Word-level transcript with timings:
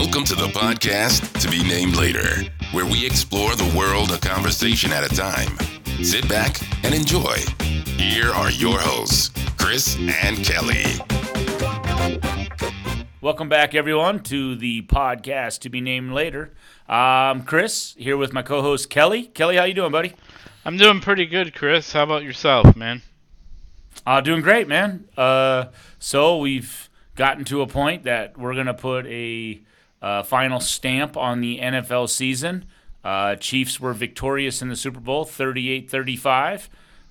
Welcome 0.00 0.24
to 0.24 0.34
the 0.34 0.46
podcast 0.46 1.38
To 1.42 1.50
Be 1.50 1.62
Named 1.62 1.94
Later, 1.94 2.42
where 2.72 2.86
we 2.86 3.04
explore 3.04 3.54
the 3.54 3.70
world 3.76 4.10
a 4.12 4.18
conversation 4.18 4.92
at 4.92 5.04
a 5.04 5.14
time. 5.14 5.58
Sit 6.02 6.26
back 6.26 6.56
and 6.82 6.94
enjoy. 6.94 7.36
Here 7.98 8.30
are 8.30 8.50
your 8.50 8.78
hosts, 8.80 9.28
Chris 9.58 9.98
and 9.98 10.42
Kelly. 10.42 10.84
Welcome 13.20 13.50
back, 13.50 13.74
everyone, 13.74 14.22
to 14.22 14.56
the 14.56 14.80
podcast 14.86 15.60
To 15.60 15.68
Be 15.68 15.82
Named 15.82 16.12
Later. 16.12 16.54
Um, 16.88 17.42
Chris 17.42 17.94
here 17.98 18.16
with 18.16 18.32
my 18.32 18.40
co-host 18.40 18.88
Kelly. 18.88 19.24
Kelly, 19.24 19.56
how 19.56 19.64
you 19.64 19.74
doing, 19.74 19.92
buddy? 19.92 20.14
I'm 20.64 20.78
doing 20.78 21.02
pretty 21.02 21.26
good, 21.26 21.54
Chris. 21.54 21.92
How 21.92 22.04
about 22.04 22.22
yourself, 22.22 22.74
man? 22.74 23.02
Uh, 24.06 24.22
doing 24.22 24.40
great, 24.40 24.66
man. 24.66 25.10
Uh, 25.14 25.66
so 25.98 26.38
we've 26.38 26.88
gotten 27.16 27.44
to 27.44 27.60
a 27.60 27.66
point 27.66 28.04
that 28.04 28.38
we're 28.38 28.54
gonna 28.54 28.72
put 28.72 29.04
a 29.06 29.60
uh, 30.02 30.22
final 30.22 30.60
stamp 30.60 31.16
on 31.16 31.40
the 31.40 31.58
NFL 31.58 32.08
season. 32.08 32.64
Uh, 33.04 33.36
Chiefs 33.36 33.80
were 33.80 33.92
victorious 33.92 34.60
in 34.62 34.68
the 34.68 34.76
Super 34.76 35.00
Bowl, 35.00 35.24
38-35. 35.24 36.68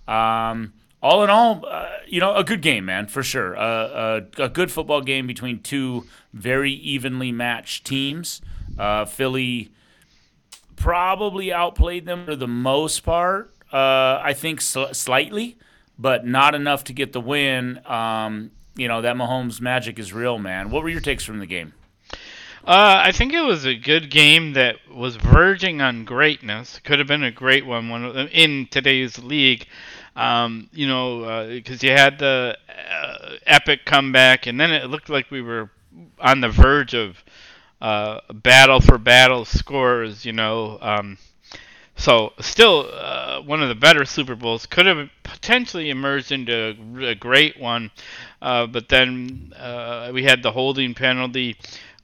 Um, 0.07 0.73
all 1.02 1.23
in 1.23 1.30
all, 1.30 1.66
uh, 1.67 1.88
you 2.07 2.20
know, 2.20 2.35
a 2.35 2.44
good 2.44 2.61
game, 2.61 2.85
man, 2.85 3.07
for 3.07 3.23
sure. 3.23 3.57
Uh, 3.57 4.21
a, 4.38 4.44
a 4.44 4.49
good 4.49 4.71
football 4.71 5.02
game 5.02 5.27
between 5.27 5.61
two 5.61 6.05
very 6.33 6.71
evenly 6.71 7.31
matched 7.31 7.85
teams. 7.85 8.41
Uh, 8.77 9.05
Philly 9.05 9.71
probably 10.75 11.52
outplayed 11.53 12.05
them 12.05 12.25
for 12.25 12.35
the 12.35 12.47
most 12.47 13.02
part. 13.02 13.52
Uh, 13.71 14.19
I 14.23 14.33
think 14.33 14.61
sl- 14.61 14.94
slightly, 14.94 15.58
but 15.97 16.25
not 16.25 16.55
enough 16.55 16.83
to 16.85 16.94
get 16.94 17.13
the 17.13 17.21
win. 17.21 17.80
Um, 17.85 18.52
you 18.75 18.88
know 18.88 19.02
that 19.02 19.16
Mahomes 19.16 19.59
magic 19.61 19.99
is 19.99 20.13
real, 20.13 20.39
man. 20.39 20.71
What 20.71 20.83
were 20.83 20.89
your 20.89 21.02
takes 21.02 21.23
from 21.23 21.39
the 21.39 21.45
game? 21.45 21.73
Uh, 22.66 23.02
I 23.05 23.12
think 23.12 23.34
it 23.34 23.41
was 23.41 23.66
a 23.66 23.76
good 23.76 24.09
game 24.12 24.54
that 24.54 24.76
was 24.94 25.16
verging 25.16 25.81
on 25.81 26.03
greatness. 26.06 26.80
Could 26.80 27.00
have 27.00 27.08
been 27.08 27.23
a 27.23 27.31
great 27.31 27.66
one, 27.66 27.89
one 27.89 28.06
in 28.28 28.67
today's 28.70 29.17
league. 29.17 29.66
Um, 30.16 30.70
you 30.73 30.86
know, 30.86 31.48
because 31.50 31.81
uh, 31.83 31.88
you 31.88 31.94
had 31.94 32.20
the 32.20 32.58
uh, 32.92 33.36
epic 33.45 33.86
comeback, 33.86 34.48
and 34.48 34.59
then 34.59 34.72
it 34.72 34.89
looked 34.89 35.09
like 35.09 35.31
we 35.31 35.42
were 35.42 35.70
on 36.20 36.42
the 36.42 36.50
verge 36.50 36.94
of 36.94 37.23
uh, 37.81 38.20
battle 38.33 38.81
for 38.81 38.98
battle 38.98 39.45
scores. 39.45 40.26
You 40.26 40.33
know, 40.33 40.78
um, 40.81 41.17
so 41.95 42.33
still 42.42 42.89
uh, 42.94 43.42
one 43.42 43.61
of 43.64 43.70
the 43.70 43.76
better 43.76 44.03
Super 44.03 44.36
Bowls. 44.36 44.66
Could 44.66 44.86
have 44.86 45.09
potentially 45.23 45.89
emerged 45.89 46.33
into 46.33 46.76
a 47.02 47.16
great 47.16 47.58
one, 47.58 47.92
uh, 48.42 48.66
but 48.67 48.89
then 48.89 49.53
uh, 49.58 50.11
we 50.14 50.23
had 50.23 50.44
the 50.44 50.52
holding 50.52 50.94
penalty. 50.94 51.55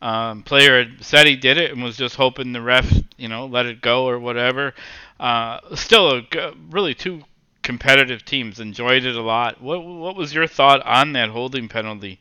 Um, 0.01 0.43
player 0.43 0.85
said 0.99 1.25
he 1.25 1.35
did 1.35 1.57
it 1.57 1.71
and 1.71 1.81
was 1.81 1.97
just 1.97 2.15
hoping 2.15 2.51
the 2.51 2.61
ref, 2.61 2.91
you 3.17 3.27
know, 3.27 3.45
let 3.45 3.65
it 3.65 3.81
go 3.81 4.07
or 4.07 4.19
whatever. 4.19 4.73
Uh, 5.19 5.59
still, 5.75 6.17
a, 6.17 6.53
really 6.69 6.93
two 6.93 7.23
competitive 7.63 8.23
teams. 8.23 8.59
Enjoyed 8.59 9.05
it 9.05 9.16
a 9.16 9.21
lot. 9.21 9.61
What 9.61 9.83
what 9.83 10.16
was 10.16 10.33
your 10.33 10.47
thought 10.47 10.85
on 10.85 11.13
that 11.13 11.29
holding 11.29 11.67
penalty? 11.69 12.19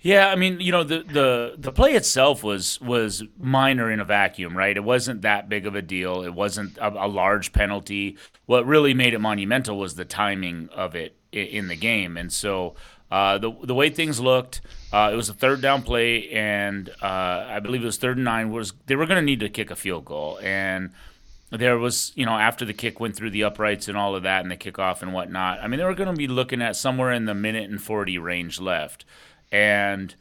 Yeah, 0.00 0.28
I 0.28 0.36
mean, 0.36 0.60
you 0.60 0.70
know, 0.70 0.84
the, 0.84 1.02
the 1.02 1.54
the 1.58 1.72
play 1.72 1.94
itself 1.94 2.44
was 2.44 2.80
was 2.80 3.24
minor 3.36 3.90
in 3.90 3.98
a 3.98 4.04
vacuum, 4.04 4.56
right? 4.56 4.76
It 4.76 4.84
wasn't 4.84 5.22
that 5.22 5.48
big 5.48 5.66
of 5.66 5.74
a 5.74 5.82
deal. 5.82 6.22
It 6.22 6.34
wasn't 6.34 6.78
a, 6.78 6.88
a 7.04 7.08
large 7.08 7.52
penalty. 7.52 8.16
What 8.46 8.64
really 8.64 8.94
made 8.94 9.12
it 9.12 9.18
monumental 9.18 9.76
was 9.76 9.96
the 9.96 10.04
timing 10.04 10.68
of 10.72 10.94
it 10.94 11.16
in 11.32 11.66
the 11.66 11.76
game, 11.76 12.16
and 12.16 12.32
so 12.32 12.74
uh, 13.10 13.38
the 13.38 13.50
the 13.62 13.74
way 13.74 13.90
things 13.90 14.20
looked, 14.20 14.60
uh, 14.92 15.10
it 15.12 15.16
was 15.16 15.28
a 15.28 15.34
third 15.34 15.60
down 15.60 15.82
play, 15.82 16.28
and 16.30 16.90
uh, 17.02 17.46
I 17.48 17.60
believe 17.60 17.82
it 17.82 17.86
was 17.86 17.96
third 17.96 18.16
and 18.16 18.24
nine. 18.24 18.50
Was 18.50 18.72
they 18.86 18.96
were 18.96 19.06
going 19.06 19.16
to 19.18 19.24
need 19.24 19.40
to 19.40 19.48
kick 19.48 19.70
a 19.70 19.76
field 19.76 20.04
goal, 20.04 20.38
and 20.42 20.90
there 21.50 21.78
was 21.78 22.12
you 22.14 22.26
know 22.26 22.32
after 22.32 22.64
the 22.64 22.74
kick 22.74 23.00
went 23.00 23.16
through 23.16 23.30
the 23.30 23.44
uprights 23.44 23.88
and 23.88 23.96
all 23.96 24.14
of 24.14 24.22
that, 24.24 24.42
and 24.42 24.50
the 24.50 24.56
kickoff 24.56 25.02
and 25.02 25.12
whatnot. 25.12 25.60
I 25.62 25.68
mean, 25.68 25.78
they 25.78 25.84
were 25.84 25.94
going 25.94 26.10
to 26.10 26.16
be 26.16 26.28
looking 26.28 26.60
at 26.60 26.76
somewhere 26.76 27.12
in 27.12 27.24
the 27.24 27.34
minute 27.34 27.70
and 27.70 27.80
forty 27.80 28.18
range 28.18 28.60
left. 28.60 29.04
And, 29.50 30.14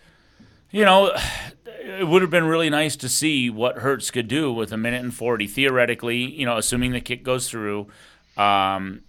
you 0.72 0.86
know, 0.86 1.12
it 1.66 2.08
would 2.08 2.22
have 2.22 2.32
been 2.32 2.46
really 2.46 2.70
nice 2.70 2.96
to 2.98 3.10
see 3.10 3.50
what 3.50 3.78
Hurts 3.78 4.12
could 4.12 4.28
do 4.28 4.52
with 4.52 4.72
a 4.72 4.78
minute 4.78 5.04
and 5.04 5.14
40. 5.14 5.48
Theoretically, 5.48 6.18
you 6.18 6.46
know, 6.46 6.58
assuming 6.58 6.92
the 6.92 7.02
kick 7.02 7.24
goes 7.24 7.50
through, 7.50 7.88
um, 8.38 9.02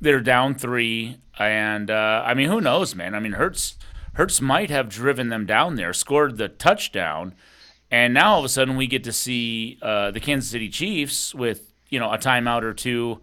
they're 0.00 0.20
down 0.20 0.54
three. 0.54 1.18
And, 1.38 1.90
uh, 1.90 2.22
I 2.26 2.34
mean, 2.34 2.48
who 2.48 2.60
knows, 2.60 2.94
man? 2.94 3.14
I 3.14 3.20
mean, 3.20 3.32
Hertz 3.32 3.76
Hurts 4.14 4.40
might 4.40 4.68
have 4.68 4.88
driven 4.88 5.28
them 5.28 5.46
down 5.46 5.76
there, 5.76 5.92
scored 5.92 6.38
the 6.38 6.48
touchdown. 6.48 7.34
And 7.88 8.12
now 8.12 8.32
all 8.32 8.40
of 8.40 8.44
a 8.44 8.48
sudden 8.48 8.76
we 8.76 8.88
get 8.88 9.04
to 9.04 9.12
see 9.12 9.78
uh, 9.80 10.10
the 10.10 10.18
Kansas 10.18 10.50
City 10.50 10.68
Chiefs 10.68 11.34
with, 11.36 11.72
you 11.88 12.00
know, 12.00 12.12
a 12.12 12.18
timeout 12.18 12.64
or 12.64 12.74
two 12.74 13.20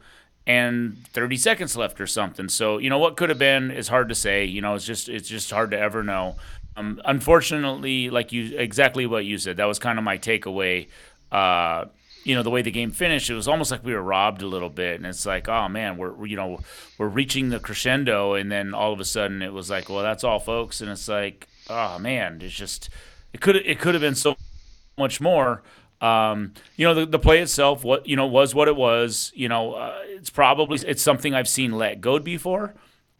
and 0.48 1.06
30 1.08 1.36
seconds 1.36 1.76
left 1.76 2.00
or 2.00 2.08
something. 2.08 2.48
So, 2.48 2.78
you 2.78 2.90
know, 2.90 2.98
what 2.98 3.18
could 3.18 3.28
have 3.28 3.38
been 3.38 3.72
is 3.72 3.90
hard 3.90 4.08
to 4.08 4.16
say. 4.16 4.46
You 4.46 4.62
know, 4.62 4.76
it's 4.76 4.86
just 4.86 5.10
it's 5.10 5.28
just 5.28 5.52
hard 5.52 5.72
to 5.72 5.78
ever 5.78 6.02
know. 6.02 6.38
Um, 6.78 7.02
unfortunately, 7.04 8.10
like 8.10 8.32
you 8.32 8.58
exactly 8.58 9.06
what 9.06 9.26
you 9.26 9.38
said, 9.38 9.58
that 9.58 9.66
was 9.66 9.80
kind 9.80 9.98
of 9.98 10.06
my 10.06 10.18
takeaway. 10.18 10.88
Uh, 11.30 11.86
you 12.26 12.34
know, 12.34 12.42
the 12.42 12.50
way 12.50 12.64
the 12.64 12.72
game 12.72 12.90
finished, 12.90 13.30
it 13.30 13.36
was 13.36 13.48
almost 13.48 13.70
like 13.70 13.86
we 13.86 13.94
were 13.94 14.02
robbed 14.02 14.42
a 14.42 14.48
little 14.48 14.70
bit, 14.70 14.96
and 14.96 15.06
it's 15.06 15.28
like, 15.28 15.48
oh 15.48 15.70
man, 15.70 15.96
we're 15.96 16.26
you 16.26 16.36
know 16.36 16.60
we're 16.98 17.08
reaching 17.08 17.50
the 17.50 17.60
crescendo, 17.60 18.34
and 18.34 18.52
then 18.52 18.74
all 18.74 18.92
of 18.92 19.00
a 19.00 19.06
sudden 19.06 19.44
it 19.44 19.54
was 19.54 19.70
like, 19.70 19.90
well, 19.90 20.02
that's 20.02 20.24
all, 20.24 20.40
folks, 20.40 20.82
and 20.82 20.90
it's 20.90 21.08
like, 21.08 21.48
oh 21.70 22.00
man, 22.00 22.40
it's 22.42 22.56
just 22.56 22.90
it 23.32 23.42
could 23.42 23.56
it 23.56 23.80
could 23.80 23.94
have 23.94 24.02
been 24.02 24.16
so 24.16 24.36
much 24.98 25.22
more. 25.22 25.62
Um, 26.02 26.54
you 26.76 26.86
know, 26.86 26.96
the, 26.96 27.06
the 27.06 27.20
play 27.20 27.40
itself, 27.42 27.84
what 27.84 28.08
you 28.08 28.16
know, 28.16 28.26
was 28.26 28.56
what 28.56 28.68
it 28.68 28.76
was. 28.76 29.32
You 29.36 29.48
know, 29.48 29.74
uh, 29.74 30.00
it's 30.08 30.32
probably 30.32 30.80
it's 30.80 31.04
something 31.04 31.36
I've 31.36 31.48
seen 31.48 31.74
let 31.74 32.02
go 32.02 32.18
before, 32.18 32.74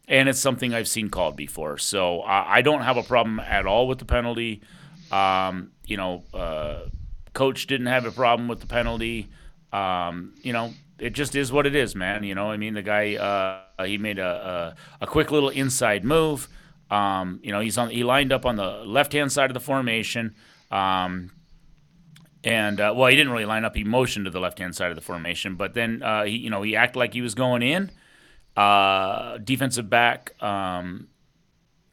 and 0.08 0.28
it's 0.28 0.40
something 0.40 0.74
I've 0.74 0.88
seen 0.88 1.10
called 1.10 1.36
before. 1.36 1.78
So 1.78 2.22
uh, 2.22 2.44
I 2.44 2.60
don't 2.60 2.82
have 2.82 2.96
a 2.96 3.04
problem 3.04 3.38
at 3.38 3.66
all 3.66 3.86
with 3.86 4.00
the 4.00 4.04
penalty. 4.04 4.62
Um, 5.12 5.70
you 5.84 5.96
know, 5.96 6.24
uh, 6.34 6.80
coach 7.36 7.66
didn't 7.66 7.86
have 7.86 8.06
a 8.06 8.10
problem 8.10 8.48
with 8.48 8.60
the 8.60 8.66
penalty. 8.66 9.28
Um, 9.72 10.34
you 10.42 10.52
know, 10.52 10.72
it 10.98 11.10
just 11.10 11.36
is 11.36 11.52
what 11.52 11.66
it 11.66 11.76
is, 11.76 11.94
man. 11.94 12.24
You 12.24 12.34
know, 12.34 12.50
I 12.50 12.56
mean, 12.56 12.74
the 12.74 12.82
guy 12.82 13.14
uh, 13.14 13.84
he 13.84 13.98
made 13.98 14.18
a, 14.18 14.74
a, 15.00 15.04
a 15.04 15.06
quick 15.06 15.30
little 15.30 15.50
inside 15.50 16.04
move. 16.04 16.48
Um, 16.90 17.40
you 17.42 17.52
know, 17.52 17.60
he's 17.60 17.76
on 17.76 17.90
he 17.90 18.02
lined 18.02 18.32
up 18.32 18.46
on 18.46 18.56
the 18.56 18.82
left 18.84 19.12
hand 19.12 19.30
side 19.30 19.50
of 19.50 19.54
the 19.54 19.60
formation. 19.60 20.34
Um, 20.70 21.30
and 22.42 22.80
uh, 22.80 22.94
well, 22.96 23.08
he 23.08 23.16
didn't 23.16 23.32
really 23.32 23.44
line 23.44 23.64
up. 23.64 23.76
He 23.76 23.84
motioned 23.84 24.24
to 24.24 24.30
the 24.30 24.40
left 24.40 24.58
hand 24.58 24.74
side 24.74 24.90
of 24.90 24.96
the 24.96 25.02
formation, 25.02 25.56
but 25.56 25.74
then 25.74 26.02
uh, 26.02 26.24
he, 26.24 26.36
you 26.36 26.50
know, 26.50 26.62
he 26.62 26.74
acted 26.74 26.98
like 26.98 27.12
he 27.12 27.20
was 27.20 27.34
going 27.34 27.62
in. 27.62 27.90
Uh, 28.56 29.36
defensive 29.38 29.90
back 29.90 30.32
um, 30.42 31.08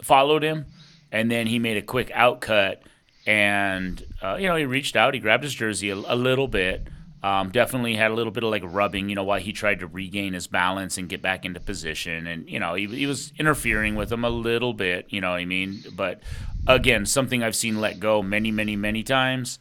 followed 0.02 0.44
him, 0.44 0.68
and 1.12 1.30
then 1.30 1.48
he 1.48 1.60
made 1.60 1.76
a 1.76 1.82
quick 1.82 2.10
out 2.14 2.40
cut, 2.40 2.84
and 3.26 4.04
uh, 4.22 4.36
you 4.40 4.48
know, 4.48 4.56
he 4.56 4.66
reached 4.66 4.96
out, 4.96 5.14
he 5.14 5.20
grabbed 5.20 5.44
his 5.44 5.54
jersey 5.54 5.90
a, 5.90 5.96
a 5.96 6.16
little 6.16 6.48
bit. 6.48 6.88
Um, 7.24 7.52
definitely 7.52 7.96
had 7.96 8.12
a 8.12 8.14
little 8.16 8.34
bit 8.34 8.44
of 8.44 8.50
like 8.50 8.64
rubbing, 8.66 9.08
you 9.08 9.16
know, 9.16 9.24
while 9.24 9.40
he 9.40 9.54
tried 9.54 9.80
to 9.80 9.88
regain 9.88 10.34
his 10.34 10.48
balance 10.48 10.98
and 10.98 11.08
get 11.08 11.22
back 11.22 11.46
into 11.46 11.62
position. 11.62 12.28
And, 12.28 12.50
you 12.50 12.60
know, 12.60 12.74
he, 12.74 12.86
he 12.86 13.06
was 13.06 13.32
interfering 13.40 13.96
with 13.96 14.12
him 14.12 14.26
a 14.26 14.30
little 14.30 14.74
bit, 14.74 15.06
you 15.08 15.22
know 15.22 15.32
what 15.32 15.40
I 15.40 15.46
mean? 15.46 15.86
But 15.96 16.22
again, 16.68 17.06
something 17.06 17.42
I've 17.42 17.56
seen 17.56 17.80
let 17.80 18.02
go 18.02 18.22
many, 18.22 18.52
many, 18.52 18.76
many 18.76 19.04
times. 19.04 19.58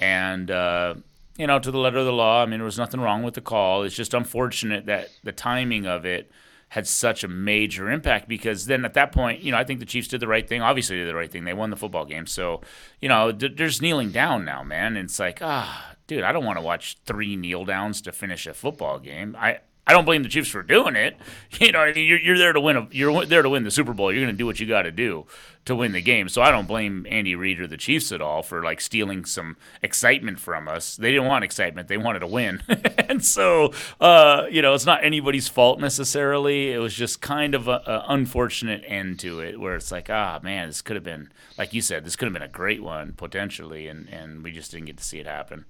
And, 0.00 0.50
uh, 0.50 0.94
you 1.36 1.46
know, 1.46 1.60
to 1.60 1.70
the 1.70 1.78
letter 1.78 1.98
of 1.98 2.04
the 2.04 2.12
law, 2.12 2.42
I 2.42 2.46
mean, 2.46 2.58
there 2.58 2.64
was 2.64 2.78
nothing 2.78 3.00
wrong 3.00 3.22
with 3.22 3.34
the 3.34 3.40
call. 3.40 3.84
It's 3.84 3.94
just 3.94 4.12
unfortunate 4.12 4.86
that 4.86 5.10
the 5.22 5.30
timing 5.30 5.86
of 5.86 6.04
it 6.04 6.28
had 6.74 6.88
such 6.88 7.22
a 7.22 7.28
major 7.28 7.88
impact 7.88 8.28
because 8.28 8.66
then 8.66 8.84
at 8.84 8.94
that 8.94 9.12
point, 9.12 9.40
you 9.44 9.52
know, 9.52 9.58
I 9.58 9.62
think 9.62 9.78
the 9.78 9.86
Chiefs 9.86 10.08
did 10.08 10.18
the 10.18 10.26
right 10.26 10.48
thing. 10.48 10.60
Obviously, 10.60 10.96
did 10.96 11.06
the 11.06 11.14
right 11.14 11.30
thing. 11.30 11.44
They 11.44 11.54
won 11.54 11.70
the 11.70 11.76
football 11.76 12.04
game. 12.04 12.26
So, 12.26 12.62
you 13.00 13.08
know, 13.08 13.30
they're 13.30 13.48
just 13.48 13.80
kneeling 13.80 14.10
down 14.10 14.44
now, 14.44 14.64
man. 14.64 14.96
And 14.96 15.04
it's 15.04 15.20
like, 15.20 15.38
ah, 15.40 15.94
dude, 16.08 16.24
I 16.24 16.32
don't 16.32 16.44
want 16.44 16.58
to 16.58 16.64
watch 16.64 16.98
three 17.06 17.36
kneel 17.36 17.64
downs 17.64 18.00
to 18.02 18.10
finish 18.10 18.48
a 18.48 18.54
football 18.54 18.98
game. 18.98 19.36
I, 19.38 19.60
I 19.86 19.92
don't 19.92 20.04
blame 20.04 20.22
the 20.22 20.28
Chiefs 20.28 20.48
for 20.48 20.62
doing 20.62 20.96
it. 20.96 21.16
You 21.60 21.70
know, 21.70 21.84
you're, 21.84 22.18
you're 22.18 22.36
there 22.36 22.52
to 22.52 22.60
win. 22.60 22.76
A, 22.76 22.88
you're 22.90 23.24
there 23.26 23.42
to 23.42 23.48
win 23.48 23.62
the 23.62 23.70
Super 23.70 23.92
Bowl. 23.92 24.12
You're 24.12 24.24
going 24.24 24.34
to 24.34 24.36
do 24.36 24.44
what 24.44 24.58
you 24.58 24.66
got 24.66 24.82
to 24.82 24.90
do 24.90 25.24
to 25.66 25.74
win 25.74 25.92
the 25.92 26.02
game. 26.02 26.28
So 26.28 26.42
I 26.42 26.50
don't 26.50 26.66
blame 26.66 27.06
Andy 27.08 27.36
Reid 27.36 27.60
or 27.60 27.68
the 27.68 27.76
Chiefs 27.76 28.10
at 28.10 28.20
all 28.20 28.42
for 28.42 28.62
like 28.62 28.80
stealing 28.80 29.24
some 29.24 29.56
excitement 29.82 30.40
from 30.40 30.66
us. 30.66 30.96
They 30.96 31.12
didn't 31.12 31.28
want 31.28 31.44
excitement; 31.44 31.86
they 31.86 31.96
wanted 31.96 32.18
to 32.18 32.26
win. 32.26 32.60
and 33.08 33.24
so, 33.24 33.72
uh, 34.00 34.46
you 34.50 34.62
know, 34.62 34.74
it's 34.74 34.84
not 34.84 35.04
anybody's 35.04 35.46
fault 35.46 35.78
necessarily. 35.78 36.72
It 36.72 36.78
was 36.78 36.92
just 36.92 37.20
kind 37.20 37.54
of 37.54 37.68
an 37.68 37.80
unfortunate 37.86 38.82
end 38.86 39.20
to 39.20 39.40
it, 39.40 39.60
where 39.60 39.76
it's 39.76 39.92
like, 39.92 40.10
ah, 40.10 40.40
man, 40.42 40.68
this 40.68 40.82
could 40.82 40.96
have 40.96 41.04
been, 41.04 41.30
like 41.56 41.72
you 41.72 41.80
said, 41.80 42.04
this 42.04 42.16
could 42.16 42.26
have 42.26 42.34
been 42.34 42.42
a 42.42 42.48
great 42.48 42.82
one 42.82 43.12
potentially, 43.12 43.86
and 43.86 44.08
and 44.08 44.42
we 44.42 44.50
just 44.50 44.72
didn't 44.72 44.86
get 44.86 44.96
to 44.96 45.04
see 45.04 45.20
it 45.20 45.26
happen. 45.26 45.66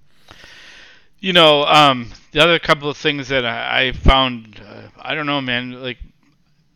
You 1.25 1.33
know, 1.33 1.65
um, 1.65 2.11
the 2.33 2.41
other 2.41 2.59
couple 2.59 2.91
of 2.91 2.99
things 2.99 3.29
that 3.29 3.47
I, 3.47 3.87
I 3.87 3.93
found, 3.93 4.61
uh, 4.63 4.89
I 5.01 5.15
don't 5.15 5.25
know, 5.25 5.41
man, 5.41 5.83
like 5.83 5.97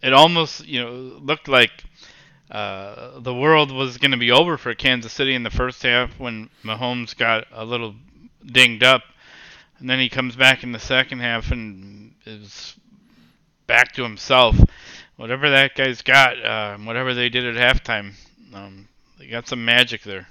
it 0.02 0.14
almost, 0.14 0.66
you 0.66 0.82
know, 0.82 0.90
looked 0.90 1.48
like 1.48 1.70
uh, 2.50 3.20
the 3.20 3.34
world 3.34 3.70
was 3.70 3.98
going 3.98 4.12
to 4.12 4.16
be 4.16 4.30
over 4.30 4.56
for 4.56 4.74
Kansas 4.74 5.12
City 5.12 5.34
in 5.34 5.42
the 5.42 5.50
first 5.50 5.82
half 5.82 6.18
when 6.18 6.48
Mahomes 6.64 7.14
got 7.14 7.46
a 7.52 7.62
little 7.62 7.94
dinged 8.42 8.82
up, 8.82 9.02
and 9.80 9.90
then 9.90 9.98
he 9.98 10.08
comes 10.08 10.34
back 10.34 10.62
in 10.62 10.72
the 10.72 10.78
second 10.78 11.18
half 11.18 11.50
and 11.50 12.14
is 12.24 12.74
back 13.66 13.92
to 13.92 14.02
himself. 14.02 14.56
Whatever 15.16 15.50
that 15.50 15.74
guy's 15.74 16.00
got, 16.00 16.42
uh, 16.42 16.78
whatever 16.78 17.12
they 17.12 17.28
did 17.28 17.44
at 17.44 17.76
halftime, 17.76 18.14
um, 18.54 18.88
they 19.18 19.26
got 19.26 19.46
some 19.46 19.62
magic 19.62 20.04
there. 20.04 20.26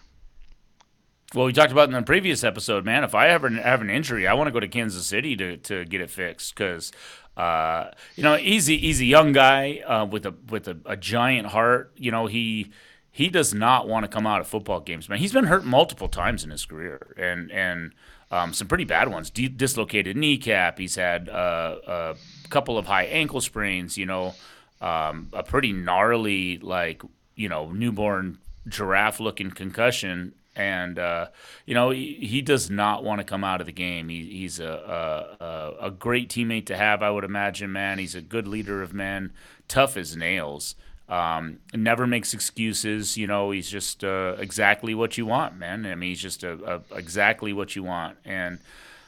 Well, 1.33 1.45
we 1.45 1.51
talked 1.51 1.73
about 1.73 1.89
in 1.89 1.93
the 1.93 2.01
previous 2.03 2.45
episode, 2.45 2.85
man. 2.85 3.03
If 3.03 3.13
I 3.13 3.27
ever 3.27 3.49
have 3.49 3.81
an 3.81 3.89
injury, 3.89 4.27
I 4.27 4.33
want 4.33 4.47
to 4.47 4.51
go 4.51 4.61
to 4.61 4.67
Kansas 4.67 5.05
City 5.05 5.35
to, 5.35 5.57
to 5.57 5.83
get 5.83 5.99
it 5.99 6.09
fixed 6.09 6.55
because, 6.55 6.93
uh, 7.35 7.89
you 8.15 8.23
know, 8.23 8.35
he's 8.35 8.69
a 8.69 9.05
young 9.05 9.33
guy 9.33 9.79
uh, 9.79 10.05
with 10.05 10.25
a 10.25 10.33
with 10.49 10.69
a, 10.69 10.77
a, 10.85 10.95
giant 10.95 11.47
heart. 11.47 11.91
You 11.97 12.11
know, 12.11 12.27
he 12.27 12.71
he 13.11 13.27
does 13.27 13.53
not 13.53 13.89
want 13.89 14.05
to 14.05 14.07
come 14.07 14.25
out 14.25 14.39
of 14.39 14.47
football 14.47 14.79
games, 14.79 15.09
man. 15.09 15.19
He's 15.19 15.33
been 15.33 15.43
hurt 15.43 15.65
multiple 15.65 16.07
times 16.07 16.45
in 16.45 16.49
his 16.49 16.65
career, 16.65 17.13
and 17.17 17.51
and 17.51 17.91
um, 18.31 18.53
some 18.53 18.69
pretty 18.69 18.85
bad 18.85 19.09
ones. 19.09 19.29
D- 19.29 19.49
dislocated 19.49 20.15
kneecap. 20.15 20.79
He's 20.79 20.95
had 20.95 21.27
uh, 21.27 21.75
a 21.85 22.15
couple 22.49 22.77
of 22.77 22.85
high 22.85 23.03
ankle 23.03 23.41
sprains. 23.41 23.97
You 23.97 24.05
know, 24.05 24.33
um, 24.79 25.27
a 25.33 25.43
pretty 25.43 25.73
gnarly 25.73 26.57
like 26.59 27.01
you 27.35 27.49
know 27.49 27.69
newborn 27.69 28.37
giraffe 28.69 29.19
looking 29.19 29.51
concussion 29.51 30.33
and 30.57 30.97
uh, 30.97 31.27
you 31.65 31.73
know 31.73 31.91
he, 31.91 32.15
he, 32.15 32.41
does 32.41 32.69
not 32.69 33.03
want 33.03 33.19
to 33.19 33.23
come 33.23 33.43
out 33.43 33.61
of 33.61 33.67
the 33.67 33.71
game. 33.71 34.09
He, 34.09 34.23
he's 34.25 34.59
a, 34.59 35.35
a, 35.39 35.85
a 35.85 35.91
great 35.91 36.29
teammate 36.29 36.65
to 36.65 36.75
have, 36.75 37.03
I 37.03 37.11
would 37.11 37.23
imagine. 37.23 37.71
Man, 37.71 37.99
he's 37.99 38.15
a 38.15 38.21
good 38.21 38.47
leader 38.47 38.81
of 38.81 38.93
men, 38.93 39.31
tough 39.67 39.95
as 39.95 40.17
nails. 40.17 40.75
Um, 41.07 41.59
never 41.73 42.05
makes 42.05 42.33
excuses. 42.33 43.17
You 43.17 43.27
know, 43.27 43.51
he's 43.51 43.69
just 43.69 44.03
uh, 44.03 44.35
exactly 44.39 44.93
what 44.95 45.17
you 45.17 45.25
want, 45.25 45.57
man. 45.57 45.85
I 45.85 45.95
mean, 45.95 46.09
he's 46.09 46.21
just 46.21 46.43
a, 46.43 46.81
a, 46.91 46.97
exactly 46.97 47.53
what 47.53 47.75
you 47.75 47.83
want. 47.83 48.17
And 48.25 48.59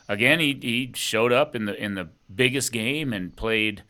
again, 0.07 0.39
he, 0.39 0.57
he 0.61 0.91
showed 0.93 1.33
up 1.33 1.55
in 1.55 1.65
the 1.65 1.75
in 1.75 1.95
the 1.95 2.09
biggest 2.33 2.71
game 2.71 3.11
and 3.11 3.35
played, 3.35 3.83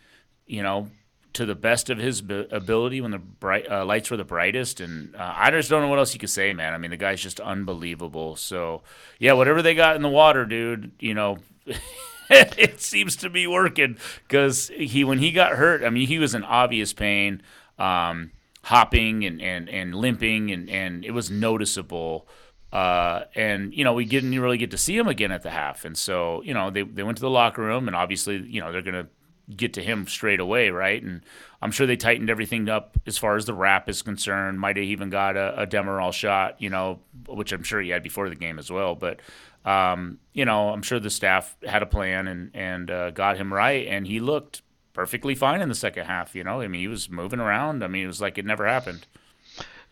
you 0.48 0.64
know, 0.64 0.90
to 1.34 1.46
the 1.46 1.56
best 1.56 1.90
of 1.90 1.98
his 1.98 2.20
ability 2.20 3.02
when 3.02 3.12
the 3.12 3.20
bright 3.20 3.70
uh, 3.70 3.86
lights 3.86 4.10
were 4.10 4.18
the 4.18 4.24
brightest. 4.24 4.80
And 4.80 5.16
uh, 5.16 5.34
I 5.36 5.52
just 5.52 5.70
don't 5.70 5.82
know 5.82 5.88
what 5.88 6.00
else 6.00 6.14
you 6.14 6.20
could 6.20 6.30
say, 6.30 6.54
man. 6.54 6.74
I 6.74 6.78
mean, 6.78 6.92
the 6.92 6.98
guy's 6.98 7.22
just 7.22 7.40
unbelievable. 7.40 8.36
So 8.36 8.82
yeah, 9.20 9.34
whatever 9.34 9.62
they 9.62 9.76
got 9.76 9.96
in 9.96 10.02
the 10.02 10.10
water, 10.10 10.46
dude, 10.46 10.92
you 11.00 11.14
know. 11.14 11.38
it 12.30 12.80
seems 12.80 13.16
to 13.16 13.30
be 13.30 13.48
working 13.48 13.98
because 14.28 14.70
he 14.70 15.04
when 15.04 15.20
he 15.20 15.32
got 15.32 15.54
hurt, 15.54 15.84
I 15.84 15.90
mean, 15.90 16.08
he 16.08 16.20
was 16.20 16.36
in 16.36 16.44
obvious 16.44 16.94
pain, 16.94 17.42
um, 17.78 18.32
hopping 18.64 19.26
and, 19.26 19.42
and, 19.42 19.68
and 19.70 19.96
limping, 19.96 20.52
and, 20.52 20.70
and 20.70 21.04
it 21.04 21.12
was 21.12 21.32
noticeable. 21.32 22.28
Uh, 22.72 23.24
and 23.34 23.74
you 23.74 23.84
know 23.84 23.94
we 23.94 24.06
didn't 24.06 24.40
really 24.40 24.58
get 24.58 24.70
to 24.70 24.78
see 24.78 24.96
him 24.96 25.08
again 25.08 25.32
at 25.32 25.42
the 25.42 25.50
half, 25.50 25.86
and 25.86 25.98
so 25.98 26.44
you 26.44 26.54
know 26.54 26.70
they 26.70 26.84
they 26.84 27.02
went 27.02 27.18
to 27.18 27.22
the 27.22 27.30
locker 27.30 27.64
room, 27.64 27.88
and 27.88 27.96
obviously 27.96 28.38
you 28.38 28.62
know 28.62 28.72
they're 28.72 28.84
gonna 28.84 29.08
get 29.56 29.74
to 29.74 29.82
him 29.82 30.08
straight 30.08 30.40
away, 30.40 30.70
right? 30.70 31.02
And 31.02 31.22
I'm 31.62 31.72
sure 31.72 31.88
they 31.88 31.98
tightened 31.98 32.30
everything 32.30 32.70
up 32.70 32.98
as 33.06 33.18
far 33.18 33.36
as 33.36 33.46
the 33.46 33.54
wrap 33.54 33.90
is 33.90 34.02
concerned. 34.02 34.60
Might 34.60 34.78
have 34.78 34.86
even 34.86 35.10
got 35.10 35.36
a, 35.36 35.62
a 35.62 35.68
Demerol 35.68 36.14
shot, 36.14 36.62
you 36.62 36.70
know, 36.70 37.00
which 37.28 37.52
I'm 37.52 37.64
sure 37.64 37.82
he 37.82 37.90
had 37.90 38.04
before 38.04 38.30
the 38.30 38.36
game 38.36 38.60
as 38.60 38.72
well. 38.72 38.96
But 38.96 39.20
um, 39.66 40.20
you 40.34 40.46
know, 40.46 40.70
I'm 40.70 40.82
sure 40.82 41.00
the 41.00 41.10
staff 41.10 41.56
had 41.66 41.84
a 41.84 41.88
plan 41.88 42.28
and 42.28 42.52
and 42.54 42.92
uh, 42.92 43.12
got 43.12 43.38
him 43.38 43.54
right, 43.54 43.88
and 43.88 44.08
he 44.08 44.20
looked 44.20 44.62
perfectly 44.94 45.36
fine 45.36 45.62
in 45.62 45.70
the 45.70 45.76
second 45.76 46.06
half. 46.06 46.36
You 46.36 46.44
know, 46.44 46.62
I 46.62 46.68
mean, 46.68 46.82
he 46.82 46.88
was 46.88 47.10
moving 47.10 47.40
around. 47.40 47.84
I 47.84 47.88
mean, 47.88 48.04
it 48.04 48.08
was 48.08 48.22
like 48.22 48.38
it 48.38 48.46
never 48.46 48.68
happened. 48.68 49.06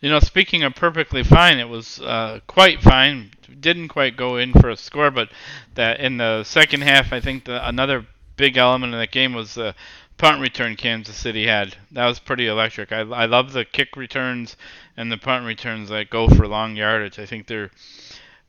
You 0.00 0.08
know, 0.10 0.20
speaking 0.20 0.62
of 0.62 0.74
perfectly 0.76 1.24
fine, 1.24 1.58
it 1.58 1.68
was 1.68 2.00
uh, 2.00 2.38
quite 2.46 2.80
fine. 2.80 3.32
Didn't 3.58 3.88
quite 3.88 4.16
go 4.16 4.36
in 4.36 4.52
for 4.52 4.70
a 4.70 4.76
score, 4.76 5.10
but 5.10 5.28
that 5.74 5.98
in 5.98 6.18
the 6.18 6.44
second 6.44 6.82
half, 6.82 7.12
I 7.12 7.20
think 7.20 7.44
the, 7.46 7.66
another 7.66 8.06
big 8.38 8.56
element 8.56 8.94
in 8.94 8.98
that 8.98 9.10
game 9.10 9.34
was 9.34 9.54
the 9.54 9.74
punt 10.16 10.40
return 10.40 10.76
Kansas 10.76 11.16
City 11.16 11.46
had. 11.46 11.76
That 11.92 12.06
was 12.06 12.18
pretty 12.18 12.46
electric. 12.46 12.90
I, 12.90 13.00
I 13.00 13.26
love 13.26 13.52
the 13.52 13.66
kick 13.66 13.96
returns 13.96 14.56
and 14.96 15.12
the 15.12 15.18
punt 15.18 15.44
returns 15.44 15.90
that 15.90 16.08
go 16.08 16.28
for 16.28 16.48
long 16.48 16.74
yardage. 16.74 17.18
I 17.18 17.26
think 17.26 17.46
they're 17.46 17.70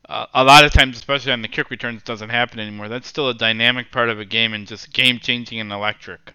uh, 0.07 0.25
a 0.33 0.43
lot 0.43 0.65
of 0.65 0.73
times, 0.73 0.97
especially 0.97 1.31
on 1.31 1.43
the 1.43 1.47
kick 1.47 1.69
returns, 1.69 2.01
doesn't 2.01 2.29
happen 2.29 2.59
anymore. 2.59 2.87
That's 2.87 3.07
still 3.07 3.29
a 3.29 3.33
dynamic 3.33 3.91
part 3.91 4.09
of 4.09 4.19
a 4.19 4.25
game 4.25 4.53
and 4.53 4.65
just 4.65 4.91
game 4.91 5.19
changing 5.19 5.59
and 5.59 5.71
electric. 5.71 6.33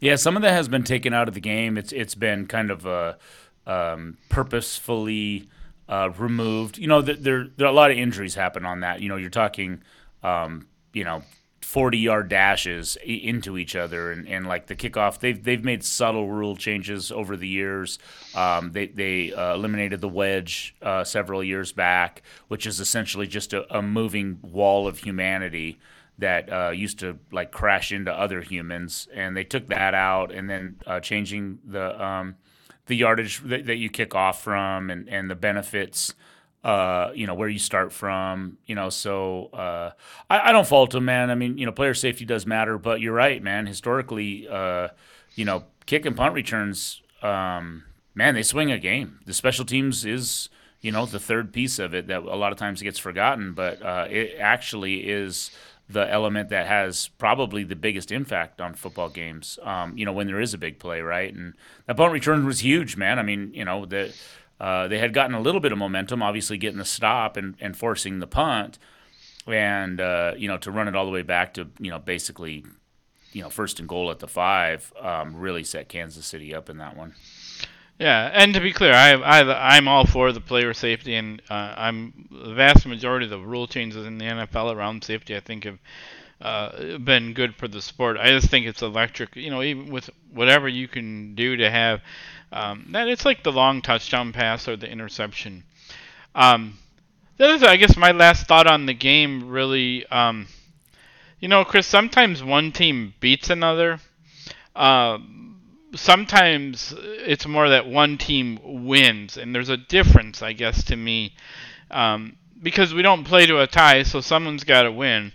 Yeah, 0.00 0.16
some 0.16 0.36
of 0.36 0.42
that 0.42 0.52
has 0.52 0.68
been 0.68 0.84
taken 0.84 1.12
out 1.12 1.28
of 1.28 1.34
the 1.34 1.40
game. 1.40 1.76
It's 1.76 1.92
it's 1.92 2.14
been 2.14 2.46
kind 2.46 2.70
of 2.70 2.86
uh, 2.86 3.14
um, 3.66 4.18
purposefully 4.28 5.48
uh, 5.88 6.10
removed. 6.16 6.78
You 6.78 6.86
know, 6.86 7.02
there 7.02 7.48
there 7.56 7.66
are 7.66 7.70
a 7.70 7.74
lot 7.74 7.90
of 7.90 7.98
injuries 7.98 8.34
happen 8.34 8.64
on 8.64 8.80
that. 8.80 9.00
You 9.00 9.08
know, 9.08 9.16
you're 9.16 9.30
talking, 9.30 9.82
um, 10.22 10.68
you 10.92 11.04
know, 11.04 11.22
40 11.66 11.98
yard 11.98 12.28
dashes 12.28 12.96
into 13.04 13.58
each 13.58 13.74
other 13.74 14.12
and, 14.12 14.28
and 14.28 14.46
like 14.46 14.68
the 14.68 14.76
kickoff 14.76 15.18
they've 15.18 15.42
they've 15.42 15.64
made 15.64 15.82
subtle 15.82 16.28
rule 16.28 16.54
changes 16.54 17.10
over 17.10 17.36
the 17.36 17.48
years. 17.48 17.98
Um, 18.36 18.70
they 18.70 18.86
they 18.86 19.32
uh, 19.32 19.54
eliminated 19.54 20.00
the 20.00 20.08
wedge 20.08 20.76
uh, 20.80 21.02
several 21.02 21.42
years 21.42 21.72
back 21.72 22.22
which 22.46 22.66
is 22.66 22.78
essentially 22.78 23.26
just 23.26 23.52
a, 23.52 23.76
a 23.76 23.82
moving 23.82 24.38
wall 24.42 24.86
of 24.86 24.98
humanity 24.98 25.80
that 26.18 26.50
uh, 26.52 26.70
used 26.70 27.00
to 27.00 27.18
like 27.32 27.50
crash 27.50 27.90
into 27.90 28.12
other 28.12 28.42
humans 28.42 29.08
and 29.12 29.36
they 29.36 29.44
took 29.44 29.66
that 29.66 29.92
out 29.92 30.30
and 30.30 30.48
then 30.48 30.76
uh, 30.86 31.00
changing 31.00 31.58
the 31.66 32.00
um, 32.02 32.36
the 32.86 32.94
yardage 32.94 33.40
that, 33.40 33.66
that, 33.66 33.76
you 33.76 33.90
kick 33.90 34.14
off 34.14 34.40
from 34.40 34.88
and, 34.88 35.08
and 35.08 35.28
the 35.28 35.34
benefits 35.34 36.14
uh, 36.64 37.12
you 37.14 37.26
know, 37.26 37.34
where 37.34 37.48
you 37.48 37.58
start 37.58 37.92
from, 37.92 38.58
you 38.66 38.74
know, 38.74 38.90
so 38.90 39.46
uh, 39.52 39.90
I, 40.28 40.48
I, 40.48 40.52
don't 40.52 40.66
fault 40.66 40.94
him, 40.94 41.04
man. 41.04 41.30
I 41.30 41.36
mean, 41.36 41.58
you 41.58 41.66
know, 41.66 41.70
player 41.70 41.94
safety 41.94 42.24
does 42.24 42.44
matter, 42.44 42.76
but 42.76 43.00
you're 43.00 43.12
right, 43.12 43.40
man. 43.40 43.66
Historically, 43.66 44.48
uh, 44.48 44.88
you 45.36 45.44
know, 45.44 45.64
kick 45.86 46.04
and 46.06 46.16
punt 46.16 46.34
returns, 46.34 47.02
um, 47.22 47.84
man, 48.16 48.34
they 48.34 48.42
swing 48.42 48.72
a 48.72 48.78
game. 48.78 49.20
The 49.26 49.32
special 49.32 49.64
teams 49.64 50.04
is, 50.04 50.48
you 50.80 50.90
know, 50.90 51.06
the 51.06 51.20
third 51.20 51.52
piece 51.52 51.78
of 51.78 51.94
it 51.94 52.08
that 52.08 52.22
a 52.22 52.36
lot 52.36 52.50
of 52.50 52.58
times 52.58 52.82
gets 52.82 52.98
forgotten, 52.98 53.52
but 53.52 53.80
uh, 53.80 54.08
it 54.10 54.36
actually 54.40 55.08
is 55.08 55.52
the 55.88 56.10
element 56.10 56.48
that 56.48 56.66
has 56.66 57.08
probably 57.18 57.62
the 57.62 57.76
biggest 57.76 58.10
impact 58.10 58.60
on 58.60 58.74
football 58.74 59.08
games. 59.08 59.58
Um, 59.62 59.96
you 59.96 60.04
know, 60.04 60.12
when 60.12 60.26
there 60.26 60.40
is 60.40 60.52
a 60.52 60.58
big 60.58 60.80
play, 60.80 61.00
right? 61.00 61.32
And 61.32 61.54
that 61.86 61.96
punt 61.96 62.12
return 62.12 62.44
was 62.44 62.60
huge, 62.60 62.96
man. 62.96 63.18
I 63.18 63.22
mean, 63.22 63.52
you 63.54 63.64
know, 63.64 63.86
the 63.86 64.12
uh, 64.60 64.88
they 64.88 64.98
had 64.98 65.12
gotten 65.12 65.34
a 65.34 65.40
little 65.40 65.60
bit 65.60 65.72
of 65.72 65.78
momentum, 65.78 66.22
obviously 66.22 66.56
getting 66.56 66.78
the 66.78 66.84
stop 66.84 67.36
and, 67.36 67.56
and 67.60 67.76
forcing 67.76 68.20
the 68.20 68.26
punt, 68.26 68.78
and 69.46 70.00
uh, 70.00 70.34
you 70.36 70.48
know 70.48 70.58
to 70.58 70.70
run 70.70 70.88
it 70.88 70.96
all 70.96 71.04
the 71.04 71.10
way 71.12 71.22
back 71.22 71.54
to 71.54 71.68
you 71.78 71.90
know 71.90 71.98
basically 71.98 72.64
you 73.32 73.42
know 73.42 73.50
first 73.50 73.78
and 73.78 73.88
goal 73.88 74.10
at 74.10 74.18
the 74.18 74.28
five 74.28 74.92
um, 75.00 75.36
really 75.36 75.62
set 75.62 75.88
Kansas 75.88 76.26
City 76.26 76.54
up 76.54 76.70
in 76.70 76.78
that 76.78 76.96
one. 76.96 77.14
Yeah, 77.98 78.30
and 78.32 78.52
to 78.52 78.60
be 78.60 78.72
clear, 78.72 78.92
I, 78.92 79.12
I 79.12 79.76
I'm 79.76 79.88
all 79.88 80.06
for 80.06 80.30
the 80.32 80.40
player 80.40 80.74
safety, 80.74 81.14
and 81.14 81.40
uh, 81.48 81.74
I'm 81.76 82.28
the 82.30 82.52
vast 82.52 82.86
majority 82.86 83.24
of 83.24 83.30
the 83.30 83.38
rule 83.38 83.66
changes 83.66 84.04
in 84.06 84.18
the 84.18 84.26
NFL 84.26 84.74
around 84.74 85.02
safety. 85.02 85.34
I 85.34 85.40
think 85.40 85.64
have 85.64 85.78
uh, 86.40 86.98
been 86.98 87.32
good 87.32 87.54
for 87.54 87.68
the 87.68 87.80
sport. 87.80 88.18
I 88.18 88.28
just 88.28 88.50
think 88.50 88.66
it's 88.66 88.82
electric. 88.82 89.36
You 89.36 89.50
know, 89.50 89.62
even 89.62 89.90
with 89.90 90.10
whatever 90.30 90.68
you 90.68 90.88
can 90.88 91.34
do 91.34 91.56
to 91.56 91.70
have 91.70 92.02
um, 92.52 92.86
that 92.90 93.08
it's 93.08 93.24
like 93.24 93.42
the 93.42 93.52
long 93.52 93.82
touchdown 93.82 94.32
pass 94.32 94.68
or 94.68 94.76
the 94.76 94.90
interception. 94.90 95.64
Um, 96.34 96.78
that 97.38 97.50
is, 97.50 97.62
I 97.62 97.76
guess, 97.76 97.96
my 97.96 98.12
last 98.12 98.46
thought 98.46 98.66
on 98.66 98.86
the 98.86 98.94
game. 98.94 99.48
Really, 99.48 100.06
um, 100.06 100.46
you 101.40 101.48
know, 101.48 101.64
Chris. 101.64 101.86
Sometimes 101.86 102.42
one 102.42 102.72
team 102.72 103.14
beats 103.20 103.50
another. 103.50 104.00
Uh, 104.74 105.18
sometimes 105.94 106.94
it's 106.98 107.46
more 107.46 107.68
that 107.68 107.86
one 107.86 108.18
team 108.18 108.58
wins, 108.62 109.36
and 109.36 109.54
there's 109.54 109.68
a 109.68 109.76
difference, 109.76 110.42
I 110.42 110.52
guess, 110.52 110.84
to 110.84 110.96
me, 110.96 111.34
um, 111.90 112.36
because 112.62 112.94
we 112.94 113.02
don't 113.02 113.24
play 113.24 113.46
to 113.46 113.60
a 113.60 113.66
tie, 113.66 114.02
so 114.02 114.20
someone's 114.20 114.64
got 114.64 114.82
to 114.82 114.92
win 114.92 115.32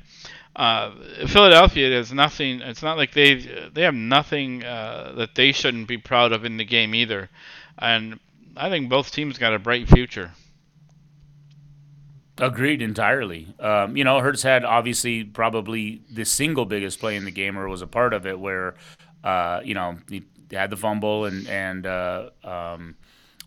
uh, 0.55 0.91
Philadelphia 1.27 1.91
has 1.91 2.11
nothing. 2.11 2.61
It's 2.61 2.83
not 2.83 2.97
like 2.97 3.13
they 3.13 3.69
they 3.73 3.83
have 3.83 3.95
nothing 3.95 4.63
uh, 4.63 5.13
that 5.17 5.35
they 5.35 5.51
shouldn't 5.51 5.87
be 5.87 5.97
proud 5.97 6.33
of 6.33 6.43
in 6.43 6.57
the 6.57 6.65
game 6.65 6.93
either, 6.93 7.29
and 7.77 8.19
I 8.57 8.69
think 8.69 8.89
both 8.89 9.11
teams 9.11 9.37
got 9.37 9.53
a 9.53 9.59
bright 9.59 9.87
future. 9.87 10.31
Agreed 12.37 12.81
entirely. 12.81 13.53
Um, 13.59 13.95
you 13.95 14.03
know, 14.03 14.19
Hurts 14.19 14.41
had 14.43 14.65
obviously 14.65 15.23
probably 15.23 16.01
the 16.11 16.25
single 16.25 16.65
biggest 16.65 16.99
play 16.99 17.15
in 17.15 17.23
the 17.23 17.31
game, 17.31 17.57
or 17.57 17.67
was 17.67 17.81
a 17.81 17.87
part 17.87 18.13
of 18.13 18.25
it, 18.25 18.39
where 18.39 18.75
uh, 19.23 19.61
you 19.63 19.73
know 19.73 19.97
he 20.09 20.23
had 20.51 20.69
the 20.69 20.77
fumble 20.77 21.25
and 21.25 21.47
and 21.47 21.85
uh, 21.85 22.29
um, 22.43 22.95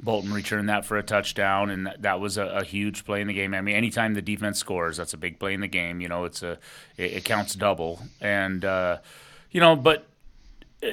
Bolton 0.01 0.33
returned 0.33 0.69
that 0.69 0.85
for 0.85 0.97
a 0.97 1.03
touchdown, 1.03 1.71
and 1.71 1.87
that, 1.87 2.03
that 2.03 2.21
was 2.21 2.37
a, 2.37 2.47
a, 2.47 2.65
huge 2.65 3.05
play 3.05 3.21
in 3.21 3.29
the 3.29 3.35
game. 3.35 3.55
I 3.55 3.61
mean, 3.61 3.77
anytime 3.77 4.15
the 4.15 4.23
defense 4.23 4.59
scores, 4.59 4.97
that's 4.97 5.15
a 5.15 5.17
big 5.17 5.39
play 5.39 5.55
in 5.55 5.61
the 5.61 5.69
game. 5.69 6.01
You 6.01 6.09
know, 6.09 6.25
it's 6.25 6.43
a 6.43 6.59
it, 6.97 7.13
it 7.13 7.25
counts 7.25 7.55
double, 7.55 8.01
and 8.21 8.65
uh, 8.65 8.99
you 9.51 9.61
know, 9.61 9.77
but 9.77 10.07
uh, 10.83 10.89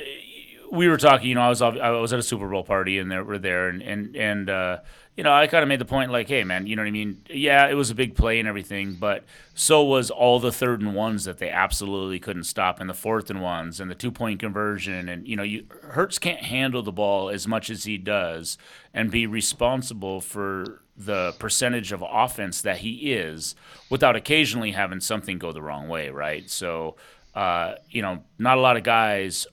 we 0.71 0.87
were 0.87 0.97
talking. 0.97 1.29
You 1.29 1.35
know, 1.35 1.41
I 1.41 1.49
was 1.49 1.61
I 1.61 1.89
was 1.91 2.13
at 2.13 2.19
a 2.19 2.23
Super 2.23 2.47
Bowl 2.47 2.63
party, 2.63 2.99
and 2.99 3.11
they 3.11 3.19
were 3.19 3.39
there, 3.39 3.69
and 3.69 3.81
and 3.81 4.15
and 4.15 4.49
uh, 4.49 4.77
you 5.17 5.23
know, 5.23 5.33
I 5.33 5.47
kind 5.47 5.61
of 5.61 5.67
made 5.67 5.79
the 5.79 5.85
point 5.85 6.11
like, 6.11 6.29
hey, 6.29 6.43
man, 6.43 6.67
you 6.67 6.75
know 6.75 6.83
what 6.83 6.87
I 6.87 6.91
mean? 6.91 7.21
Yeah, 7.29 7.67
it 7.67 7.73
was 7.73 7.89
a 7.89 7.95
big 7.95 8.15
play 8.15 8.39
and 8.39 8.47
everything, 8.47 8.95
but 8.95 9.25
so 9.53 9.83
was 9.83 10.09
all 10.09 10.39
the 10.39 10.53
third 10.53 10.81
and 10.81 10.95
ones 10.95 11.25
that 11.25 11.37
they 11.37 11.49
absolutely 11.49 12.17
couldn't 12.17 12.45
stop, 12.45 12.79
and 12.79 12.89
the 12.89 12.93
fourth 12.93 13.29
and 13.29 13.41
ones, 13.41 13.79
and 13.79 13.91
the 13.91 13.95
two 13.95 14.11
point 14.11 14.39
conversion, 14.39 15.09
and 15.09 15.27
you 15.27 15.35
know, 15.35 15.43
you 15.43 15.65
Hurts 15.89 16.17
can't 16.17 16.41
handle 16.41 16.81
the 16.81 16.93
ball 16.93 17.29
as 17.29 17.45
much 17.47 17.69
as 17.69 17.83
he 17.83 17.97
does, 17.97 18.57
and 18.93 19.11
be 19.11 19.27
responsible 19.27 20.21
for 20.21 20.81
the 20.95 21.33
percentage 21.39 21.91
of 21.91 22.03
offense 22.07 22.61
that 22.61 22.77
he 22.77 23.11
is, 23.11 23.53
without 23.89 24.15
occasionally 24.15 24.71
having 24.71 25.01
something 25.01 25.37
go 25.37 25.51
the 25.51 25.61
wrong 25.61 25.89
way, 25.89 26.09
right? 26.09 26.49
So, 26.49 26.95
uh, 27.35 27.75
you 27.89 28.01
know, 28.01 28.23
not 28.39 28.57
a 28.57 28.61
lot 28.61 28.77
of 28.77 28.83
guys 28.83 29.45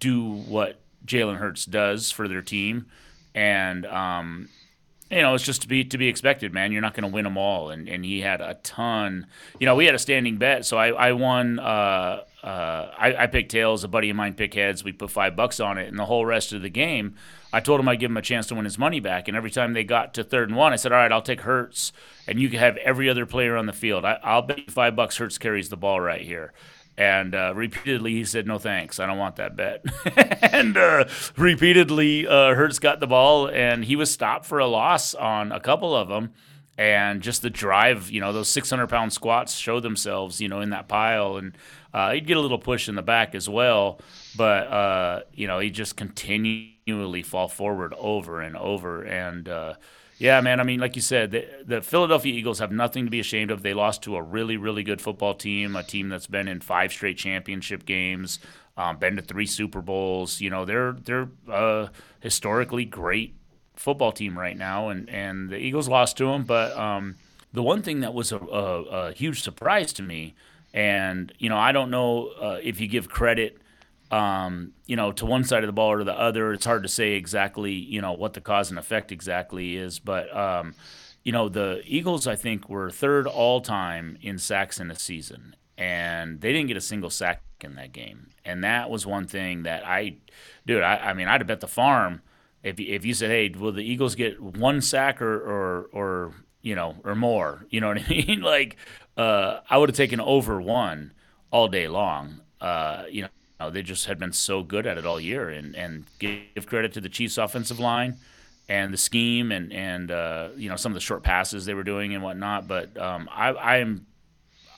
do 0.00 0.24
what 0.24 0.80
Jalen 1.04 1.36
Hurts 1.36 1.66
does 1.66 2.10
for 2.10 2.26
their 2.26 2.42
team, 2.42 2.86
and 3.34 3.84
um, 3.84 4.48
you 5.14 5.22
know, 5.22 5.34
it's 5.34 5.44
just 5.44 5.62
to 5.62 5.68
be 5.68 5.84
to 5.84 5.96
be 5.96 6.08
expected, 6.08 6.52
man. 6.52 6.72
You're 6.72 6.82
not 6.82 6.94
going 6.94 7.08
to 7.08 7.14
win 7.14 7.22
them 7.22 7.38
all, 7.38 7.70
and 7.70 7.88
and 7.88 8.04
he 8.04 8.20
had 8.20 8.40
a 8.40 8.54
ton. 8.64 9.26
You 9.60 9.66
know, 9.66 9.76
we 9.76 9.86
had 9.86 9.94
a 9.94 9.98
standing 9.98 10.38
bet, 10.38 10.66
so 10.66 10.76
I 10.76 10.88
I 10.88 11.12
won. 11.12 11.60
Uh, 11.60 12.24
uh, 12.42 12.90
I, 12.98 13.14
I 13.22 13.26
picked 13.28 13.52
tails. 13.52 13.84
A 13.84 13.88
buddy 13.88 14.10
of 14.10 14.16
mine 14.16 14.34
picked 14.34 14.54
heads. 14.54 14.82
We 14.82 14.92
put 14.92 15.10
five 15.12 15.36
bucks 15.36 15.60
on 15.60 15.78
it, 15.78 15.88
and 15.88 15.98
the 15.98 16.04
whole 16.04 16.26
rest 16.26 16.52
of 16.52 16.62
the 16.62 16.68
game, 16.68 17.14
I 17.52 17.60
told 17.60 17.80
him 17.80 17.88
I'd 17.88 18.00
give 18.00 18.10
him 18.10 18.16
a 18.16 18.22
chance 18.22 18.48
to 18.48 18.56
win 18.56 18.64
his 18.64 18.76
money 18.76 18.98
back. 18.98 19.28
And 19.28 19.36
every 19.36 19.50
time 19.50 19.72
they 19.72 19.84
got 19.84 20.14
to 20.14 20.24
third 20.24 20.48
and 20.48 20.58
one, 20.58 20.72
I 20.72 20.76
said, 20.76 20.90
"All 20.90 20.98
right, 20.98 21.12
I'll 21.12 21.22
take 21.22 21.42
Hurts, 21.42 21.92
and 22.26 22.40
you 22.40 22.50
can 22.50 22.58
have 22.58 22.76
every 22.78 23.08
other 23.08 23.24
player 23.24 23.56
on 23.56 23.66
the 23.66 23.72
field. 23.72 24.04
I, 24.04 24.18
I'll 24.24 24.42
bet 24.42 24.58
you 24.58 24.64
five 24.68 24.96
bucks 24.96 25.16
Hurts 25.16 25.38
carries 25.38 25.68
the 25.68 25.76
ball 25.76 26.00
right 26.00 26.22
here." 26.22 26.52
And 26.96 27.34
uh, 27.34 27.52
repeatedly, 27.56 28.12
he 28.12 28.24
said, 28.24 28.46
"No 28.46 28.58
thanks, 28.58 29.00
I 29.00 29.06
don't 29.06 29.18
want 29.18 29.36
that 29.36 29.56
bet." 29.56 29.84
and 30.42 30.76
uh, 30.76 31.06
repeatedly, 31.36 32.26
uh, 32.26 32.54
Hurts 32.54 32.78
got 32.78 33.00
the 33.00 33.06
ball, 33.06 33.48
and 33.48 33.84
he 33.84 33.96
was 33.96 34.10
stopped 34.10 34.46
for 34.46 34.58
a 34.58 34.66
loss 34.66 35.14
on 35.14 35.50
a 35.50 35.60
couple 35.60 35.94
of 35.94 36.08
them. 36.08 36.32
And 36.76 37.22
just 37.22 37.42
the 37.42 37.50
drive, 37.50 38.10
you 38.10 38.20
know, 38.20 38.32
those 38.32 38.48
600 38.48 38.88
pound 38.88 39.12
squats 39.12 39.54
show 39.54 39.78
themselves, 39.78 40.40
you 40.40 40.48
know, 40.48 40.60
in 40.60 40.70
that 40.70 40.88
pile, 40.88 41.36
and 41.36 41.56
uh, 41.92 42.12
he'd 42.12 42.26
get 42.26 42.36
a 42.36 42.40
little 42.40 42.58
push 42.58 42.88
in 42.88 42.96
the 42.96 43.02
back 43.02 43.34
as 43.34 43.48
well. 43.48 44.00
But 44.36 44.66
uh, 44.66 45.20
you 45.32 45.46
know, 45.46 45.58
he 45.60 45.70
just 45.70 45.96
continually 45.96 47.22
fall 47.22 47.48
forward 47.48 47.94
over 47.96 48.40
and 48.40 48.56
over, 48.56 49.02
and 49.02 49.48
uh, 49.48 49.74
yeah, 50.24 50.40
man. 50.40 50.58
I 50.58 50.62
mean, 50.62 50.80
like 50.80 50.96
you 50.96 51.02
said, 51.02 51.32
the, 51.32 51.46
the, 51.66 51.82
Philadelphia 51.82 52.32
Eagles 52.32 52.58
have 52.58 52.72
nothing 52.72 53.04
to 53.04 53.10
be 53.10 53.20
ashamed 53.20 53.50
of. 53.50 53.62
They 53.62 53.74
lost 53.74 54.00
to 54.04 54.16
a 54.16 54.22
really, 54.22 54.56
really 54.56 54.82
good 54.82 55.02
football 55.02 55.34
team, 55.34 55.76
a 55.76 55.82
team 55.82 56.08
that's 56.08 56.26
been 56.26 56.48
in 56.48 56.62
five 56.62 56.92
straight 56.92 57.18
championship 57.18 57.84
games, 57.84 58.38
um, 58.78 58.96
been 58.96 59.16
to 59.16 59.22
three 59.22 59.44
Super 59.44 59.82
Bowls. 59.82 60.40
You 60.40 60.48
know, 60.48 60.64
they're 60.64 60.92
they're 60.92 61.28
a 61.46 61.90
historically 62.20 62.86
great 62.86 63.34
football 63.76 64.12
team 64.12 64.38
right 64.38 64.56
now, 64.56 64.88
and 64.88 65.10
and 65.10 65.50
the 65.50 65.58
Eagles 65.58 65.90
lost 65.90 66.16
to 66.16 66.24
them. 66.24 66.44
But 66.44 66.74
um, 66.74 67.16
the 67.52 67.62
one 67.62 67.82
thing 67.82 68.00
that 68.00 68.14
was 68.14 68.32
a, 68.32 68.38
a, 68.38 68.82
a, 68.82 69.12
huge 69.12 69.42
surprise 69.42 69.92
to 69.92 70.02
me, 70.02 70.34
and 70.72 71.34
you 71.38 71.50
know, 71.50 71.58
I 71.58 71.72
don't 71.72 71.90
know 71.90 72.28
uh, 72.40 72.60
if 72.62 72.80
you 72.80 72.88
give 72.88 73.10
credit 73.10 73.58
um, 74.14 74.72
you 74.86 74.94
know, 74.94 75.10
to 75.10 75.26
one 75.26 75.42
side 75.42 75.64
of 75.64 75.66
the 75.66 75.72
ball 75.72 75.90
or 75.90 76.04
the 76.04 76.18
other. 76.18 76.52
It's 76.52 76.64
hard 76.64 76.84
to 76.84 76.88
say 76.88 77.12
exactly, 77.14 77.72
you 77.72 78.00
know, 78.00 78.12
what 78.12 78.34
the 78.34 78.40
cause 78.40 78.70
and 78.70 78.78
effect 78.78 79.10
exactly 79.10 79.76
is. 79.76 79.98
But, 79.98 80.34
um, 80.36 80.74
you 81.24 81.32
know, 81.32 81.48
the 81.48 81.82
Eagles, 81.84 82.28
I 82.28 82.36
think, 82.36 82.68
were 82.68 82.90
third 82.90 83.26
all 83.26 83.60
time 83.60 84.16
in 84.22 84.38
sacks 84.38 84.78
in 84.78 84.90
a 84.90 84.96
season, 84.96 85.56
and 85.76 86.40
they 86.40 86.52
didn't 86.52 86.68
get 86.68 86.76
a 86.76 86.82
single 86.82 87.10
sack 87.10 87.42
in 87.60 87.74
that 87.74 87.92
game. 87.92 88.28
And 88.44 88.62
that 88.62 88.88
was 88.88 89.04
one 89.04 89.26
thing 89.26 89.64
that 89.64 89.84
I, 89.84 90.18
dude, 90.64 90.82
I, 90.82 90.96
I 90.96 91.14
mean, 91.14 91.26
I'd 91.26 91.40
have 91.40 91.48
bet 91.48 91.60
the 91.60 91.66
farm 91.66 92.22
if, 92.62 92.78
if 92.78 93.04
you 93.04 93.14
said, 93.14 93.30
hey, 93.30 93.48
will 93.48 93.72
the 93.72 93.82
Eagles 93.82 94.14
get 94.14 94.40
one 94.40 94.80
sack 94.80 95.20
or, 95.20 95.34
or, 95.34 95.88
or 95.92 96.34
you 96.62 96.76
know, 96.76 96.94
or 97.04 97.16
more? 97.16 97.66
You 97.70 97.80
know 97.80 97.88
what 97.88 98.02
I 98.02 98.08
mean? 98.08 98.40
like, 98.42 98.76
uh, 99.16 99.58
I 99.68 99.76
would 99.76 99.88
have 99.88 99.96
taken 99.96 100.20
over 100.20 100.60
one 100.60 101.14
all 101.50 101.66
day 101.66 101.88
long. 101.88 102.42
Uh, 102.60 103.04
you 103.10 103.22
know, 103.22 103.28
uh, 103.60 103.70
they 103.70 103.82
just 103.82 104.06
had 104.06 104.18
been 104.18 104.32
so 104.32 104.62
good 104.62 104.86
at 104.86 104.98
it 104.98 105.06
all 105.06 105.20
year, 105.20 105.48
and 105.48 105.74
and 105.76 106.04
give 106.18 106.66
credit 106.66 106.92
to 106.94 107.00
the 107.00 107.08
Chiefs' 107.08 107.38
offensive 107.38 107.80
line 107.80 108.16
and 108.68 108.92
the 108.92 108.98
scheme 108.98 109.52
and 109.52 109.72
and 109.72 110.10
uh, 110.10 110.48
you 110.56 110.68
know 110.68 110.76
some 110.76 110.92
of 110.92 110.94
the 110.94 111.00
short 111.00 111.22
passes 111.22 111.66
they 111.66 111.74
were 111.74 111.84
doing 111.84 112.14
and 112.14 112.22
whatnot. 112.22 112.66
But 112.66 112.96
um, 112.98 113.28
I, 113.30 113.48
I 113.50 113.76
am 113.78 114.06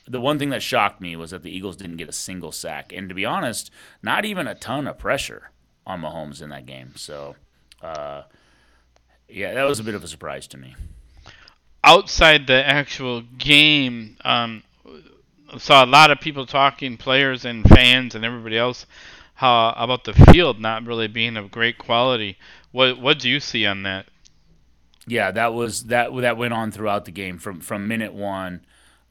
the 0.08 0.20
one 0.20 0.38
thing 0.38 0.50
that 0.50 0.62
shocked 0.62 1.00
me 1.00 1.16
was 1.16 1.30
that 1.30 1.42
the 1.42 1.50
Eagles 1.50 1.76
didn't 1.76 1.96
get 1.96 2.08
a 2.08 2.12
single 2.12 2.52
sack, 2.52 2.92
and 2.92 3.08
to 3.08 3.14
be 3.14 3.24
honest, 3.24 3.70
not 4.02 4.24
even 4.24 4.46
a 4.46 4.54
ton 4.54 4.86
of 4.86 4.98
pressure 4.98 5.50
on 5.86 6.00
Mahomes 6.00 6.42
in 6.42 6.50
that 6.50 6.66
game. 6.66 6.92
So, 6.96 7.36
uh, 7.82 8.22
yeah, 9.28 9.54
that 9.54 9.64
was 9.64 9.78
a 9.78 9.84
bit 9.84 9.94
of 9.94 10.02
a 10.02 10.08
surprise 10.08 10.46
to 10.48 10.56
me. 10.56 10.74
Outside 11.84 12.48
the 12.48 12.66
actual 12.66 13.20
game, 13.20 14.16
um, 14.24 14.64
saw 15.58 15.84
a 15.84 15.86
lot 15.86 16.10
of 16.10 16.20
people 16.20 16.46
talking, 16.46 16.96
players 16.96 17.44
and 17.44 17.68
fans 17.68 18.14
and 18.14 18.24
everybody 18.24 18.58
else, 18.58 18.86
how 19.34 19.74
about 19.76 20.04
the 20.04 20.14
field 20.14 20.60
not 20.60 20.86
really 20.86 21.08
being 21.08 21.36
of 21.36 21.50
great 21.50 21.78
quality. 21.78 22.38
What 22.72 22.98
what 22.98 23.18
do 23.18 23.28
you 23.28 23.40
see 23.40 23.66
on 23.66 23.82
that? 23.82 24.06
Yeah, 25.06 25.30
that 25.30 25.54
was 25.54 25.84
that 25.84 26.14
that 26.16 26.36
went 26.36 26.54
on 26.54 26.72
throughout 26.72 27.04
the 27.04 27.12
game 27.12 27.38
from 27.38 27.60
from 27.60 27.86
minute 27.86 28.12
one, 28.12 28.64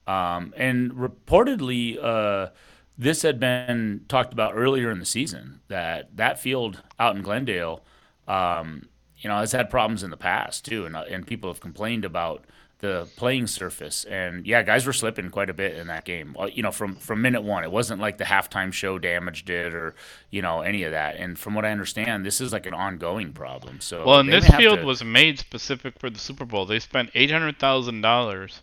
um, 0.07 0.53
and 0.57 0.91
reportedly. 0.91 2.03
Uh, 2.03 2.49
this 2.97 3.23
had 3.23 3.41
been 3.41 4.05
talked 4.07 4.31
about 4.31 4.53
earlier 4.55 4.89
in 4.89 4.99
the 4.99 5.05
season 5.05 5.59
that 5.67 6.15
that 6.15 6.39
field 6.39 6.81
out 6.97 7.15
in 7.15 7.21
Glendale, 7.21 7.83
um, 8.25 8.87
you 9.17 9.29
know, 9.29 9.37
has 9.37 9.51
had 9.51 9.69
problems 9.69 10.01
in 10.01 10.11
the 10.11 10.17
past 10.17 10.65
too, 10.65 10.85
and 10.85 10.95
and 10.95 11.27
people 11.27 11.49
have 11.49 11.59
complained 11.59 12.05
about 12.05 12.45
the 12.79 13.07
playing 13.15 13.47
surface. 13.47 14.03
And 14.05 14.45
yeah, 14.45 14.61
guys 14.61 14.85
were 14.85 14.93
slipping 14.93 15.29
quite 15.29 15.49
a 15.49 15.53
bit 15.53 15.75
in 15.75 15.87
that 15.87 16.05
game. 16.05 16.35
You 16.51 16.63
know, 16.63 16.71
from 16.71 16.95
from 16.95 17.21
minute 17.21 17.43
one, 17.43 17.63
it 17.63 17.71
wasn't 17.71 18.01
like 18.01 18.17
the 18.17 18.25
halftime 18.25 18.73
show 18.73 18.99
damaged 18.99 19.49
it 19.49 19.73
or 19.73 19.95
you 20.29 20.41
know 20.41 20.61
any 20.61 20.83
of 20.83 20.91
that. 20.91 21.15
And 21.15 21.37
from 21.37 21.53
what 21.55 21.65
I 21.65 21.71
understand, 21.71 22.25
this 22.25 22.41
is 22.41 22.51
like 22.51 22.65
an 22.65 22.73
ongoing 22.73 23.33
problem. 23.33 23.79
So 23.81 24.05
well, 24.05 24.19
and 24.19 24.31
this 24.31 24.49
field 24.49 24.79
to... 24.79 24.85
was 24.85 25.03
made 25.03 25.39
specific 25.39 25.99
for 25.99 26.09
the 26.09 26.19
Super 26.19 26.45
Bowl. 26.45 26.65
They 26.65 26.79
spent 26.79 27.11
eight 27.15 27.31
hundred 27.31 27.59
thousand 27.59 28.01
dollars. 28.01 28.61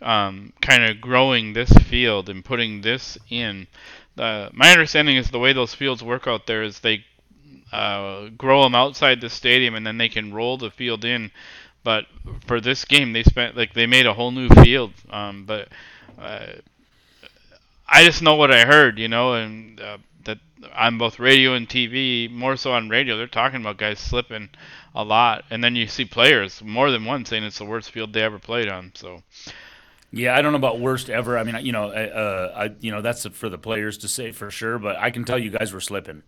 Um, 0.00 0.52
kind 0.60 0.84
of 0.84 1.00
growing 1.00 1.54
this 1.54 1.72
field 1.72 2.28
and 2.28 2.44
putting 2.44 2.82
this 2.82 3.18
in. 3.30 3.66
Uh, 4.16 4.48
my 4.52 4.70
understanding 4.70 5.16
is 5.16 5.32
the 5.32 5.40
way 5.40 5.52
those 5.52 5.74
fields 5.74 6.04
work 6.04 6.28
out 6.28 6.46
there 6.46 6.62
is 6.62 6.78
they 6.78 7.04
uh, 7.72 8.28
grow 8.30 8.62
them 8.62 8.74
outside 8.74 9.20
the 9.20 9.28
stadium 9.28 9.74
and 9.74 9.86
then 9.86 9.98
they 9.98 10.08
can 10.08 10.32
roll 10.32 10.56
the 10.56 10.70
field 10.70 11.04
in 11.04 11.30
but 11.84 12.06
for 12.46 12.60
this 12.60 12.84
game, 12.84 13.12
they 13.12 13.22
spent 13.22 13.56
like 13.56 13.74
they 13.74 13.86
made 13.86 14.06
a 14.06 14.14
whole 14.14 14.30
new 14.30 14.48
field. 14.48 14.92
Um, 15.10 15.44
but 15.44 15.68
uh, 16.18 16.46
I 17.88 18.04
just 18.04 18.22
know 18.22 18.34
what 18.34 18.52
I 18.52 18.64
heard, 18.64 18.98
you 18.98 19.08
know, 19.08 19.34
and 19.34 19.80
uh, 19.80 19.98
that 20.24 20.38
on 20.74 20.98
both 20.98 21.18
radio 21.18 21.54
and 21.54 21.68
TV, 21.68 22.30
more 22.30 22.56
so 22.56 22.72
on 22.72 22.88
radio, 22.88 23.16
they're 23.16 23.26
talking 23.26 23.60
about 23.60 23.78
guys 23.78 23.98
slipping 23.98 24.50
a 24.94 25.04
lot, 25.04 25.44
and 25.50 25.62
then 25.62 25.76
you 25.76 25.86
see 25.86 26.04
players 26.04 26.62
more 26.62 26.90
than 26.90 27.04
one 27.04 27.24
saying 27.24 27.44
it's 27.44 27.58
the 27.58 27.64
worst 27.64 27.90
field 27.90 28.12
they 28.12 28.22
ever 28.22 28.38
played 28.38 28.68
on. 28.68 28.92
So. 28.94 29.22
Yeah, 30.10 30.34
I 30.34 30.40
don't 30.40 30.52
know 30.52 30.58
about 30.58 30.80
worst 30.80 31.10
ever. 31.10 31.36
I 31.36 31.44
mean, 31.44 31.64
you 31.66 31.72
know, 31.72 31.90
uh, 31.90 32.52
I, 32.56 32.74
you 32.80 32.90
know, 32.90 33.02
that's 33.02 33.26
for 33.26 33.50
the 33.50 33.58
players 33.58 33.98
to 33.98 34.08
say 34.08 34.32
for 34.32 34.50
sure. 34.50 34.78
But 34.78 34.96
I 34.96 35.10
can 35.10 35.24
tell 35.24 35.38
you 35.38 35.50
guys 35.50 35.72
were 35.72 35.82
slipping. 35.82 36.22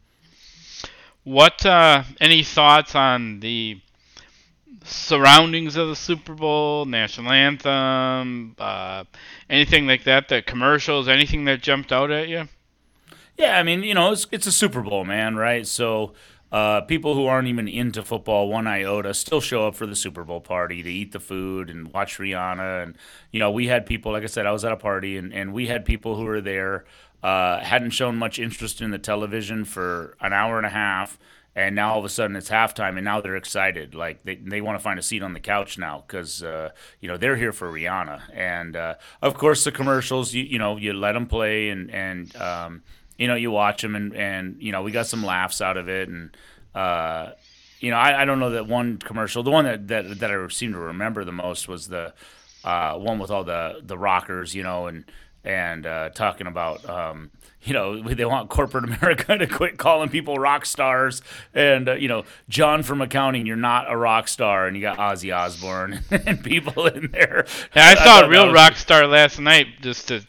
What? 1.24 1.64
Uh, 1.64 2.04
any 2.20 2.42
thoughts 2.42 2.94
on 2.94 3.40
the 3.40 3.80
surroundings 4.84 5.76
of 5.76 5.88
the 5.88 5.96
Super 5.96 6.34
Bowl, 6.34 6.84
national 6.84 7.32
anthem, 7.32 8.54
uh, 8.58 9.04
anything 9.48 9.86
like 9.86 10.04
that, 10.04 10.28
the 10.28 10.42
commercials, 10.42 11.08
anything 11.08 11.44
that 11.44 11.62
jumped 11.62 11.92
out 11.92 12.10
at 12.10 12.28
you? 12.28 12.48
Yeah, 13.36 13.58
I 13.58 13.62
mean, 13.62 13.82
you 13.82 13.94
know, 13.94 14.12
it's, 14.12 14.26
it's 14.30 14.46
a 14.46 14.52
Super 14.52 14.82
Bowl, 14.82 15.04
man, 15.04 15.36
right? 15.36 15.66
So 15.66 16.12
uh, 16.52 16.82
people 16.82 17.14
who 17.14 17.26
aren't 17.26 17.48
even 17.48 17.68
into 17.68 18.02
football 18.02 18.48
one 18.48 18.66
iota 18.66 19.14
still 19.14 19.40
show 19.40 19.66
up 19.66 19.74
for 19.74 19.86
the 19.86 19.96
Super 19.96 20.24
Bowl 20.24 20.40
party 20.40 20.82
to 20.82 20.90
eat 20.90 21.12
the 21.12 21.20
food 21.20 21.70
and 21.70 21.92
watch 21.92 22.18
Rihanna. 22.18 22.82
And, 22.82 22.98
you 23.30 23.38
know, 23.38 23.50
we 23.50 23.68
had 23.68 23.86
people, 23.86 24.12
like 24.12 24.24
I 24.24 24.26
said, 24.26 24.46
I 24.46 24.52
was 24.52 24.64
at 24.64 24.72
a 24.72 24.76
party 24.76 25.16
and, 25.16 25.32
and 25.32 25.52
we 25.52 25.68
had 25.68 25.84
people 25.84 26.16
who 26.16 26.24
were 26.24 26.40
there, 26.40 26.84
uh, 27.22 27.60
hadn't 27.60 27.90
shown 27.90 28.16
much 28.16 28.38
interest 28.38 28.80
in 28.80 28.90
the 28.90 28.98
television 28.98 29.64
for 29.64 30.16
an 30.20 30.32
hour 30.32 30.56
and 30.56 30.66
a 30.66 30.70
half 30.70 31.18
and 31.54 31.74
now 31.74 31.92
all 31.92 31.98
of 31.98 32.04
a 32.04 32.08
sudden 32.08 32.36
it's 32.36 32.48
halftime 32.48 32.96
and 32.96 33.04
now 33.04 33.20
they're 33.20 33.36
excited. 33.36 33.94
Like 33.94 34.22
they, 34.22 34.36
they 34.36 34.60
want 34.60 34.78
to 34.78 34.82
find 34.82 34.98
a 34.98 35.02
seat 35.02 35.22
on 35.22 35.32
the 35.32 35.40
couch 35.40 35.78
now 35.78 36.04
because 36.06 36.42
uh, 36.42 36.70
you 37.00 37.08
know 37.08 37.16
they're 37.16 37.36
here 37.36 37.52
for 37.52 37.70
rihanna. 37.70 38.22
And 38.32 38.76
uh, 38.76 38.94
of 39.20 39.34
course 39.34 39.64
the 39.64 39.72
commercials 39.72 40.32
you, 40.32 40.44
you 40.44 40.58
know 40.58 40.76
you 40.76 40.92
let 40.92 41.12
them 41.12 41.26
play 41.26 41.70
and 41.70 41.90
and 41.90 42.34
um, 42.36 42.82
you 43.18 43.26
know 43.26 43.34
you 43.34 43.50
watch 43.50 43.82
them 43.82 43.94
and 43.94 44.14
and 44.14 44.56
you 44.60 44.72
know 44.72 44.82
we 44.82 44.92
got 44.92 45.06
some 45.06 45.24
laughs 45.24 45.60
out 45.60 45.76
of 45.76 45.88
it. 45.88 46.08
And 46.08 46.36
uh, 46.74 47.30
you 47.80 47.90
know 47.90 47.96
I, 47.96 48.22
I 48.22 48.24
don't 48.24 48.38
know 48.38 48.50
that 48.50 48.68
one 48.68 48.98
commercial 48.98 49.42
the 49.42 49.50
one 49.50 49.64
that, 49.64 49.88
that 49.88 50.20
that 50.20 50.30
i 50.30 50.48
seem 50.48 50.72
to 50.72 50.78
remember 50.78 51.24
the 51.24 51.32
most 51.32 51.66
was 51.66 51.88
the 51.88 52.14
uh, 52.62 52.94
one 52.94 53.18
with 53.18 53.30
all 53.30 53.42
the 53.42 53.80
the 53.82 53.98
rockers 53.98 54.54
you 54.54 54.62
know 54.62 54.86
and 54.86 55.04
and 55.44 55.86
uh, 55.86 56.10
talking 56.10 56.46
about 56.46 56.88
um, 56.88 57.30
you 57.62 57.72
know 57.72 58.02
they 58.14 58.24
want 58.24 58.48
corporate 58.48 58.84
America 58.84 59.36
to 59.38 59.46
quit 59.46 59.78
calling 59.78 60.08
people 60.08 60.36
rock 60.36 60.66
stars, 60.66 61.22
and 61.54 61.88
uh, 61.88 61.94
you 61.94 62.08
know 62.08 62.24
John 62.48 62.82
from 62.82 63.00
accounting, 63.00 63.46
you're 63.46 63.56
not 63.56 63.90
a 63.90 63.96
rock 63.96 64.28
star, 64.28 64.66
and 64.66 64.76
you 64.76 64.82
got 64.82 64.98
Ozzy 64.98 65.34
Osbourne 65.34 66.02
and 66.10 66.42
people 66.42 66.86
in 66.86 67.10
there. 67.10 67.46
Yeah, 67.74 67.88
I 67.88 67.94
saw 67.94 68.20
a 68.20 68.28
real 68.28 68.52
rock 68.52 68.76
star 68.76 69.06
last 69.06 69.38
night. 69.38 69.66
Just 69.80 70.08
to 70.08 70.26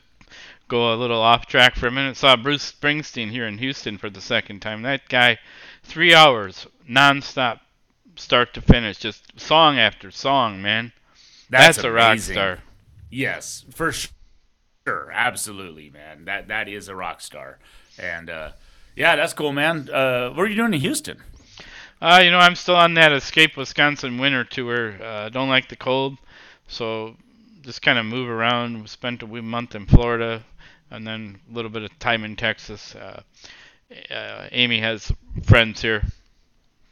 go 0.68 0.94
a 0.94 0.96
little 0.96 1.22
off 1.22 1.48
track 1.48 1.76
for 1.76 1.88
a 1.88 1.92
minute, 1.92 2.16
saw 2.16 2.36
Bruce 2.36 2.72
Springsteen 2.72 3.30
here 3.30 3.46
in 3.46 3.58
Houston 3.58 3.98
for 3.98 4.10
the 4.10 4.22
second 4.22 4.62
time. 4.62 4.84
That 4.84 5.10
guy, 5.10 5.40
three 5.84 6.14
hours 6.14 6.68
nonstop, 6.90 7.60
start 8.16 8.54
to 8.54 8.62
finish, 8.62 8.98
just 8.98 9.40
song 9.40 9.78
after 9.78 10.12
song, 10.12 10.62
man. 10.62 10.94
That's, 11.50 11.78
That's 11.78 11.86
a 11.86 11.92
rock 11.92 12.20
star. 12.20 12.60
Yes, 13.10 13.66
for 13.72 13.92
sure. 13.92 14.12
Sure, 14.88 15.12
absolutely, 15.14 15.90
man. 15.90 16.26
That 16.26 16.48
that 16.48 16.68
is 16.68 16.88
a 16.88 16.96
rock 16.96 17.22
star, 17.22 17.60
and 18.00 18.30
uh, 18.30 18.52
yeah, 18.96 19.16
that's 19.16 19.34
cool, 19.34 19.52
man. 19.52 19.90
Uh, 19.90 20.30
what 20.30 20.44
are 20.44 20.48
you 20.48 20.56
doing 20.56 20.74
in 20.74 20.80
Houston? 20.82 21.22
Uh, 22.02 22.22
you 22.24 22.32
know, 22.32 22.40
I'm 22.40 22.56
still 22.56 22.76
on 22.76 22.96
that 22.96 23.14
Escape 23.14 23.56
Wisconsin 23.56 24.18
winter 24.18 24.44
tour. 24.44 25.02
Uh, 25.02 25.30
don't 25.30 25.50
like 25.50 25.70
the 25.70 25.76
cold, 25.76 26.18
so 26.68 27.16
just 27.62 27.84
kind 27.84 28.00
of 28.00 28.06
move 28.06 28.28
around. 28.28 28.90
Spent 28.90 29.22
a 29.22 29.28
month 29.28 29.76
in 29.76 29.86
Florida, 29.86 30.44
and 30.90 31.06
then 31.06 31.40
a 31.50 31.54
little 31.54 31.70
bit 31.70 31.84
of 31.84 32.00
time 32.00 32.24
in 32.24 32.36
Texas. 32.36 32.96
Uh, 32.96 33.22
uh, 34.10 34.48
Amy 34.52 34.80
has 34.80 35.12
friends 35.44 35.82
here, 35.82 36.04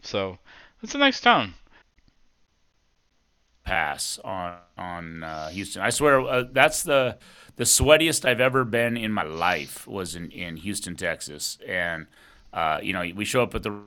so 0.04 0.38
it's 0.84 0.94
a 0.94 1.00
nice 1.00 1.20
town. 1.20 1.56
Pass 3.70 4.18
on 4.24 4.58
on 4.78 5.24
uh, 5.24 5.50
Houston. 5.50 5.84
I 5.84 5.92
swear 5.92 6.22
uh, 6.22 6.44
that's 6.52 6.82
the 6.82 7.20
the 7.60 7.66
sweatiest 7.66 8.26
I've 8.26 8.40
ever 8.40 8.64
been 8.64 8.98
in 8.98 9.12
my 9.12 9.24
life 9.24 9.86
was 9.86 10.16
in, 10.16 10.32
in 10.32 10.56
Houston, 10.56 10.96
Texas. 10.96 11.58
And, 11.68 12.08
uh, 12.54 12.80
you 12.82 12.94
know, 12.94 13.04
we 13.14 13.26
show 13.26 13.44
up 13.44 13.54
at 13.54 13.64
the 13.64 13.82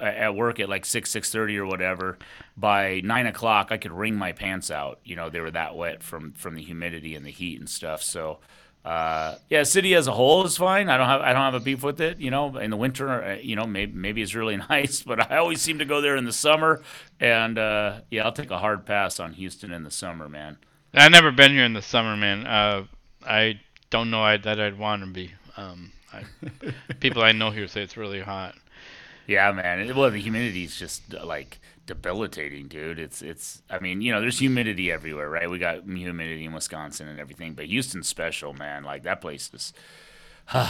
at 0.00 0.34
work 0.34 0.60
at 0.60 0.68
like 0.68 0.84
six 0.86 1.10
six 1.10 1.30
thirty 1.30 1.58
or 1.58 1.66
whatever. 1.66 2.16
By 2.56 3.02
nine 3.04 3.26
o'clock, 3.26 3.68
I 3.70 3.76
could 3.76 3.92
wring 3.92 4.14
my 4.16 4.32
pants 4.32 4.70
out. 4.70 5.00
You 5.04 5.16
know, 5.16 5.28
they 5.28 5.40
were 5.40 5.50
that 5.50 5.76
wet 5.76 6.02
from 6.02 6.32
from 6.32 6.54
the 6.54 6.62
humidity 6.62 7.14
and 7.16 7.26
the 7.26 7.30
heat 7.30 7.58
and 7.58 7.68
stuff. 7.68 8.02
So, 8.02 8.38
uh, 8.84 9.36
yeah, 9.48 9.62
city 9.62 9.94
as 9.94 10.08
a 10.08 10.12
whole 10.12 10.44
is 10.44 10.56
fine. 10.56 10.88
I 10.88 10.96
don't 10.96 11.06
have 11.06 11.20
I 11.20 11.32
don't 11.32 11.42
have 11.42 11.54
a 11.54 11.60
beef 11.60 11.82
with 11.82 12.00
it. 12.00 12.18
You 12.18 12.30
know, 12.30 12.56
in 12.56 12.70
the 12.70 12.76
winter, 12.76 13.22
uh, 13.22 13.34
you 13.36 13.54
know, 13.54 13.64
maybe 13.64 13.92
maybe 13.92 14.22
it's 14.22 14.34
really 14.34 14.56
nice, 14.70 15.02
but 15.02 15.30
I 15.30 15.36
always 15.36 15.60
seem 15.60 15.78
to 15.78 15.84
go 15.84 16.00
there 16.00 16.16
in 16.16 16.24
the 16.24 16.32
summer. 16.32 16.82
And 17.20 17.58
uh, 17.58 18.00
yeah, 18.10 18.24
I'll 18.24 18.32
take 18.32 18.50
a 18.50 18.58
hard 18.58 18.84
pass 18.84 19.20
on 19.20 19.34
Houston 19.34 19.72
in 19.72 19.84
the 19.84 19.90
summer, 19.90 20.28
man. 20.28 20.58
I've 20.94 21.12
never 21.12 21.30
been 21.30 21.52
here 21.52 21.64
in 21.64 21.72
the 21.72 21.82
summer, 21.82 22.16
man. 22.16 22.46
Uh, 22.46 22.84
I 23.24 23.60
don't 23.90 24.10
know 24.10 24.22
I'd, 24.22 24.42
that 24.42 24.60
I'd 24.60 24.78
want 24.78 25.02
to 25.02 25.08
be. 25.08 25.32
Um, 25.56 25.92
I, 26.12 26.24
people 27.00 27.22
I 27.22 27.32
know 27.32 27.50
here 27.50 27.68
say 27.68 27.82
it's 27.82 27.96
really 27.96 28.20
hot. 28.20 28.56
Yeah, 29.26 29.52
man. 29.52 29.94
Well, 29.94 30.10
the 30.10 30.18
humidity 30.18 30.64
is 30.64 30.76
just 30.76 31.14
like 31.14 31.60
debilitating, 31.86 32.68
dude. 32.68 32.98
It's 32.98 33.22
it's. 33.22 33.62
I 33.70 33.78
mean, 33.78 34.00
you 34.00 34.12
know, 34.12 34.20
there's 34.20 34.38
humidity 34.38 34.90
everywhere, 34.90 35.28
right? 35.28 35.50
We 35.50 35.58
got 35.58 35.84
humidity 35.84 36.44
in 36.44 36.52
Wisconsin 36.52 37.08
and 37.08 37.20
everything, 37.20 37.54
but 37.54 37.66
Houston's 37.66 38.08
special, 38.08 38.52
man. 38.52 38.84
Like 38.84 39.02
that 39.04 39.20
place 39.20 39.50
is. 39.52 39.72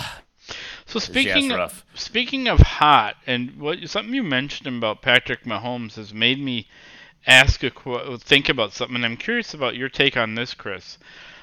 so 0.87 0.99
speaking 0.99 1.51
yeah, 1.51 1.65
of, 1.65 1.85
speaking 1.95 2.49
of 2.49 2.61
hot, 2.61 3.17
and 3.27 3.59
what 3.59 3.89
something 3.89 4.15
you 4.15 4.23
mentioned 4.23 4.77
about 4.77 5.03
Patrick 5.03 5.45
Mahomes 5.45 5.95
has 5.95 6.13
made 6.13 6.41
me 6.41 6.69
ask 7.27 7.63
a 7.63 7.71
think 8.19 8.49
about 8.49 8.73
something. 8.73 8.97
And 8.97 9.05
I'm 9.05 9.17
curious 9.17 9.55
about 9.55 9.77
your 9.77 9.89
take 9.89 10.17
on 10.17 10.35
this, 10.35 10.55
Chris. 10.55 10.99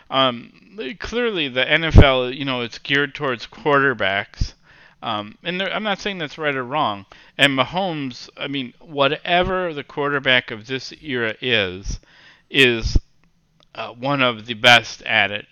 Um, 0.09 0.95
clearly, 0.99 1.49
the 1.49 1.65
NFL, 1.65 2.35
you 2.35 2.45
know, 2.45 2.61
it's 2.61 2.79
geared 2.79 3.13
towards 3.13 3.45
quarterbacks. 3.45 4.53
Um, 5.01 5.37
and 5.43 5.61
I'm 5.61 5.83
not 5.83 5.99
saying 5.99 6.17
that's 6.17 6.37
right 6.37 6.55
or 6.55 6.63
wrong. 6.63 7.05
And 7.37 7.57
Mahomes, 7.57 8.29
I 8.37 8.47
mean, 8.47 8.73
whatever 8.79 9.73
the 9.73 9.83
quarterback 9.83 10.51
of 10.51 10.67
this 10.67 10.93
era 11.01 11.35
is, 11.41 11.99
is 12.49 12.97
uh, 13.75 13.89
one 13.93 14.21
of 14.21 14.45
the 14.45 14.55
best 14.55 15.01
at 15.03 15.31
it. 15.31 15.47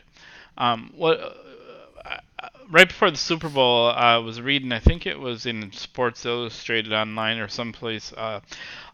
Um, 0.58 0.92
what 0.96 1.20
uh, 1.20 2.18
uh 2.40 2.50
right 2.70 2.88
before 2.88 3.12
the 3.12 3.18
Super 3.18 3.48
Bowl, 3.48 3.90
I 3.90 4.18
was 4.18 4.42
reading, 4.42 4.72
I 4.72 4.80
think 4.80 5.06
it 5.06 5.20
was 5.20 5.46
in 5.46 5.72
Sports 5.72 6.26
Illustrated 6.26 6.92
online 6.92 7.38
or 7.38 7.48
someplace, 7.48 8.12
uh, 8.14 8.42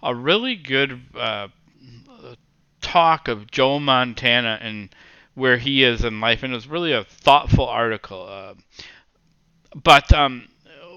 a 0.04 0.14
really 0.14 0.56
good 0.56 1.02
uh, 1.16 1.48
talk 2.82 3.28
of 3.28 3.50
Joe 3.50 3.80
Montana 3.80 4.60
and 4.62 4.90
where 5.34 5.58
he 5.58 5.84
is 5.84 6.04
in 6.04 6.22
life, 6.22 6.44
and 6.44 6.54
it 6.54 6.56
was 6.56 6.68
really 6.68 6.92
a 6.92 7.04
thoughtful 7.04 7.68
article. 7.68 8.56
But 9.76 10.14
um, 10.14 10.48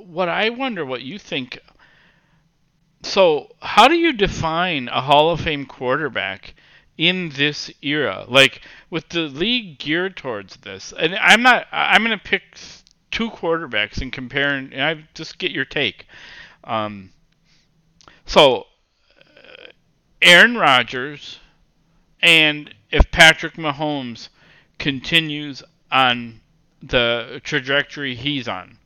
what 0.05 0.29
I 0.29 0.51
wonder, 0.51 0.85
what 0.85 1.03
you 1.03 1.19
think. 1.19 1.59
So, 3.03 3.55
how 3.61 3.89
do 3.89 3.95
you 3.95 4.13
define 4.13 4.89
a 4.89 5.01
Hall 5.01 5.31
of 5.31 5.41
Fame 5.41 5.67
quarterback 5.67 6.55
in 6.99 7.31
this 7.31 7.71
era? 7.83 8.25
Like 8.27 8.61
with 8.91 9.09
the 9.11 9.23
league 9.23 9.79
geared 9.79 10.17
towards 10.17 10.57
this, 10.57 10.93
and 10.99 11.15
I'm 11.17 11.43
not. 11.43 11.67
I'm 11.73 12.05
going 12.05 12.19
to 12.19 12.25
pick 12.25 12.43
two 13.11 13.31
quarterbacks 13.31 14.01
and 14.01 14.13
compare, 14.13 14.55
and 14.55 14.75
I 14.75 15.07
just 15.15 15.39
get 15.39 15.53
your 15.53 15.65
take. 15.65 16.07
Um, 16.65 17.13
so, 18.25 18.67
uh, 19.19 19.71
Aaron 20.21 20.57
Rodgers 20.57 21.39
and 22.21 22.75
if 22.91 23.11
Patrick 23.11 23.55
Mahomes 23.55 24.29
continues 24.79 25.63
on 25.91 26.41
the 26.83 27.41
trajectory 27.45 28.15
he's 28.15 28.49
on, 28.49 28.79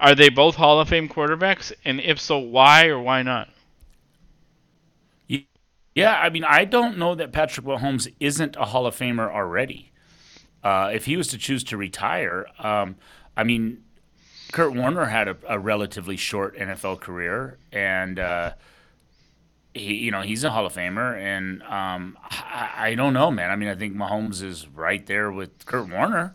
are 0.00 0.14
they 0.14 0.28
both 0.28 0.56
Hall 0.56 0.80
of 0.80 0.88
Fame 0.88 1.08
quarterbacks? 1.08 1.72
And 1.84 2.00
if 2.00 2.20
so, 2.20 2.38
why 2.38 2.86
or 2.86 2.98
why 2.98 3.22
not? 3.22 3.48
Yeah, 5.94 6.18
I 6.18 6.28
mean, 6.28 6.44
I 6.44 6.64
don't 6.64 6.98
know 6.98 7.14
that 7.14 7.32
Patrick 7.32 7.64
Mahomes 7.64 8.12
isn't 8.18 8.56
a 8.56 8.64
Hall 8.64 8.86
of 8.86 8.96
Famer 8.96 9.32
already. 9.32 9.92
Uh, 10.62 10.90
if 10.92 11.04
he 11.04 11.16
was 11.16 11.28
to 11.28 11.38
choose 11.38 11.62
to 11.64 11.76
retire, 11.76 12.46
um, 12.58 12.96
I 13.36 13.44
mean, 13.44 13.84
Kurt 14.50 14.74
Warner 14.74 15.04
had 15.06 15.28
a, 15.28 15.36
a 15.48 15.58
relatively 15.58 16.16
short 16.16 16.56
NFL 16.56 17.00
career, 17.00 17.58
and 17.70 18.18
uh, 18.18 18.54
he, 19.72 19.94
you 19.94 20.10
know, 20.10 20.22
he's 20.22 20.42
a 20.42 20.50
Hall 20.50 20.66
of 20.66 20.74
Famer, 20.74 21.16
and 21.16 21.62
um, 21.62 22.18
I, 22.22 22.70
I, 22.76 22.94
don't 22.94 23.12
know, 23.12 23.30
man. 23.30 23.50
I 23.50 23.56
mean, 23.56 23.68
I 23.68 23.74
think 23.74 23.94
Mahomes 23.94 24.42
is 24.42 24.66
right 24.68 25.04
there 25.06 25.30
with 25.30 25.64
Kurt 25.66 25.88
Warner. 25.88 26.34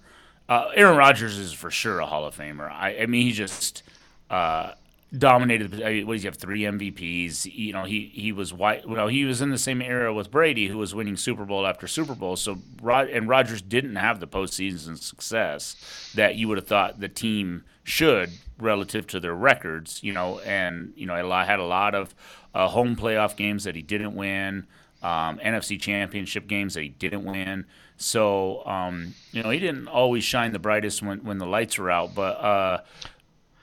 Uh, 0.50 0.72
Aaron 0.76 0.98
Rodgers 0.98 1.38
is 1.38 1.54
for 1.54 1.70
sure 1.70 2.00
a 2.00 2.08
Hall 2.08 2.26
of 2.26 2.36
Famer. 2.36 2.72
I, 2.72 3.02
I 3.02 3.06
mean, 3.06 3.22
he 3.22 3.32
just 3.32 3.84
uh, 4.32 4.72
dominated. 5.16 5.84
I 5.84 5.92
mean, 5.92 6.08
what 6.08 6.14
does 6.14 6.24
he 6.24 6.26
have? 6.26 6.38
Three 6.38 6.62
MVPs. 6.62 7.54
You 7.54 7.72
know, 7.72 7.84
he 7.84 8.12
he 8.12 8.32
was 8.32 8.52
white. 8.52 8.84
You 8.84 8.96
know, 8.96 9.06
he 9.06 9.26
was 9.26 9.42
in 9.42 9.52
the 9.52 9.60
same 9.60 9.80
era 9.80 10.12
with 10.12 10.32
Brady, 10.32 10.68
who 10.68 10.80
was 10.80 10.96
winning 10.96 11.18
Super 11.18 11.46
Bowl 11.46 11.68
after 11.68 11.88
Super 11.88 12.16
Bowl. 12.16 12.36
So, 12.36 12.58
Rod 12.82 13.10
and 13.10 13.30
Rodgers 13.30 13.62
didn't 13.62 13.98
have 13.98 14.20
the 14.20 14.28
postseason 14.28 14.98
success 14.98 16.12
that 16.16 16.36
you 16.36 16.48
would 16.48 16.58
have 16.58 16.68
thought 16.68 17.00
the 17.00 17.10
team 17.10 17.64
should 17.84 18.32
relative 18.58 19.06
to 19.08 19.20
their 19.20 19.36
records. 19.36 20.04
You 20.04 20.14
know, 20.14 20.40
and 20.40 20.94
you 20.96 21.06
know, 21.06 21.32
I 21.32 21.46
had 21.46 21.60
a 21.60 21.66
lot 21.66 21.94
of 21.94 22.16
uh, 22.56 22.70
home 22.70 22.96
playoff 22.96 23.36
games 23.36 23.66
that 23.66 23.76
he 23.76 23.84
didn't 23.84 24.16
win, 24.16 24.66
um, 25.04 25.38
NFC 25.38 25.80
championship 25.80 26.48
games 26.48 26.74
that 26.74 26.82
he 26.82 26.90
didn't 26.90 27.24
win. 27.24 27.66
So, 28.00 28.66
um, 28.66 29.14
you 29.34 29.44
know, 29.44 29.50
he 29.50 29.60
didn't 29.60 29.90
always 29.90 30.24
shine 30.24 30.54
the 30.54 30.60
brightest 30.60 31.04
when, 31.04 31.20
when 31.20 31.38
the 31.38 31.46
lights 31.46 31.78
were 31.78 31.92
out. 31.92 32.16
But 32.16 32.40
uh, 32.40 32.82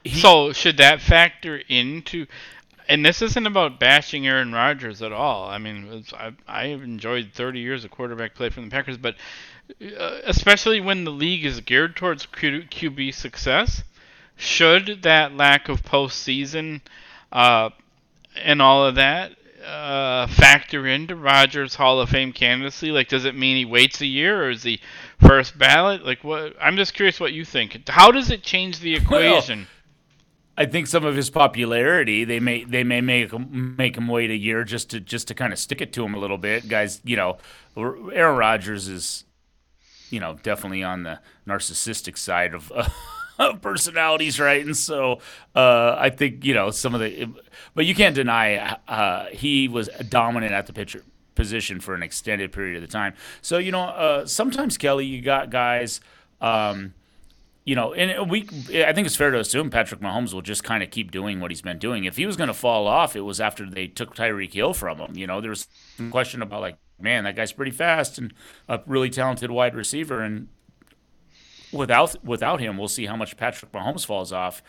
he, 0.03 0.19
so 0.19 0.53
should 0.53 0.77
that 0.77 1.01
factor 1.01 1.59
into? 1.67 2.27
And 2.87 3.03
this 3.03 3.23
isn't 3.23 3.47
about 3.47 3.79
bashing 3.79 4.27
Aaron 4.27 4.53
Rodgers 4.53 5.01
at 5.01 5.11
all. 5.11 5.49
I 5.49 5.57
mean, 5.57 6.05
I, 6.13 6.33
I've 6.47 6.83
enjoyed 6.83 7.31
30 7.33 7.59
years 7.59 7.83
of 7.83 7.89
quarterback 7.89 8.35
play 8.35 8.49
from 8.49 8.65
the 8.65 8.71
Packers, 8.71 8.97
but 8.97 9.15
uh, 9.81 10.19
especially 10.25 10.79
when 10.81 11.03
the 11.03 11.11
league 11.11 11.43
is 11.43 11.59
geared 11.61 11.95
towards 11.95 12.27
Q, 12.27 12.61
QB 12.61 13.15
success, 13.15 13.83
should 14.35 15.01
that 15.01 15.35
lack 15.35 15.67
of 15.67 15.81
postseason 15.81 16.81
uh, 17.31 17.71
and 18.35 18.61
all 18.61 18.85
of 18.85 18.95
that 18.95 19.31
uh, 19.67 20.27
factor 20.27 20.87
into 20.87 21.15
Rodgers' 21.15 21.75
Hall 21.75 21.99
of 21.99 22.09
Fame 22.09 22.31
candidacy? 22.31 22.91
Like, 22.91 23.09
does 23.09 23.25
it 23.25 23.35
mean 23.35 23.57
he 23.57 23.65
waits 23.65 24.01
a 24.01 24.05
year, 24.05 24.43
or 24.43 24.49
is 24.49 24.63
he 24.63 24.79
first 25.19 25.57
ballot? 25.57 26.05
Like, 26.05 26.23
what? 26.23 26.55
I'm 26.61 26.77
just 26.77 26.93
curious 26.93 27.19
what 27.19 27.33
you 27.33 27.43
think. 27.43 27.87
How 27.89 28.11
does 28.11 28.31
it 28.31 28.43
change 28.43 28.79
the 28.79 28.95
equation? 28.95 29.59
Well, 29.59 29.67
I 30.59 30.65
think 30.65 30.87
some 30.87 31.05
of 31.05 31.15
his 31.15 31.29
popularity 31.29 32.23
they 32.23 32.39
may 32.39 32.63
they 32.63 32.83
may 32.83 33.01
make 33.01 33.31
him, 33.31 33.75
make 33.77 33.95
him 33.95 34.07
wait 34.07 34.31
a 34.31 34.37
year 34.37 34.63
just 34.63 34.89
to 34.91 34.99
just 34.99 35.27
to 35.27 35.35
kind 35.35 35.53
of 35.53 35.59
stick 35.59 35.81
it 35.81 35.93
to 35.93 36.03
him 36.03 36.15
a 36.15 36.19
little 36.19 36.37
bit, 36.39 36.67
guys. 36.67 37.01
You 37.03 37.17
know, 37.17 37.37
Aaron 37.75 38.37
Rodgers 38.37 38.87
is, 38.87 39.25
you 40.09 40.19
know, 40.19 40.37
definitely 40.41 40.81
on 40.81 41.03
the 41.03 41.19
narcissistic 41.47 42.17
side 42.17 42.53
of. 42.53 42.71
Uh, 42.71 42.89
personalities, 43.61 44.39
right? 44.39 44.65
And 44.65 44.75
so 44.75 45.19
uh, 45.55 45.95
I 45.97 46.09
think 46.09 46.45
you 46.45 46.53
know 46.53 46.71
some 46.71 46.93
of 46.93 47.01
the, 47.01 47.29
but 47.75 47.85
you 47.85 47.95
can't 47.95 48.15
deny 48.15 48.77
uh, 48.87 49.25
he 49.27 49.67
was 49.67 49.89
dominant 50.09 50.53
at 50.53 50.67
the 50.67 50.73
pitcher 50.73 51.03
position 51.35 51.79
for 51.79 51.93
an 51.93 52.03
extended 52.03 52.51
period 52.51 52.75
of 52.75 52.81
the 52.81 52.91
time. 52.91 53.13
So 53.41 53.57
you 53.57 53.71
know, 53.71 53.83
uh, 53.83 54.25
sometimes 54.25 54.77
Kelly, 54.77 55.05
you 55.05 55.21
got 55.21 55.49
guys. 55.49 56.01
Um, 56.41 56.93
you 57.67 57.75
know, 57.75 57.93
and 57.93 58.31
we, 58.31 58.47
I 58.73 58.93
think 58.93 59.07
it's 59.07 59.17
fair 59.17 59.29
to 59.29 59.39
assume 59.41 59.69
Patrick 59.69 59.99
Mahomes 59.99 60.33
will 60.33 60.41
just 60.41 60.63
kind 60.63 60.81
of 60.81 60.89
keep 60.89 61.11
doing 61.11 61.41
what 61.41 61.51
he's 61.51 61.61
been 61.61 61.79
doing. 61.79 62.05
If 62.05 62.15
he 62.15 62.25
was 62.25 62.37
going 62.37 62.47
to 62.47 62.53
fall 62.53 62.87
off, 62.87 63.13
it 63.13 63.21
was 63.21 63.41
after 63.41 63.69
they 63.69 63.87
took 63.87 64.15
Tyreek 64.15 64.53
Hill 64.53 64.73
from 64.73 64.99
him. 64.99 65.17
You 65.17 65.27
know, 65.27 65.41
there 65.41 65.49
was 65.49 65.67
some 65.97 66.09
question 66.09 66.41
about 66.41 66.61
like, 66.61 66.77
man, 66.97 67.25
that 67.25 67.35
guy's 67.35 67.51
pretty 67.51 67.73
fast 67.73 68.17
and 68.17 68.33
a 68.69 68.79
really 68.85 69.09
talented 69.09 69.51
wide 69.51 69.75
receiver, 69.75 70.21
and 70.21 70.47
without 71.71 72.23
without 72.23 72.59
him, 72.59 72.77
we'll 72.77 72.87
see 72.87 73.05
how 73.05 73.15
much 73.15 73.37
Patrick 73.37 73.71
Mahomes 73.71 74.05
falls 74.05 74.31
off. 74.31 74.61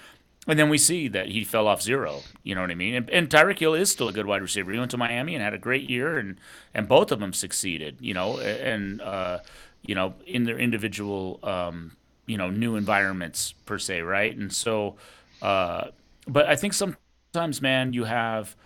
And 0.47 0.59
then 0.59 0.71
we 0.71 0.79
see 0.79 1.09
that 1.09 1.29
he 1.29 1.45
fell 1.45 1.67
off 1.67 1.83
zero. 1.83 2.21
You 2.43 2.55
know 2.55 2.63
what 2.63 2.71
I 2.71 2.75
mean? 2.75 2.95
And, 2.95 3.11
and 3.11 3.29
Tyreek 3.29 3.59
Hill 3.59 3.75
is 3.75 3.91
still 3.91 4.09
a 4.09 4.13
good 4.13 4.25
wide 4.25 4.41
receiver. 4.41 4.73
He 4.73 4.79
went 4.79 4.91
to 4.93 4.97
Miami 4.97 5.35
and 5.35 5.45
had 5.45 5.53
a 5.53 5.59
great 5.59 5.91
year, 5.91 6.19
and 6.19 6.41
and 6.73 6.89
both 6.89 7.13
of 7.13 7.21
them 7.21 7.33
succeeded. 7.33 7.99
You 8.01 8.15
know, 8.15 8.39
and 8.39 9.01
uh, 9.01 9.41
you 9.83 9.95
know 9.95 10.15
in 10.27 10.45
their 10.45 10.59
individual 10.59 11.41
um, 11.43 11.97
you 12.27 12.39
know 12.39 12.51
new 12.51 12.77
environments 12.77 13.53
per 13.67 13.79
se, 13.79 14.03
right? 14.03 14.35
And 14.35 14.53
so, 14.53 14.97
uh, 15.43 15.89
but 16.27 16.47
I 16.47 16.57
think 16.57 16.73
sometimes, 16.73 17.61
man, 17.61 17.93
you 17.93 18.05
have 18.05 18.57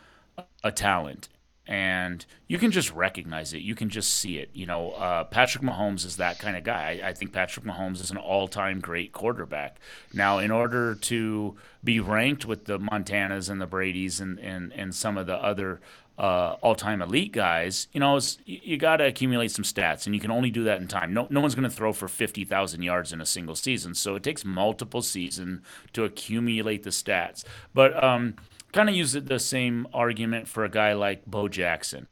a 0.63 0.71
talent 0.71 1.29
and 1.67 2.27
you 2.49 2.59
can 2.59 2.73
just 2.73 2.93
recognize 2.93 3.53
it. 3.53 3.63
You 3.63 3.75
can 3.75 3.89
just 3.89 4.15
see 4.15 4.39
it. 4.39 4.51
You 4.53 4.67
know, 4.67 4.91
uh, 4.93 5.25
Patrick 5.25 5.63
Mahomes 5.63 6.05
is 6.05 6.17
that 6.17 6.39
kind 6.39 6.57
of 6.57 6.65
guy. 6.65 7.01
I, 7.03 7.09
I, 7.09 7.13
think 7.13 7.33
Patrick 7.33 7.65
Mahomes 7.65 8.01
is 8.01 8.11
an 8.11 8.17
all-time 8.17 8.81
great 8.81 9.13
quarterback. 9.13 9.79
Now, 10.13 10.39
in 10.39 10.51
order 10.51 10.95
to 10.97 11.57
be 11.85 12.01
ranked 12.01 12.47
with 12.47 12.65
the 12.65 12.79
Montanas 12.79 13.49
and 13.49 13.61
the 13.61 13.67
Brady's 13.67 14.21
and 14.21 14.39
and, 14.41 14.73
and 14.73 14.95
some 14.95 15.17
of 15.17 15.27
the 15.27 15.37
other 15.37 15.81
uh, 16.19 16.57
all-time 16.61 17.01
elite 17.01 17.33
guys, 17.33 17.87
you 17.93 18.01
know, 18.01 18.19
you 18.45 18.77
got 18.77 18.97
to 18.97 19.07
accumulate 19.07 19.53
some 19.53 19.65
stats, 19.65 20.05
and 20.05 20.15
you 20.15 20.21
can 20.21 20.31
only 20.31 20.51
do 20.51 20.65
that 20.65 20.81
in 20.81 20.89
time. 20.89 21.15
No, 21.15 21.27
no 21.31 21.41
one's 21.41 21.55
going 21.55 21.69
to 21.69 21.75
throw 21.75 21.93
for 21.93 22.09
fifty 22.09 22.45
thousand 22.45 22.83
yards 22.83 23.13
in 23.13 23.21
a 23.21 23.27
single 23.27 23.55
season, 23.55 23.95
so 23.95 24.17
it 24.17 24.25
takes 24.25 24.45
multiple 24.45 25.01
seasons 25.01 25.61
to 25.93 26.03
accumulate 26.03 26.83
the 26.83 26.91
stats. 26.91 27.45
But 27.73 28.03
um, 28.03 28.35
kind 28.73 28.89
of 28.89 28.95
use 28.95 29.13
the 29.13 29.39
same 29.39 29.87
argument 29.93 30.49
for 30.49 30.65
a 30.65 30.71
guy 30.71 30.93
like 30.95 31.27
Bo 31.27 31.49
Jackson, 31.49 32.09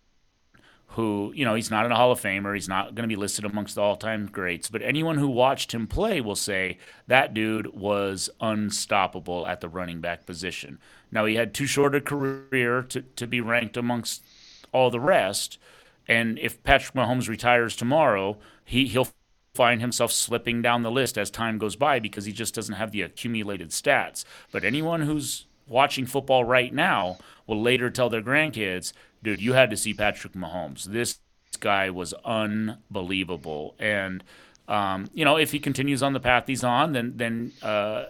who 0.88 1.32
you 1.34 1.44
know 1.44 1.54
he's 1.54 1.70
not 1.70 1.86
in 1.86 1.92
a 1.92 1.96
Hall 1.96 2.12
of 2.12 2.20
Famer, 2.20 2.54
he's 2.54 2.68
not 2.68 2.94
going 2.94 3.08
to 3.08 3.12
be 3.12 3.20
listed 3.20 3.44
amongst 3.44 3.74
the 3.74 3.80
all-time 3.80 4.26
greats, 4.26 4.68
but 4.68 4.82
anyone 4.82 5.18
who 5.18 5.28
watched 5.28 5.72
him 5.72 5.86
play 5.86 6.20
will 6.20 6.36
say 6.36 6.78
that 7.06 7.34
dude 7.34 7.74
was 7.74 8.28
unstoppable 8.40 9.46
at 9.46 9.60
the 9.60 9.68
running 9.68 10.00
back 10.00 10.26
position. 10.26 10.78
Now 11.10 11.24
he 11.24 11.36
had 11.36 11.54
too 11.54 11.66
short 11.66 11.94
a 11.94 12.00
career 12.00 12.82
to, 12.82 13.02
to 13.02 13.26
be 13.26 13.40
ranked 13.40 13.76
amongst 13.76 14.22
all 14.72 14.90
the 14.90 15.00
rest. 15.00 15.58
And 16.08 16.38
if 16.38 16.62
Patrick 16.62 16.94
Mahomes 16.94 17.28
retires 17.28 17.76
tomorrow, 17.76 18.38
he, 18.64 18.86
he'll 18.86 19.08
find 19.54 19.80
himself 19.80 20.12
slipping 20.12 20.62
down 20.62 20.82
the 20.82 20.90
list 20.90 21.18
as 21.18 21.30
time 21.30 21.58
goes 21.58 21.76
by 21.76 21.98
because 21.98 22.24
he 22.24 22.32
just 22.32 22.54
doesn't 22.54 22.76
have 22.76 22.92
the 22.92 23.02
accumulated 23.02 23.70
stats. 23.70 24.24
But 24.52 24.64
anyone 24.64 25.02
who's 25.02 25.46
watching 25.70 26.04
football 26.04 26.44
right 26.44 26.74
now 26.74 27.16
will 27.46 27.62
later 27.62 27.88
tell 27.88 28.10
their 28.10 28.20
grandkids, 28.20 28.92
dude, 29.22 29.40
you 29.40 29.54
had 29.54 29.70
to 29.70 29.76
see 29.76 29.94
Patrick 29.94 30.34
Mahomes. 30.34 30.84
This 30.84 31.18
guy 31.60 31.88
was 31.88 32.12
unbelievable. 32.24 33.74
And, 33.78 34.22
um, 34.68 35.08
you 35.14 35.24
know, 35.24 35.36
if 35.36 35.52
he 35.52 35.58
continues 35.58 36.02
on 36.02 36.12
the 36.12 36.20
path 36.20 36.44
he's 36.46 36.64
on, 36.64 36.92
then, 36.92 37.14
then, 37.16 37.52
uh, 37.62 38.06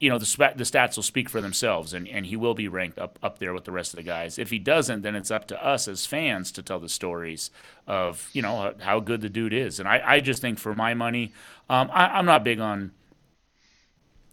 you 0.00 0.10
know 0.10 0.18
the, 0.18 0.52
the 0.56 0.64
stats 0.64 0.96
will 0.96 1.04
speak 1.04 1.28
for 1.28 1.40
themselves, 1.40 1.94
and, 1.94 2.08
and 2.08 2.26
he 2.26 2.34
will 2.34 2.54
be 2.54 2.66
ranked 2.66 2.98
up 2.98 3.20
up 3.22 3.38
there 3.38 3.54
with 3.54 3.62
the 3.62 3.70
rest 3.70 3.92
of 3.92 3.98
the 3.98 4.02
guys. 4.02 4.36
If 4.36 4.50
he 4.50 4.58
doesn't, 4.58 5.02
then 5.02 5.14
it's 5.14 5.30
up 5.30 5.46
to 5.46 5.64
us 5.64 5.86
as 5.86 6.06
fans 6.06 6.50
to 6.52 6.62
tell 6.62 6.80
the 6.80 6.88
stories 6.88 7.52
of 7.86 8.28
you 8.32 8.42
know 8.42 8.74
how 8.80 8.98
good 8.98 9.20
the 9.20 9.28
dude 9.28 9.52
is. 9.52 9.78
And 9.78 9.88
I, 9.88 10.02
I 10.04 10.18
just 10.18 10.42
think 10.42 10.58
for 10.58 10.74
my 10.74 10.92
money, 10.92 11.32
um, 11.70 11.88
I, 11.92 12.18
I'm 12.18 12.26
not 12.26 12.42
big 12.42 12.58
on 12.58 12.90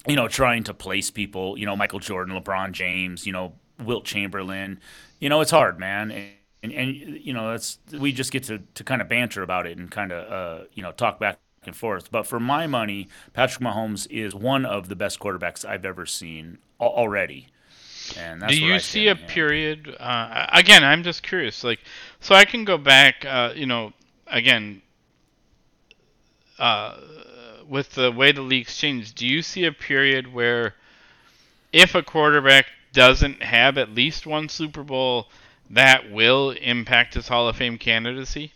you 0.08 0.16
know 0.16 0.28
trying 0.28 0.64
to 0.66 0.74
place 0.74 1.12
people. 1.12 1.58
You 1.58 1.66
know 1.66 1.76
Michael 1.76 2.00
Jordan, 2.00 2.40
LeBron 2.40 2.72
James, 2.72 3.26
you 3.26 3.34
know 3.34 3.54
Wilt 3.84 4.06
Chamberlain. 4.06 4.80
You 5.20 5.30
know 5.30 5.42
it's 5.42 5.52
hard, 5.52 5.80
man. 5.80 6.12
And, 6.12 6.30
and, 6.62 6.74
and 6.74 6.96
you 7.22 7.34
know 7.34 7.52
that's 7.52 7.80
we 7.98 8.12
just 8.12 8.32
get 8.32 8.44
to, 8.44 8.60
to 8.76 8.84
kind 8.84 9.02
of 9.02 9.10
banter 9.10 9.42
about 9.42 9.66
it 9.66 9.78
and 9.78 9.90
kind 9.90 10.12
of 10.12 10.32
uh, 10.32 10.66
you 10.74 10.84
know 10.84 10.92
talk 10.92 11.20
back 11.20 11.40
and 11.66 11.76
forth. 11.76 12.12
But 12.12 12.28
for 12.28 12.40
my 12.40 12.68
money, 12.68 13.08
Patrick 13.34 13.64
Mahomes 13.64 14.08
is 14.10 14.34
one 14.34 14.66
of 14.66 14.90
the 14.90 14.96
best 14.96 15.20
quarterbacks 15.20 15.66
I've 15.66 15.86
ever 15.86 16.06
seen 16.06 16.60
already. 16.80 17.48
And 18.18 18.42
do 18.48 18.60
you 18.60 18.80
see 18.80 19.08
a 19.08 19.16
period? 19.16 19.96
Uh, 20.00 20.48
again, 20.52 20.84
I'm 20.84 21.04
just 21.04 21.22
curious. 21.22 21.64
Like, 21.64 21.80
so 22.20 22.34
I 22.34 22.46
can 22.46 22.66
go 22.66 22.78
back. 22.78 23.24
Uh, 23.24 23.54
you 23.56 23.66
know, 23.66 23.94
again, 24.28 24.82
uh, 26.58 26.98
with 27.69 27.91
the 27.91 28.12
way 28.12 28.32
the 28.32 28.41
league's 28.41 28.75
changed, 28.75 29.15
do 29.15 29.27
you 29.27 29.41
see 29.41 29.63
a 29.65 29.71
period 29.71 30.34
where, 30.34 30.73
if 31.71 31.93
a 31.95 32.01
quarterback 32.01 32.65
doesn't 32.91 33.43
have 33.43 33.77
at 33.77 33.91
least 33.91 34.25
one 34.25 34.49
Super 34.49 34.84
Bowl, 34.84 35.27
that 35.69 36.12
will 36.12 36.51
impact 36.51 37.13
his 37.13 37.27
Hall 37.27 37.47
of 37.47 37.55
Fame 37.55 37.77
candidacy? 37.77 38.53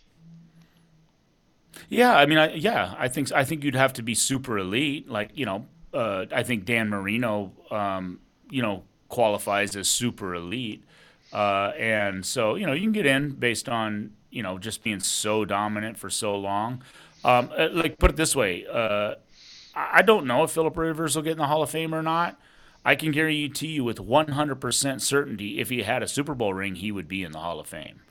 Yeah, 1.88 2.16
I 2.16 2.26
mean, 2.26 2.38
I, 2.38 2.52
yeah, 2.54 2.94
I 2.98 3.08
think 3.08 3.30
I 3.32 3.44
think 3.44 3.62
you'd 3.62 3.74
have 3.74 3.92
to 3.94 4.02
be 4.02 4.14
super 4.14 4.58
elite. 4.58 5.08
Like 5.08 5.30
you 5.34 5.46
know, 5.46 5.66
uh, 5.92 6.26
I 6.32 6.42
think 6.42 6.64
Dan 6.64 6.88
Marino, 6.88 7.52
um, 7.70 8.20
you 8.50 8.62
know, 8.62 8.84
qualifies 9.08 9.76
as 9.76 9.88
super 9.88 10.34
elite, 10.34 10.82
uh, 11.32 11.72
and 11.78 12.24
so 12.24 12.54
you 12.54 12.66
know 12.66 12.72
you 12.72 12.82
can 12.82 12.92
get 12.92 13.06
in 13.06 13.30
based 13.30 13.68
on 13.68 14.12
you 14.30 14.42
know 14.42 14.58
just 14.58 14.82
being 14.82 15.00
so 15.00 15.44
dominant 15.44 15.98
for 15.98 16.10
so 16.10 16.34
long. 16.34 16.82
Um, 17.24 17.50
uh, 17.56 17.68
like 17.72 17.98
put 17.98 18.10
it 18.10 18.16
this 18.16 18.36
way, 18.36 18.66
uh, 18.70 19.14
I 19.74 20.02
don't 20.02 20.26
know 20.26 20.44
if 20.44 20.50
Philip 20.50 20.76
Rivers 20.76 21.16
will 21.16 21.22
get 21.22 21.32
in 21.32 21.38
the 21.38 21.46
Hall 21.46 21.62
of 21.62 21.70
Fame 21.70 21.94
or 21.94 22.02
not. 22.02 22.38
I 22.84 22.94
can 22.94 23.12
guarantee 23.12 23.68
you 23.68 23.84
with 23.84 23.96
100% 23.98 25.00
certainty, 25.00 25.58
if 25.58 25.70
he 25.70 25.82
had 25.82 26.02
a 26.02 26.08
Super 26.08 26.34
Bowl 26.34 26.52
ring, 26.52 26.74
he 26.74 26.92
would 26.92 27.08
be 27.08 27.24
in 27.24 27.32
the 27.32 27.38
Hall 27.38 27.58
of 27.58 27.66
Fame. 27.66 28.02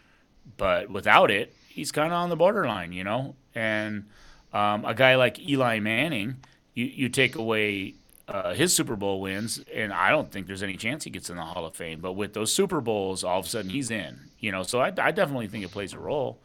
But 0.57 0.89
without 0.89 1.29
it, 1.29 1.55
he's 1.69 1.91
kind 1.91 2.11
of 2.11 2.17
on 2.17 2.29
the 2.29 2.35
borderline, 2.35 2.91
you 2.91 3.03
know. 3.03 3.35
And 3.53 4.05
um, 4.51 4.83
a 4.83 4.95
guy 4.95 5.15
like 5.15 5.39
Eli 5.39 5.79
Manning, 5.79 6.37
you, 6.73 6.85
you 6.85 7.09
take 7.09 7.35
away 7.35 7.93
uh, 8.27 8.53
his 8.53 8.75
Super 8.75 8.95
Bowl 8.95 9.21
wins, 9.21 9.63
and 9.73 9.93
I 9.93 10.09
don't 10.09 10.31
think 10.31 10.47
there's 10.47 10.63
any 10.63 10.75
chance 10.75 11.03
he 11.03 11.11
gets 11.11 11.29
in 11.29 11.35
the 11.37 11.43
Hall 11.43 11.65
of 11.65 11.75
Fame. 11.75 12.01
But 12.01 12.13
with 12.13 12.33
those 12.33 12.51
Super 12.51 12.81
Bowls, 12.81 13.23
all 13.23 13.39
of 13.39 13.45
a 13.45 13.49
sudden 13.49 13.69
he's 13.69 13.91
in. 13.91 14.31
You 14.39 14.51
know, 14.51 14.63
so 14.63 14.79
I, 14.79 14.87
I 14.97 15.11
definitely 15.11 15.47
think 15.47 15.63
it 15.63 15.71
plays 15.71 15.93
a 15.93 15.99
role. 15.99 16.39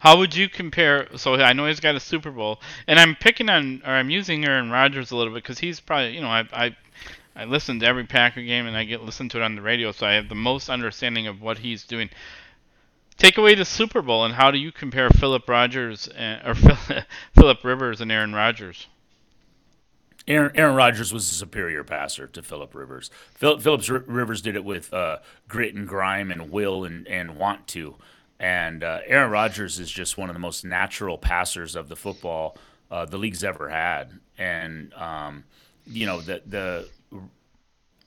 How 0.00 0.18
would 0.18 0.34
you 0.34 0.48
compare? 0.48 1.08
So 1.16 1.34
I 1.34 1.52
know 1.52 1.66
he's 1.66 1.78
got 1.78 1.94
a 1.94 2.00
Super 2.00 2.30
Bowl, 2.30 2.60
and 2.86 2.98
I'm 2.98 3.14
picking 3.14 3.48
on, 3.48 3.82
or 3.86 3.92
I'm 3.92 4.10
using 4.10 4.44
Aaron 4.44 4.70
Rodgers 4.70 5.10
a 5.10 5.16
little 5.16 5.32
bit 5.32 5.42
because 5.42 5.58
he's 5.58 5.78
probably, 5.78 6.14
you 6.14 6.22
know, 6.22 6.28
I, 6.28 6.48
I, 6.52 6.76
I 7.36 7.44
listen 7.44 7.78
to 7.80 7.86
every 7.86 8.04
Packer 8.04 8.42
game 8.42 8.66
and 8.66 8.76
I 8.76 8.84
get 8.84 9.02
listen 9.02 9.28
to 9.28 9.38
it 9.38 9.42
on 9.42 9.56
the 9.56 9.62
radio, 9.62 9.92
so 9.92 10.06
I 10.06 10.12
have 10.12 10.28
the 10.28 10.34
most 10.34 10.70
understanding 10.70 11.26
of 11.26 11.42
what 11.42 11.58
he's 11.58 11.84
doing. 11.84 12.08
Take 13.18 13.36
away 13.36 13.54
the 13.54 13.66
Super 13.66 14.00
Bowl, 14.00 14.24
and 14.24 14.34
how 14.34 14.50
do 14.50 14.56
you 14.56 14.72
compare 14.72 15.10
Philip 15.10 15.46
Rogers 15.46 16.08
and, 16.08 16.48
or 16.48 16.54
Philip 17.34 17.62
Rivers 17.62 18.00
and 18.00 18.10
Aaron 18.10 18.32
Rodgers? 18.32 18.86
Aaron, 20.26 20.52
Aaron 20.54 20.76
Rodgers 20.76 21.12
was 21.12 21.30
a 21.30 21.34
superior 21.34 21.84
passer 21.84 22.26
to 22.26 22.42
Philip 22.42 22.74
Rivers. 22.74 23.10
Phil, 23.34 23.58
Phillips 23.58 23.90
Rivers 23.90 24.40
did 24.40 24.56
it 24.56 24.64
with 24.64 24.94
uh, 24.94 25.18
grit 25.48 25.74
and 25.74 25.86
grime 25.86 26.30
and 26.30 26.50
will 26.50 26.84
and, 26.84 27.06
and 27.06 27.36
want 27.36 27.66
to. 27.68 27.96
And 28.40 28.82
uh, 28.82 28.98
Aaron 29.06 29.30
Rodgers 29.30 29.78
is 29.78 29.90
just 29.90 30.18
one 30.18 30.28
of 30.28 30.34
the 30.34 30.40
most 30.40 30.64
natural 30.64 31.16
passers 31.18 31.76
of 31.76 31.88
the 31.88 31.96
football 31.96 32.56
uh, 32.90 33.04
the 33.04 33.18
league's 33.18 33.44
ever 33.44 33.68
had. 33.68 34.18
And, 34.36 34.92
um, 34.94 35.44
you 35.86 36.06
know, 36.06 36.20
the, 36.20 36.42
the 36.44 36.88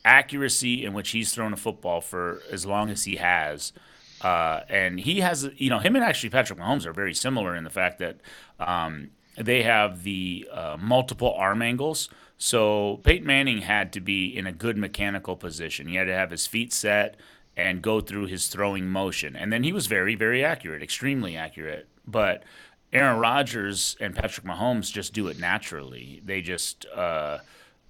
accuracy 0.03 0.83
in 0.83 0.93
which 0.93 1.11
he's 1.11 1.31
thrown 1.31 1.53
a 1.53 1.57
football 1.57 2.01
for 2.01 2.41
as 2.51 2.65
long 2.65 2.89
as 2.89 3.05
he 3.05 3.15
has– 3.15 3.71
uh, 4.23 4.61
and 4.69 4.99
he 4.99 5.19
has, 5.19 5.49
you 5.57 5.69
know, 5.69 5.79
him 5.79 5.95
and 5.95 6.03
actually 6.03 6.29
Patrick 6.29 6.57
Mahomes 6.57 6.85
are 6.85 6.93
very 6.93 7.13
similar 7.13 7.55
in 7.55 7.65
the 7.65 7.69
fact 7.69 7.99
that 7.99 8.17
um, 8.59 9.11
they 9.37 9.63
have 9.63 10.03
the 10.03 10.47
uh, 10.51 10.77
multiple 10.79 11.33
arm 11.37 11.61
angles. 11.61 12.09
So 12.37 13.01
Peyton 13.03 13.27
Manning 13.27 13.59
had 13.59 13.91
to 13.93 13.99
be 13.99 14.25
in 14.25 14.47
a 14.47 14.53
good 14.53 14.77
mechanical 14.77 15.35
position. 15.35 15.87
He 15.87 15.95
had 15.95 16.05
to 16.05 16.13
have 16.13 16.31
his 16.31 16.47
feet 16.47 16.71
set 16.71 17.17
and 17.55 17.81
go 17.81 18.01
through 18.01 18.25
his 18.25 18.47
throwing 18.47 18.89
motion. 18.89 19.35
And 19.35 19.51
then 19.53 19.63
he 19.63 19.71
was 19.71 19.87
very, 19.87 20.15
very 20.15 20.43
accurate, 20.43 20.81
extremely 20.81 21.37
accurate. 21.37 21.87
But 22.05 22.43
Aaron 22.91 23.19
Rodgers 23.19 23.95
and 23.99 24.15
Patrick 24.15 24.45
Mahomes 24.45 24.91
just 24.91 25.13
do 25.13 25.27
it 25.27 25.39
naturally. 25.39 26.21
They 26.23 26.41
just. 26.41 26.85
Uh, 26.87 27.39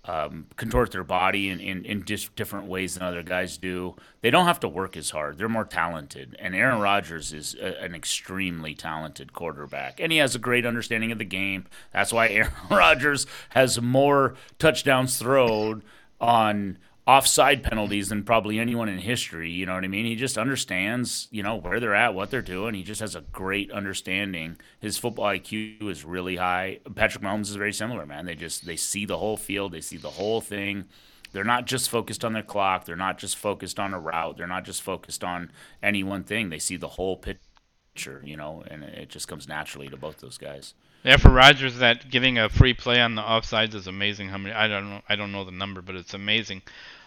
um, 0.05 0.47
contort 0.57 0.91
their 0.91 1.03
body 1.03 1.49
in, 1.49 1.59
in, 1.59 1.85
in 1.85 2.01
different 2.01 2.67
ways 2.67 2.93
than 2.93 3.03
other 3.03 3.23
guys 3.23 3.57
do. 3.57 3.95
They 4.21 4.31
don't 4.31 4.47
have 4.47 4.59
to 4.61 4.67
work 4.67 4.97
as 4.97 5.11
hard. 5.11 5.37
They're 5.37 5.47
more 5.47 5.63
talented. 5.63 6.35
And 6.39 6.53
Aaron 6.53 6.81
Rodgers 6.81 7.31
is 7.31 7.55
a, 7.55 7.81
an 7.81 7.95
extremely 7.95 8.75
talented 8.75 9.31
quarterback. 9.31 10.01
And 10.01 10.11
he 10.11 10.17
has 10.17 10.35
a 10.35 10.39
great 10.39 10.65
understanding 10.65 11.13
of 11.13 11.19
the 11.19 11.25
game. 11.25 11.65
That's 11.93 12.11
why 12.11 12.27
Aaron 12.29 12.51
Rodgers 12.69 13.25
has 13.49 13.81
more 13.81 14.35
touchdowns 14.59 15.17
thrown 15.17 15.83
on 16.19 16.77
offside 17.05 17.63
penalties 17.63 18.09
than 18.09 18.23
probably 18.23 18.59
anyone 18.59 18.87
in 18.87 18.97
history. 18.97 19.49
You 19.51 19.65
know 19.65 19.73
what 19.73 19.83
I 19.83 19.89
mean? 19.89 20.05
He 20.05 20.15
just 20.15 20.37
understands, 20.37 21.27
you 21.31 21.43
know, 21.43 21.55
where 21.55 21.79
they're 21.79 21.95
at, 21.95 22.13
what 22.13 22.29
they're 22.29 22.41
doing. 22.41 22.75
He 22.75 22.83
just 22.83 23.01
has 23.01 23.15
a 23.15 23.21
great 23.21 23.71
understanding. 23.71 24.57
His 24.79 24.97
football 24.97 25.25
IQ 25.25 25.89
is 25.89 26.05
really 26.05 26.37
high. 26.37 26.79
Patrick 26.95 27.23
Mahomes 27.23 27.49
is 27.49 27.55
very 27.55 27.73
similar, 27.73 28.05
man. 28.05 28.25
They 28.25 28.35
just 28.35 28.65
they 28.65 28.77
see 28.77 29.05
the 29.05 29.17
whole 29.17 29.37
field, 29.37 29.73
they 29.73 29.81
see 29.81 29.97
the 29.97 30.11
whole 30.11 30.41
thing. 30.41 30.85
They're 31.33 31.43
not 31.43 31.65
just 31.65 31.89
focused 31.89 32.23
on 32.23 32.33
their 32.33 32.43
clock. 32.43 32.85
They're 32.85 32.95
not 32.95 33.17
just 33.17 33.35
focused 33.35 33.79
on 33.79 33.93
a 33.93 33.99
route. 33.99 34.37
They're 34.37 34.47
not 34.47 34.65
just 34.65 34.83
focused 34.83 35.23
on 35.23 35.51
any 35.81 36.03
one 36.03 36.23
thing. 36.23 36.49
They 36.49 36.59
see 36.59 36.77
the 36.77 36.89
whole 36.89 37.17
picture, 37.17 38.21
you 38.23 38.37
know, 38.37 38.63
and 38.67 38.83
it 38.83 39.09
just 39.09 39.27
comes 39.27 39.47
naturally 39.47 39.89
to 39.89 39.97
both 39.97 40.19
those 40.19 40.37
guys. 40.37 40.75
Yeah, 41.03 41.17
for 41.17 41.29
Rodgers, 41.29 41.77
that 41.79 42.09
giving 42.09 42.37
a 42.37 42.47
free 42.47 42.73
play 42.73 43.01
on 43.01 43.15
the 43.15 43.21
offsides 43.21 43.75
is 43.75 43.87
amazing. 43.87 44.29
How 44.29 44.37
many? 44.37 44.55
I 44.55 44.67
don't 44.67 44.89
know. 44.89 45.01
I 45.09 45.15
don't 45.15 45.31
know 45.31 45.43
the 45.43 45.51
number, 45.51 45.81
but 45.81 45.95
it's 45.95 46.13
amazing 46.13 46.61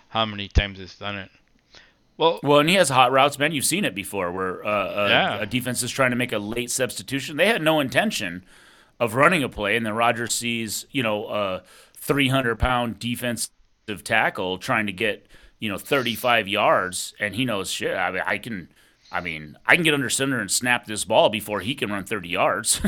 how 0.08 0.26
many 0.26 0.48
times 0.48 0.78
he's 0.78 0.96
done 0.96 1.16
it. 1.16 1.30
Well, 2.18 2.40
well, 2.42 2.60
and 2.60 2.68
he 2.68 2.76
has 2.76 2.88
hot 2.88 3.12
routes, 3.12 3.38
man. 3.38 3.52
You've 3.52 3.64
seen 3.64 3.84
it 3.84 3.94
before, 3.94 4.32
where 4.32 4.64
uh, 4.64 5.06
a, 5.06 5.08
yeah. 5.08 5.38
a 5.40 5.46
defense 5.46 5.82
is 5.82 5.90
trying 5.90 6.10
to 6.10 6.16
make 6.16 6.32
a 6.32 6.38
late 6.38 6.70
substitution. 6.70 7.36
They 7.36 7.46
had 7.46 7.62
no 7.62 7.80
intention 7.80 8.44
of 8.98 9.14
running 9.14 9.42
a 9.42 9.48
play, 9.48 9.76
and 9.76 9.84
then 9.84 9.94
Rodgers 9.94 10.34
sees, 10.34 10.86
you 10.90 11.02
know, 11.02 11.26
a 11.28 11.62
300 11.96 12.58
pound 12.58 12.98
defensive 12.98 13.50
tackle 14.02 14.58
trying 14.58 14.86
to 14.86 14.92
get, 14.92 15.26
you 15.58 15.70
know, 15.70 15.76
35 15.78 16.48
yards, 16.48 17.14
and 17.20 17.34
he 17.34 17.44
knows 17.44 17.70
shit. 17.70 17.94
I 17.94 18.10
mean, 18.10 18.22
I 18.24 18.38
can 18.38 18.68
I 19.10 19.20
mean, 19.20 19.56
I 19.64 19.76
can 19.76 19.84
get 19.84 19.94
under 19.94 20.10
center 20.10 20.40
and 20.40 20.50
snap 20.50 20.86
this 20.86 21.04
ball 21.04 21.28
before 21.28 21.60
he 21.60 21.74
can 21.74 21.90
run 21.90 22.04
30 22.04 22.28
yards. 22.28 22.80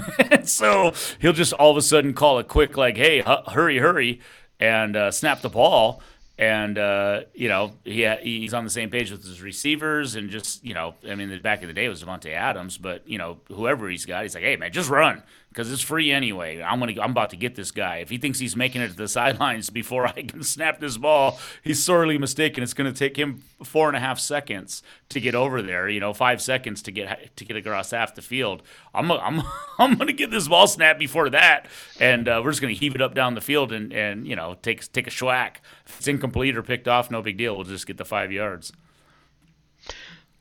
so 0.45 0.93
he'll 1.21 1.33
just 1.33 1.53
all 1.55 1.71
of 1.71 1.77
a 1.77 1.83
sudden 1.83 2.13
call 2.13 2.39
a 2.39 2.45
quick, 2.45 2.77
like, 2.77 2.97
hey, 2.97 3.21
hurry, 3.21 3.79
hurry, 3.79 4.21
and 4.59 4.97
uh, 4.97 5.11
snap 5.11 5.43
the 5.43 5.49
ball. 5.49 6.03
And, 6.37 6.79
uh, 6.79 7.23
you 7.35 7.49
know, 7.49 7.73
he, 7.85 8.07
he's 8.23 8.55
on 8.55 8.65
the 8.65 8.71
same 8.71 8.91
page 8.91 9.11
with 9.11 9.25
his 9.25 9.43
receivers. 9.43 10.15
And 10.15 10.31
just, 10.31 10.65
you 10.65 10.75
know, 10.75 10.95
I 11.09 11.15
mean, 11.15 11.41
back 11.41 11.63
in 11.63 11.69
the 11.69 11.75
day 11.75 11.85
it 11.85 11.89
was 11.89 12.03
Davante 12.03 12.33
Adams, 12.33 12.79
but, 12.79 13.09
you 13.09 13.19
know, 13.19 13.39
whoever 13.49 13.89
he's 13.89 14.07
got, 14.07 14.23
he's 14.23 14.35
like, 14.35 14.45
hey, 14.45 14.57
man, 14.57 14.73
just 14.73 14.91
run 14.91 15.23
because 15.49 15.73
it's 15.73 15.83
free 15.83 16.13
anyway. 16.13 16.63
I'm 16.63 16.79
gonna 16.79 17.01
I'm 17.01 17.11
about 17.11 17.31
to 17.31 17.37
get 17.37 17.55
this 17.55 17.71
guy. 17.71 17.97
If 17.97 18.11
he 18.11 18.19
thinks 18.19 18.39
he's 18.39 18.55
making 18.57 18.83
it 18.83 18.89
to 18.89 18.97
the 18.97 19.09
sidelines 19.09 19.71
before 19.81 20.07
I 20.07 20.23
can 20.23 20.43
snap 20.43 20.81
this 20.81 20.97
ball, 20.97 21.39
he's 21.63 21.83
sorely 21.83 22.19
mistaken. 22.19 22.63
It's 22.63 22.75
gonna 22.75 22.93
take 22.93 23.17
him 23.17 23.43
four 23.65 23.89
and 23.89 23.97
a 23.97 24.01
half 24.01 24.19
seconds 24.19 24.83
to 25.09 25.21
get 25.21 25.35
over 25.35 25.63
there. 25.63 25.89
You 25.89 26.01
know, 26.01 26.13
five 26.13 26.43
seconds 26.43 26.83
to 26.83 26.93
get 26.93 27.35
to 27.37 27.45
get 27.45 27.57
across 27.57 27.91
half 27.91 28.15
the 28.15 28.23
field. 28.23 28.63
I'm 28.95 29.11
I'm 29.11 29.43
I'm 29.79 29.97
gonna 29.97 30.13
get 30.13 30.31
this 30.31 30.49
ball 30.49 30.67
snapped 30.67 30.99
before 30.99 31.31
that, 31.31 31.67
and 32.01 32.29
uh, 32.29 32.41
we're 32.45 32.51
just 32.51 32.61
gonna 32.61 32.75
heave 32.75 32.95
it 32.95 33.03
up 33.03 33.15
down 33.15 33.35
the 33.35 33.41
field 33.41 33.73
and 33.73 33.93
and 33.93 34.27
you 34.27 34.37
know 34.37 34.57
take 34.63 34.91
take 34.93 35.07
a 35.07 35.11
schwack. 35.11 35.57
If 35.87 35.99
it's 35.99 36.09
incomplete 36.09 36.57
or 36.57 36.63
picked 36.63 36.89
off, 36.89 37.11
no 37.11 37.23
big 37.23 37.37
deal. 37.39 37.57
We'll 37.57 37.65
just 37.65 37.87
get 37.87 37.97
the 37.97 38.05
five 38.05 38.33
yards. 38.33 38.73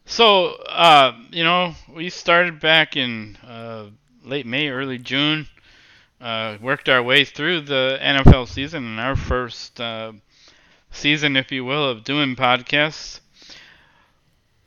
So, 0.10 0.54
uh, 0.70 1.18
you 1.32 1.44
know, 1.44 1.76
we 1.94 2.10
started 2.10 2.62
back 2.62 2.96
in 2.96 3.36
uh, 3.46 3.88
late 4.28 4.46
May, 4.46 4.70
early 4.70 4.98
June. 4.98 5.48
Uh, 6.20 6.58
worked 6.62 6.90
our 6.90 7.04
way 7.04 7.24
through 7.24 7.62
the 7.62 8.00
NFL 8.02 8.48
season 8.48 8.86
and 8.86 9.00
our 9.00 9.16
first 9.16 9.80
uh, 9.80 10.12
season, 10.90 11.38
if 11.38 11.52
you 11.52 11.64
will, 11.64 11.88
of 11.88 12.04
doing 12.04 12.36
podcasts. 12.36 13.20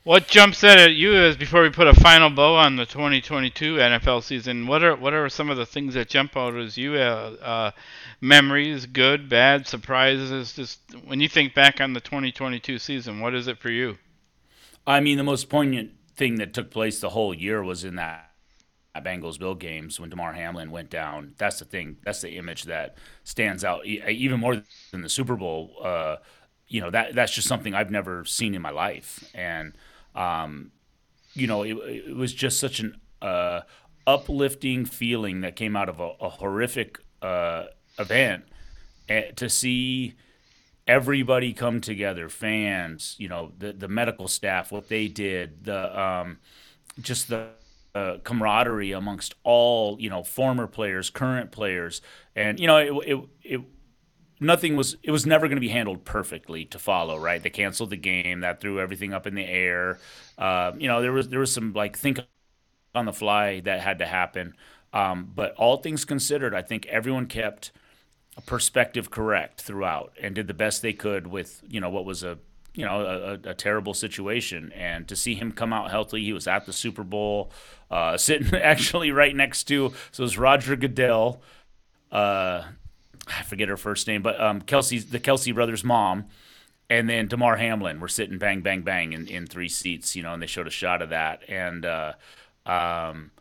What 0.03 0.27
jumps 0.27 0.63
out 0.63 0.79
at 0.79 0.93
you 0.93 1.13
is 1.13 1.37
before 1.37 1.61
we 1.61 1.69
put 1.69 1.87
a 1.87 1.93
final 1.93 2.31
bow 2.31 2.55
on 2.55 2.75
the 2.75 2.87
2022 2.87 3.75
NFL 3.75 4.23
season. 4.23 4.65
What 4.65 4.83
are 4.83 4.95
what 4.95 5.13
are 5.13 5.29
some 5.29 5.51
of 5.51 5.57
the 5.57 5.65
things 5.65 5.93
that 5.93 6.09
jump 6.09 6.35
out 6.35 6.55
as 6.55 6.75
you 6.75 6.95
uh, 6.95 7.35
uh, 7.39 7.71
memories, 8.19 8.87
good, 8.87 9.29
bad, 9.29 9.67
surprises? 9.67 10.53
Just 10.53 10.79
when 11.05 11.19
you 11.19 11.27
think 11.27 11.53
back 11.53 11.79
on 11.79 11.93
the 11.93 11.99
2022 11.99 12.79
season, 12.79 13.19
what 13.19 13.35
is 13.35 13.47
it 13.47 13.59
for 13.59 13.69
you? 13.69 13.99
I 14.87 15.01
mean, 15.01 15.17
the 15.17 15.23
most 15.23 15.49
poignant 15.49 15.91
thing 16.15 16.35
that 16.37 16.55
took 16.55 16.71
place 16.71 16.99
the 16.99 17.09
whole 17.09 17.33
year 17.33 17.61
was 17.61 17.83
in 17.83 17.95
that 17.97 18.30
Bengals 18.99 19.39
Bill 19.39 19.55
games 19.55 19.99
when 19.99 20.09
Damar 20.09 20.33
Hamlin 20.33 20.71
went 20.71 20.89
down. 20.89 21.33
That's 21.37 21.59
the 21.59 21.65
thing. 21.65 21.97
That's 22.03 22.21
the 22.21 22.31
image 22.37 22.63
that 22.63 22.97
stands 23.23 23.63
out 23.63 23.85
even 23.85 24.39
more 24.39 24.61
than 24.91 25.01
the 25.01 25.09
Super 25.09 25.35
Bowl. 25.35 25.75
Uh, 25.81 26.17
you 26.67 26.81
know 26.81 26.89
that 26.89 27.15
that's 27.15 27.33
just 27.33 27.47
something 27.47 27.73
I've 27.73 27.91
never 27.91 28.25
seen 28.25 28.55
in 28.55 28.61
my 28.61 28.69
life, 28.69 29.29
and 29.33 29.73
um, 30.15 30.71
you 31.33 31.47
know 31.47 31.63
it, 31.63 31.73
it, 31.73 32.15
was 32.15 32.33
just 32.33 32.59
such 32.59 32.79
an 32.79 32.99
uh, 33.21 33.61
uplifting 34.07 34.85
feeling 34.85 35.41
that 35.41 35.55
came 35.55 35.75
out 35.75 35.89
of 35.89 35.99
a, 35.99 36.11
a 36.19 36.29
horrific 36.29 36.99
uh, 37.21 37.65
event 37.99 38.45
and 39.07 39.35
to 39.37 39.49
see 39.49 40.15
everybody 40.87 41.53
come 41.53 41.79
together 41.79 42.27
fans 42.27 43.15
you 43.19 43.29
know 43.29 43.51
the 43.59 43.71
the 43.71 43.87
medical 43.87 44.27
staff 44.27 44.71
what 44.71 44.89
they 44.89 45.07
did 45.07 45.63
the 45.65 46.01
um, 46.01 46.39
just 46.99 47.27
the 47.27 47.49
uh, 47.93 48.17
camaraderie 48.23 48.91
amongst 48.91 49.35
all 49.43 49.97
you 49.99 50.09
know 50.09 50.23
former 50.23 50.67
players, 50.67 51.09
current 51.09 51.51
players, 51.51 52.01
and 52.35 52.59
you 52.59 52.67
know 52.67 52.77
it, 52.77 52.93
it, 53.07 53.19
it 53.43 53.61
nothing 54.39 54.75
was 54.75 54.97
it 55.03 55.11
was 55.11 55.25
never 55.25 55.47
going 55.47 55.57
to 55.57 55.61
be 55.61 55.69
handled 55.69 56.05
perfectly 56.05 56.65
to 56.65 56.79
follow. 56.79 57.17
Right? 57.17 57.41
They 57.41 57.49
canceled 57.49 57.89
the 57.89 57.97
game, 57.97 58.41
that 58.41 58.61
threw 58.61 58.79
everything 58.79 59.13
up 59.13 59.27
in 59.27 59.35
the 59.35 59.45
air. 59.45 59.99
Uh, 60.37 60.71
you 60.77 60.87
know 60.87 61.01
there 61.01 61.11
was 61.11 61.29
there 61.29 61.39
was 61.39 61.51
some 61.51 61.73
like 61.73 61.97
think 61.97 62.19
on 62.95 63.05
the 63.05 63.13
fly 63.13 63.59
that 63.61 63.81
had 63.81 63.99
to 63.99 64.05
happen. 64.05 64.53
Um, 64.93 65.31
but 65.33 65.55
all 65.55 65.77
things 65.77 66.03
considered, 66.03 66.53
I 66.53 66.61
think 66.61 66.85
everyone 66.87 67.27
kept 67.27 67.71
a 68.37 68.41
perspective 68.41 69.09
correct 69.09 69.61
throughout 69.61 70.13
and 70.21 70.35
did 70.35 70.47
the 70.47 70.53
best 70.53 70.81
they 70.81 70.93
could 70.93 71.27
with 71.27 71.61
you 71.67 71.79
know 71.79 71.89
what 71.89 72.05
was 72.05 72.23
a 72.23 72.37
you 72.73 72.85
know 72.85 73.01
a, 73.45 73.49
a, 73.49 73.53
terrible 73.53 73.93
situation. 73.93 74.71
And 74.73 75.07
to 75.07 75.15
see 75.15 75.35
him 75.35 75.51
come 75.51 75.73
out 75.73 75.91
healthy 75.91 76.23
he 76.23 76.33
was 76.33 76.47
at 76.47 76.65
the 76.65 76.73
super 76.73 77.03
bowl 77.03 77.51
uh, 77.89 78.17
sitting 78.17 78.53
actually 78.55 79.11
right 79.11 79.35
next 79.35 79.65
to 79.65 79.93
so 80.11 80.21
it 80.21 80.25
was 80.25 80.37
roger 80.37 80.75
goodell 80.75 81.41
uh, 82.11 82.63
i 83.27 83.43
forget 83.43 83.67
her 83.67 83.77
first 83.77 84.07
name 84.07 84.21
but 84.21 84.39
um, 84.39 84.61
kelce's 84.61 85.07
the 85.07 85.19
Kelce 85.19 85.53
brothers 85.53 85.83
mom 85.83 86.25
and 86.89 87.09
then 87.09 87.27
damar 87.27 87.57
hamlin 87.57 87.99
were 87.99 88.07
sitting 88.07 88.37
bang 88.37 88.61
bang 88.61 88.81
bang 88.81 89.13
in, 89.13 89.27
in 89.27 89.45
three 89.45 89.69
seats 89.69 90.15
you 90.15 90.23
know 90.23 90.33
and 90.33 90.41
they 90.41 90.47
showed 90.47 90.67
a 90.67 90.71
shot 90.71 91.01
of 91.01 91.09
that. 91.09 91.43
And 91.49 91.85
uh, 91.85 92.13
um, 92.65 93.31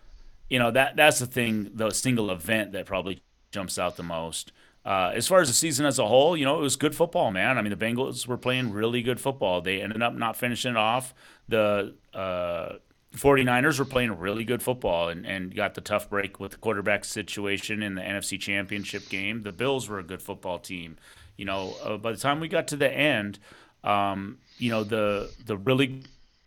you 0.48 0.58
know 0.58 0.70
that 0.70 0.96
that's 0.96 1.18
the 1.18 1.26
thing 1.26 1.70
the 1.74 1.90
single 1.90 2.30
event 2.30 2.72
that 2.72 2.86
probably 2.86 3.22
jumps 3.52 3.78
out 3.78 3.96
the 3.96 4.02
most 4.02 4.52
uh, 4.84 5.12
as 5.14 5.28
far 5.28 5.40
as 5.40 5.48
the 5.48 5.54
season 5.54 5.84
as 5.84 5.98
a 5.98 6.06
whole, 6.06 6.36
you 6.36 6.44
know, 6.44 6.58
it 6.58 6.62
was 6.62 6.76
good 6.76 6.94
football, 6.94 7.30
man. 7.30 7.58
I 7.58 7.62
mean, 7.62 7.76
the 7.76 7.84
Bengals 7.84 8.26
were 8.26 8.38
playing 8.38 8.72
really 8.72 9.02
good 9.02 9.20
football. 9.20 9.60
They 9.60 9.82
ended 9.82 10.02
up 10.02 10.14
not 10.14 10.36
finishing 10.36 10.70
it 10.70 10.76
off. 10.78 11.14
The 11.48 11.94
uh, 12.14 12.76
49ers 13.14 13.78
were 13.78 13.84
playing 13.84 14.18
really 14.18 14.44
good 14.44 14.62
football 14.62 15.10
and, 15.10 15.26
and 15.26 15.54
got 15.54 15.74
the 15.74 15.82
tough 15.82 16.08
break 16.08 16.40
with 16.40 16.52
the 16.52 16.56
quarterback 16.56 17.04
situation 17.04 17.82
in 17.82 17.94
the 17.94 18.00
NFC 18.00 18.40
Championship 18.40 19.08
game. 19.10 19.42
The 19.42 19.52
Bills 19.52 19.86
were 19.88 19.98
a 19.98 20.02
good 20.04 20.22
football 20.22 20.58
team. 20.58 20.96
You 21.36 21.44
know, 21.44 21.74
uh, 21.84 21.96
by 21.98 22.12
the 22.12 22.18
time 22.18 22.40
we 22.40 22.48
got 22.48 22.66
to 22.68 22.76
the 22.76 22.90
end, 22.90 23.38
um, 23.84 24.38
you 24.58 24.70
know, 24.70 24.84
the 24.84 25.30
the 25.44 25.56
really 25.56 26.02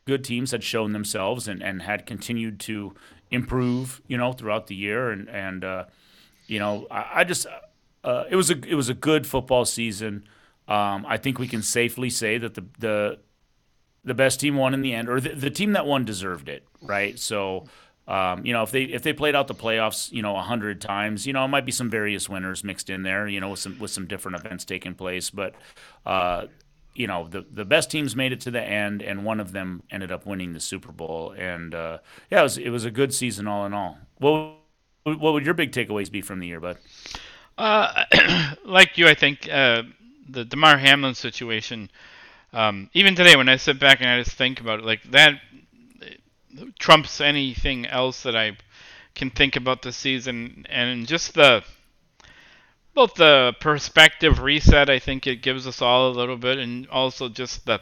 good 0.06 0.24
teams 0.24 0.52
had 0.52 0.64
shown 0.64 0.92
themselves 0.92 1.48
and, 1.48 1.64
and 1.64 1.82
had 1.82 2.06
continued 2.06 2.60
to 2.60 2.94
improve, 3.32 4.02
you 4.08 4.18
know, 4.18 4.34
throughout 4.34 4.68
the 4.68 4.76
year. 4.76 5.12
And, 5.12 5.30
and 5.30 5.64
uh, 5.64 5.86
you 6.48 6.60
know, 6.60 6.88
I, 6.90 7.22
I 7.22 7.24
just– 7.24 7.46
uh, 8.04 8.26
it 8.30 8.36
was 8.36 8.50
a 8.50 8.58
it 8.68 8.76
was 8.76 8.90
a 8.90 8.94
good 8.94 9.26
football 9.26 9.66
season. 9.66 10.28
Um, 10.68 11.06
I 11.08 11.18
think 11.18 11.40
we 11.40 11.48
can 11.48 11.62
safely 11.62 12.10
say 12.10 12.38
that 12.38 12.56
the 12.56 12.66
the 12.80 13.20
the 14.04 14.14
best 14.14 14.40
team 14.40 14.56
won 14.56 14.74
in 14.74 14.82
the 14.82 14.94
end, 14.94 15.10
or 15.10 15.20
the, 15.20 15.30
the 15.30 15.50
team 15.50 15.74
that 15.74 15.86
won 15.86 16.06
deserved 16.06 16.50
it, 16.50 16.68
right? 16.82 17.18
So, 17.18 17.66
um, 18.08 18.46
you 18.46 18.52
know, 18.52 18.64
if 18.64 18.72
they 18.72 18.84
if 18.84 19.02
they 19.02 19.14
played 19.14 19.36
out 19.36 19.48
the 19.48 19.56
playoffs, 19.56 20.12
you 20.12 20.22
know, 20.22 20.36
a 20.36 20.42
hundred 20.42 20.82
times, 20.82 21.26
you 21.26 21.34
know, 21.34 21.46
it 21.46 21.50
might 21.50 21.66
be 21.66 21.72
some 21.72 21.90
various 21.90 22.28
winners 22.28 22.64
mixed 22.64 22.90
in 22.90 23.04
there, 23.04 23.28
you 23.28 23.40
know, 23.40 23.50
with 23.50 23.60
some 23.60 23.80
with 23.80 23.92
some 23.92 24.08
different 24.08 24.38
events 24.38 24.66
taking 24.66 24.94
place, 24.94 25.30
but. 25.30 25.56
Uh, 26.06 26.48
you 26.96 27.08
know 27.08 27.28
the 27.28 27.44
the 27.52 27.66
best 27.66 27.90
teams 27.90 28.16
made 28.16 28.32
it 28.32 28.40
to 28.42 28.52
the 28.52 28.62
end, 28.62 29.02
and 29.02 29.26
one 29.26 29.40
of 29.40 29.52
them 29.52 29.82
ended 29.90 30.12
up 30.12 30.28
winning 30.28 30.54
the 30.54 30.60
Super 30.60 30.92
Bowl. 30.92 31.34
And 31.36 31.74
uh, 31.74 31.98
yeah, 32.30 32.42
it 32.42 32.44
was 32.44 32.58
it 32.60 32.70
was 32.70 32.86
a 32.86 32.92
good 32.92 33.12
season 33.12 33.48
all 33.48 33.66
in 33.66 33.74
all. 33.74 33.98
What 34.20 34.58
what 35.04 35.34
would 35.34 35.44
your 35.44 35.56
big 35.56 35.72
takeaways 35.72 36.12
be 36.12 36.22
from 36.22 36.40
the 36.40 36.46
year, 36.46 36.60
bud? 36.60 36.78
Uh, 37.58 38.06
like 38.66 38.98
you, 38.98 39.08
I 39.08 39.14
think 39.14 39.48
uh, 39.50 39.84
the 40.30 40.46
Damar 40.46 40.78
Hamlin 40.78 41.16
situation. 41.16 41.90
Um, 42.52 42.90
even 42.94 43.16
today, 43.16 43.36
when 43.36 43.50
I 43.50 43.58
sit 43.58 43.80
back 43.80 44.02
and 44.02 44.10
I 44.10 44.22
just 44.22 44.36
think 44.36 44.60
about 44.60 44.80
it, 44.80 44.86
like 44.86 45.04
that 45.12 45.40
trumps 46.78 47.20
anything 47.20 47.86
else 47.86 48.24
that 48.24 48.36
I 48.36 48.58
can 49.16 49.30
think 49.30 49.56
about 49.56 49.82
the 49.82 49.92
season, 49.92 50.66
and 50.70 51.08
just 51.08 51.34
the 51.34 51.64
both 52.94 53.16
the 53.16 53.56
perspective 53.60 54.40
reset. 54.40 54.90
I 54.90 55.00
think 55.00 55.26
it 55.26 55.42
gives 55.42 55.66
us 55.66 55.82
all 55.82 56.10
a 56.10 56.14
little 56.14 56.38
bit, 56.38 56.60
and 56.60 56.88
also 56.90 57.30
just 57.30 57.66
the 57.66 57.82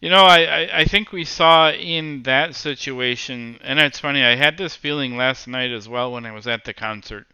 you 0.00 0.08
know, 0.08 0.24
I, 0.24 0.38
I, 0.38 0.78
I, 0.78 0.84
think 0.84 1.12
we 1.12 1.24
saw 1.24 1.70
in 1.70 2.22
that 2.22 2.54
situation, 2.54 3.58
and 3.62 3.78
it's 3.78 3.98
funny, 3.98 4.24
I 4.24 4.34
had 4.34 4.56
this 4.56 4.74
feeling 4.74 5.14
last 5.14 5.46
night 5.46 5.70
as 5.70 5.90
well 5.90 6.12
when 6.12 6.24
I 6.24 6.32
was 6.32 6.46
at 6.46 6.64
the 6.64 6.72
concert. 6.72 7.26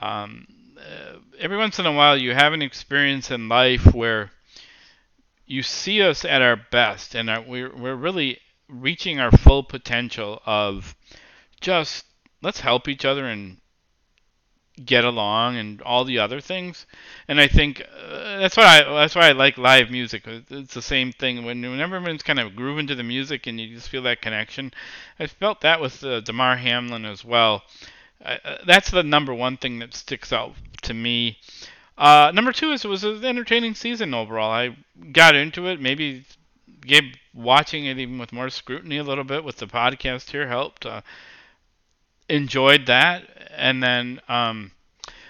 Um, 0.00 0.46
uh, 0.78 1.18
every 1.38 1.56
once 1.56 1.78
in 1.78 1.86
a 1.86 1.92
while, 1.92 2.16
you 2.16 2.34
have 2.34 2.52
an 2.52 2.62
experience 2.62 3.30
in 3.30 3.48
life 3.48 3.94
where 3.94 4.30
you 5.46 5.62
see 5.62 6.02
us 6.02 6.24
at 6.24 6.42
our 6.42 6.56
best, 6.56 7.14
and 7.14 7.30
our, 7.30 7.40
we're 7.40 7.74
we're 7.74 7.94
really 7.94 8.38
reaching 8.68 9.20
our 9.20 9.30
full 9.30 9.62
potential 9.62 10.42
of 10.44 10.94
just 11.60 12.04
let's 12.42 12.60
help 12.60 12.88
each 12.88 13.04
other 13.04 13.26
and 13.26 13.58
get 14.84 15.04
along 15.04 15.56
and 15.56 15.80
all 15.82 16.04
the 16.04 16.18
other 16.18 16.40
things. 16.40 16.86
And 17.28 17.40
I 17.40 17.48
think 17.48 17.80
uh, 17.80 18.38
that's 18.38 18.56
why 18.56 18.80
I 18.80 18.94
that's 19.00 19.14
why 19.14 19.28
I 19.28 19.32
like 19.32 19.56
live 19.56 19.90
music. 19.90 20.24
It's 20.26 20.74
the 20.74 20.82
same 20.82 21.12
thing 21.12 21.44
when 21.44 21.62
whenever 21.62 21.96
everyone's 21.96 22.22
kind 22.22 22.38
of 22.38 22.54
grooving 22.54 22.86
to 22.88 22.94
the 22.94 23.02
music 23.02 23.46
and 23.46 23.58
you 23.58 23.74
just 23.74 23.88
feel 23.88 24.02
that 24.02 24.20
connection. 24.20 24.72
I 25.18 25.26
felt 25.26 25.62
that 25.62 25.80
with 25.80 26.04
uh, 26.04 26.20
Damar 26.20 26.56
Hamlin 26.56 27.06
as 27.06 27.24
well. 27.24 27.62
Uh, 28.24 28.36
that's 28.66 28.90
the 28.90 29.02
number 29.02 29.34
one 29.34 29.56
thing 29.56 29.78
that 29.78 29.94
sticks 29.94 30.32
out 30.32 30.54
to 30.82 30.94
me. 30.94 31.38
Uh, 31.98 32.30
number 32.34 32.52
two 32.52 32.72
is 32.72 32.84
it 32.84 32.88
was 32.88 33.04
an 33.04 33.24
entertaining 33.24 33.74
season 33.74 34.12
overall. 34.14 34.50
I 34.50 34.76
got 35.12 35.34
into 35.34 35.66
it. 35.68 35.80
Maybe 35.80 36.24
gave 36.80 37.14
watching 37.34 37.86
it 37.86 37.98
even 37.98 38.18
with 38.18 38.32
more 38.32 38.50
scrutiny 38.50 38.98
a 38.98 39.02
little 39.04 39.24
bit 39.24 39.44
with 39.44 39.56
the 39.56 39.66
podcast 39.66 40.30
here 40.30 40.46
helped. 40.46 40.86
Uh, 40.86 41.00
enjoyed 42.28 42.86
that. 42.86 43.48
And 43.56 43.82
then 43.82 44.20
um, 44.28 44.72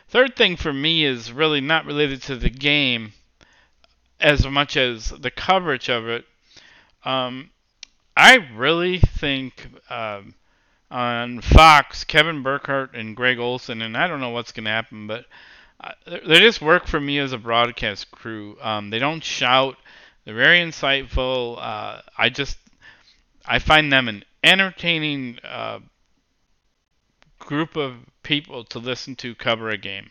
third 0.08 0.36
thing 0.36 0.56
for 0.56 0.72
me 0.72 1.04
is 1.04 1.32
really 1.32 1.60
not 1.60 1.86
related 1.86 2.22
to 2.22 2.36
the 2.36 2.50
game 2.50 3.12
as 4.20 4.46
much 4.46 4.76
as 4.76 5.10
the 5.10 5.30
coverage 5.30 5.88
of 5.88 6.08
it. 6.08 6.24
Um, 7.04 7.50
I 8.16 8.36
really 8.54 8.98
think 8.98 9.68
um, 9.90 10.34
on 10.90 11.40
Fox, 11.40 12.04
Kevin 12.04 12.42
Burkhardt 12.42 12.94
and 12.94 13.16
Greg 13.16 13.38
Olsen, 13.38 13.82
and 13.82 13.96
I 13.96 14.06
don't 14.06 14.20
know 14.20 14.30
what's 14.30 14.52
going 14.52 14.64
to 14.64 14.70
happen, 14.70 15.06
but 15.06 15.26
uh, 15.80 15.92
they 16.06 16.38
just 16.38 16.62
work 16.62 16.86
for 16.86 17.00
me 17.00 17.18
as 17.18 17.32
a 17.32 17.38
broadcast 17.38 18.10
crew. 18.10 18.56
Um, 18.60 18.90
they 18.90 18.98
don't 18.98 19.22
shout. 19.22 19.76
They're 20.24 20.34
very 20.34 20.58
insightful. 20.58 21.58
Uh, 21.58 22.02
I 22.16 22.28
just 22.28 22.58
I 23.44 23.58
find 23.58 23.92
them 23.92 24.08
an 24.08 24.24
entertaining 24.42 25.38
uh, 25.44 25.80
group 27.38 27.76
of 27.76 27.94
people 28.22 28.64
to 28.64 28.78
listen 28.78 29.16
to 29.16 29.34
cover 29.34 29.70
a 29.70 29.78
game. 29.78 30.10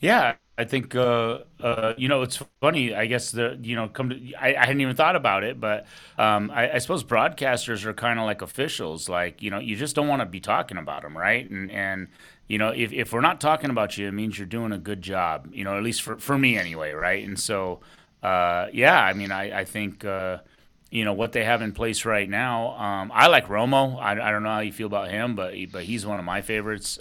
Yeah, 0.00 0.34
I 0.56 0.64
think 0.64 0.94
uh, 0.94 1.38
uh, 1.60 1.94
you 1.96 2.06
know 2.06 2.22
it's 2.22 2.40
funny. 2.60 2.94
I 2.94 3.06
guess 3.06 3.32
the 3.32 3.58
you 3.60 3.74
know 3.74 3.88
come 3.88 4.10
to 4.10 4.34
I, 4.34 4.54
I 4.54 4.66
hadn't 4.66 4.80
even 4.80 4.94
thought 4.94 5.16
about 5.16 5.42
it, 5.42 5.58
but 5.60 5.86
um, 6.16 6.50
I, 6.52 6.74
I, 6.74 6.78
suppose 6.78 7.02
broadcasters 7.02 7.84
are 7.84 7.92
kind 7.92 8.20
of 8.20 8.24
like 8.24 8.40
officials. 8.40 9.08
Like 9.08 9.42
you 9.42 9.50
know, 9.50 9.58
you 9.58 9.74
just 9.74 9.96
don't 9.96 10.06
want 10.06 10.20
to 10.20 10.26
be 10.26 10.38
talking 10.40 10.76
about 10.76 11.02
them, 11.02 11.16
right? 11.16 11.48
And 11.50 11.72
and 11.72 12.08
you 12.46 12.58
know, 12.58 12.68
if 12.68 12.92
if 12.92 13.12
we're 13.12 13.20
not 13.20 13.40
talking 13.40 13.70
about 13.70 13.98
you, 13.98 14.06
it 14.06 14.12
means 14.12 14.38
you're 14.38 14.46
doing 14.46 14.70
a 14.70 14.78
good 14.78 15.02
job. 15.02 15.48
You 15.52 15.64
know, 15.64 15.76
at 15.76 15.82
least 15.82 16.02
for 16.02 16.18
for 16.18 16.38
me 16.38 16.56
anyway, 16.56 16.92
right? 16.92 17.26
And 17.26 17.38
so, 17.38 17.80
uh, 18.22 18.68
yeah, 18.72 19.02
I 19.02 19.12
mean, 19.12 19.32
I 19.32 19.60
I 19.60 19.64
think 19.64 20.04
uh, 20.04 20.38
you 20.88 21.04
know 21.04 21.14
what 21.14 21.32
they 21.32 21.42
have 21.42 21.62
in 21.62 21.72
place 21.72 22.04
right 22.04 22.30
now. 22.30 22.76
Um, 22.76 23.10
I 23.12 23.26
like 23.26 23.48
Romo. 23.48 24.00
I, 24.00 24.12
I, 24.12 24.30
don't 24.30 24.44
know 24.44 24.50
how 24.50 24.60
you 24.60 24.72
feel 24.72 24.86
about 24.86 25.10
him, 25.10 25.34
but 25.34 25.54
but 25.72 25.82
he's 25.82 26.06
one 26.06 26.20
of 26.20 26.24
my 26.24 26.42
favorites. 26.42 26.96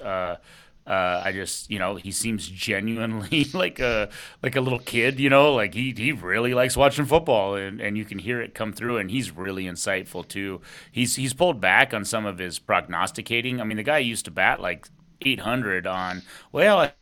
Uh, 0.85 1.21
I 1.23 1.31
just 1.31 1.69
you 1.69 1.79
know 1.79 1.95
he 1.95 2.11
seems 2.11 2.47
genuinely 2.47 3.45
like 3.53 3.79
a 3.79 4.09
like 4.41 4.55
a 4.55 4.61
little 4.61 4.79
kid. 4.79 5.19
You 5.19 5.29
know, 5.29 5.53
like 5.53 5.73
he 5.73 5.93
he 5.95 6.11
really 6.11 6.53
likes 6.53 6.75
watching 6.75 7.05
football, 7.05 7.55
and, 7.55 7.79
and 7.79 7.97
you 7.97 8.05
can 8.05 8.19
hear 8.19 8.41
it 8.41 8.53
come 8.53 8.73
through. 8.73 8.97
And 8.97 9.09
he's 9.09 9.31
really 9.31 9.65
insightful 9.65 10.27
too. 10.27 10.61
He's 10.91 11.15
he's 11.15 11.33
pulled 11.33 11.61
back 11.61 11.93
on 11.93 12.05
some 12.05 12.25
of 12.25 12.37
his 12.37 12.59
prognosticating. 12.59 13.61
I 13.61 13.63
mean, 13.63 13.77
the 13.77 13.83
guy 13.83 13.99
used 13.99 14.25
to 14.25 14.31
bat 14.31 14.59
like 14.59 14.87
800 15.21 15.87
on 15.87 16.21
well. 16.51 16.79
I, 16.79 16.93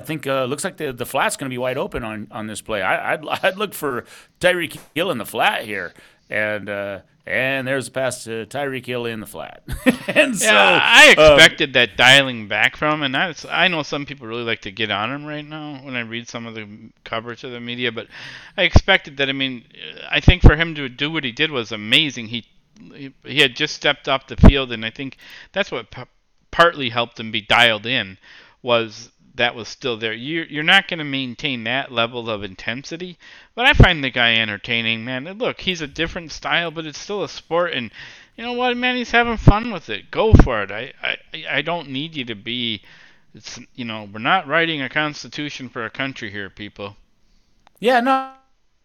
I 0.00 0.04
think 0.04 0.26
uh, 0.26 0.44
looks 0.46 0.64
like 0.64 0.78
the 0.78 0.92
the 0.92 1.06
flat's 1.06 1.36
going 1.36 1.48
to 1.48 1.54
be 1.54 1.58
wide 1.58 1.78
open 1.78 2.02
on, 2.02 2.26
on 2.32 2.48
this 2.48 2.60
play. 2.60 2.82
I, 2.82 3.14
would 3.14 3.28
I'd, 3.28 3.38
I'd 3.44 3.56
look 3.56 3.72
for 3.72 4.04
Tyreek 4.40 4.78
Hill 4.96 5.12
in 5.12 5.18
the 5.18 5.24
flat 5.24 5.64
here, 5.64 5.94
and 6.28 6.68
uh, 6.68 7.00
and 7.26 7.66
there's 7.66 7.88
a 7.88 7.90
pass 7.90 8.24
to 8.24 8.46
Tyreek 8.46 8.84
Hill 8.84 9.06
in 9.06 9.20
the 9.20 9.26
flat. 9.26 9.62
and 10.08 10.36
so 10.36 10.46
yeah, 10.46 10.80
I 10.82 11.14
um, 11.16 11.34
expected 11.34 11.70
um, 11.70 11.72
that 11.74 11.96
dialing 11.96 12.48
back 12.48 12.76
from, 12.76 13.02
and 13.02 13.14
that's 13.14 13.44
I 13.44 13.68
know 13.68 13.82
some 13.82 14.06
people 14.06 14.26
really 14.26 14.42
like 14.42 14.62
to 14.62 14.72
get 14.72 14.90
on 14.90 15.12
him 15.12 15.24
right 15.24 15.44
now 15.44 15.80
when 15.82 15.94
I 15.94 16.00
read 16.00 16.28
some 16.28 16.46
of 16.46 16.54
the 16.54 16.66
coverage 17.04 17.44
of 17.44 17.52
the 17.52 17.60
media, 17.60 17.92
but 17.92 18.08
I 18.56 18.62
expected 18.62 19.16
that. 19.18 19.28
I 19.28 19.32
mean, 19.32 19.64
I 20.10 20.20
think 20.20 20.42
for 20.42 20.56
him 20.56 20.74
to 20.74 20.88
do 20.88 21.10
what 21.10 21.24
he 21.24 21.32
did 21.32 21.50
was 21.50 21.70
amazing. 21.70 22.28
He 22.28 22.44
he, 22.92 23.14
he 23.24 23.40
had 23.40 23.54
just 23.54 23.76
stepped 23.76 24.08
off 24.08 24.26
the 24.26 24.36
field, 24.36 24.72
and 24.72 24.84
I 24.84 24.90
think 24.90 25.16
that's 25.52 25.70
what 25.70 25.90
p- 25.90 26.02
partly 26.50 26.88
helped 26.88 27.20
him 27.20 27.30
be 27.30 27.40
dialed 27.40 27.86
in 27.86 28.18
was 28.62 29.10
that 29.34 29.54
was 29.54 29.68
still 29.68 29.96
there. 29.96 30.12
You're, 30.12 30.44
you're 30.44 30.62
not 30.62 30.88
going 30.88 30.98
to 30.98 31.04
maintain 31.04 31.64
that 31.64 31.90
level 31.90 32.28
of 32.28 32.42
intensity, 32.42 33.18
but 33.54 33.66
I 33.66 33.72
find 33.72 34.02
the 34.02 34.10
guy 34.10 34.34
entertaining, 34.34 35.04
man. 35.04 35.24
Look, 35.24 35.60
he's 35.60 35.80
a 35.80 35.86
different 35.86 36.32
style, 36.32 36.70
but 36.70 36.86
it's 36.86 36.98
still 36.98 37.22
a 37.22 37.28
sport, 37.28 37.72
and 37.72 37.90
you 38.36 38.44
know 38.44 38.52
what, 38.52 38.76
man? 38.76 38.96
He's 38.96 39.10
having 39.10 39.36
fun 39.36 39.72
with 39.72 39.88
it. 39.88 40.10
Go 40.10 40.32
for 40.34 40.62
it. 40.62 40.70
I, 40.70 40.92
I, 41.02 41.16
I 41.50 41.62
don't 41.62 41.90
need 41.90 42.14
you 42.14 42.24
to 42.26 42.34
be. 42.34 42.82
It's 43.34 43.58
you 43.74 43.86
know 43.86 44.08
we're 44.12 44.18
not 44.18 44.46
writing 44.46 44.82
a 44.82 44.90
constitution 44.90 45.70
for 45.70 45.84
a 45.86 45.90
country 45.90 46.30
here, 46.30 46.50
people. 46.50 46.96
Yeah, 47.80 48.00
no, 48.00 48.32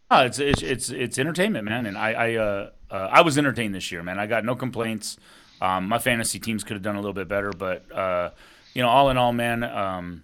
no 0.10 0.22
it's 0.22 0.40
it's 0.40 0.62
it's, 0.62 0.90
it's 0.90 1.20
entertainment, 1.20 1.66
man, 1.66 1.86
and 1.86 1.98
I 1.98 2.12
I 2.14 2.36
uh, 2.36 2.70
uh, 2.90 3.10
I 3.12 3.22
was 3.22 3.38
entertained 3.38 3.76
this 3.76 3.92
year, 3.92 4.04
man. 4.04 4.20
I 4.20 4.28
got 4.28 4.46
no 4.46 4.56
complaints. 4.56 5.18
Um, 5.60 5.90
my 5.90 5.98
fantasy 5.98 6.40
teams 6.40 6.64
could 6.64 6.76
have 6.76 6.84
done 6.84 6.96
a 6.96 7.00
little 7.00 7.14
bit 7.14 7.28
better, 7.28 7.52
but 7.52 7.92
uh, 7.92 8.30
you 8.74 8.82
know, 8.82 8.90
all 8.90 9.10
in 9.10 9.18
all, 9.18 9.34
man, 9.34 9.64
um, 9.64 10.24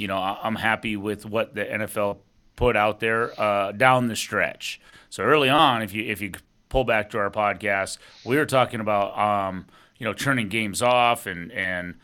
you 0.00 0.08
know, 0.08 0.16
I'm 0.16 0.56
happy 0.56 0.96
with 0.96 1.26
what 1.26 1.54
the 1.54 1.64
NFL 1.64 2.18
put 2.56 2.74
out 2.74 3.00
there 3.00 3.38
uh, 3.40 3.72
down 3.72 4.08
the 4.08 4.16
stretch. 4.16 4.80
So 5.10 5.22
early 5.22 5.50
on, 5.50 5.82
if 5.82 5.92
you 5.92 6.04
if 6.04 6.20
you 6.22 6.32
pull 6.70 6.84
back 6.84 7.10
to 7.10 7.18
our 7.18 7.30
podcast, 7.30 7.98
we 8.24 8.36
were 8.36 8.46
talking 8.46 8.80
about 8.80 9.16
um, 9.18 9.66
you 9.98 10.06
know 10.06 10.14
turning 10.14 10.48
games 10.48 10.82
off 10.82 11.26
and 11.26 11.52
and. 11.52 11.94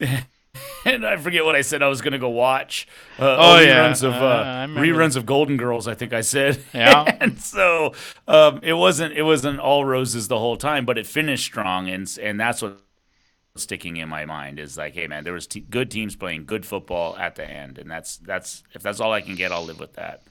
and 0.84 1.06
I 1.06 1.16
forget 1.18 1.44
what 1.44 1.54
I 1.54 1.60
said. 1.60 1.82
I 1.82 1.88
was 1.88 2.00
going 2.00 2.12
to 2.12 2.18
go 2.18 2.30
watch 2.30 2.88
uh, 3.18 3.36
oh, 3.38 3.58
reruns 3.60 4.02
yeah. 4.02 4.08
of 4.08 4.14
uh, 4.14 4.16
uh 4.16 4.66
reruns 4.68 5.14
of 5.14 5.26
Golden 5.26 5.58
Girls. 5.58 5.86
I 5.86 5.94
think 5.94 6.14
I 6.14 6.22
said. 6.22 6.58
Yeah. 6.72 7.04
and 7.20 7.38
so 7.38 7.92
um, 8.26 8.60
it 8.62 8.72
wasn't 8.72 9.12
it 9.12 9.22
wasn't 9.22 9.60
all 9.60 9.84
roses 9.84 10.28
the 10.28 10.38
whole 10.38 10.56
time, 10.56 10.86
but 10.86 10.96
it 10.96 11.06
finished 11.06 11.44
strong, 11.44 11.88
and 11.90 12.18
and 12.20 12.40
that's 12.40 12.62
what 12.62 12.80
sticking 13.56 13.96
in 13.96 14.08
my 14.08 14.24
mind 14.24 14.58
is 14.58 14.76
like, 14.76 14.94
hey 14.94 15.06
man, 15.06 15.24
there 15.24 15.32
was 15.32 15.46
good 15.46 15.90
teams 15.90 16.16
playing 16.16 16.44
good 16.44 16.64
football 16.64 17.16
at 17.16 17.36
the 17.36 17.48
end, 17.48 17.78
and 17.78 17.90
that's 17.90 18.16
that's 18.18 18.62
if 18.72 18.82
that's 18.82 19.00
all 19.00 19.12
I 19.12 19.20
can 19.20 19.34
get, 19.34 19.52
I'll 19.52 19.64
live 19.64 19.80
with 19.80 19.94
that. 19.94 20.22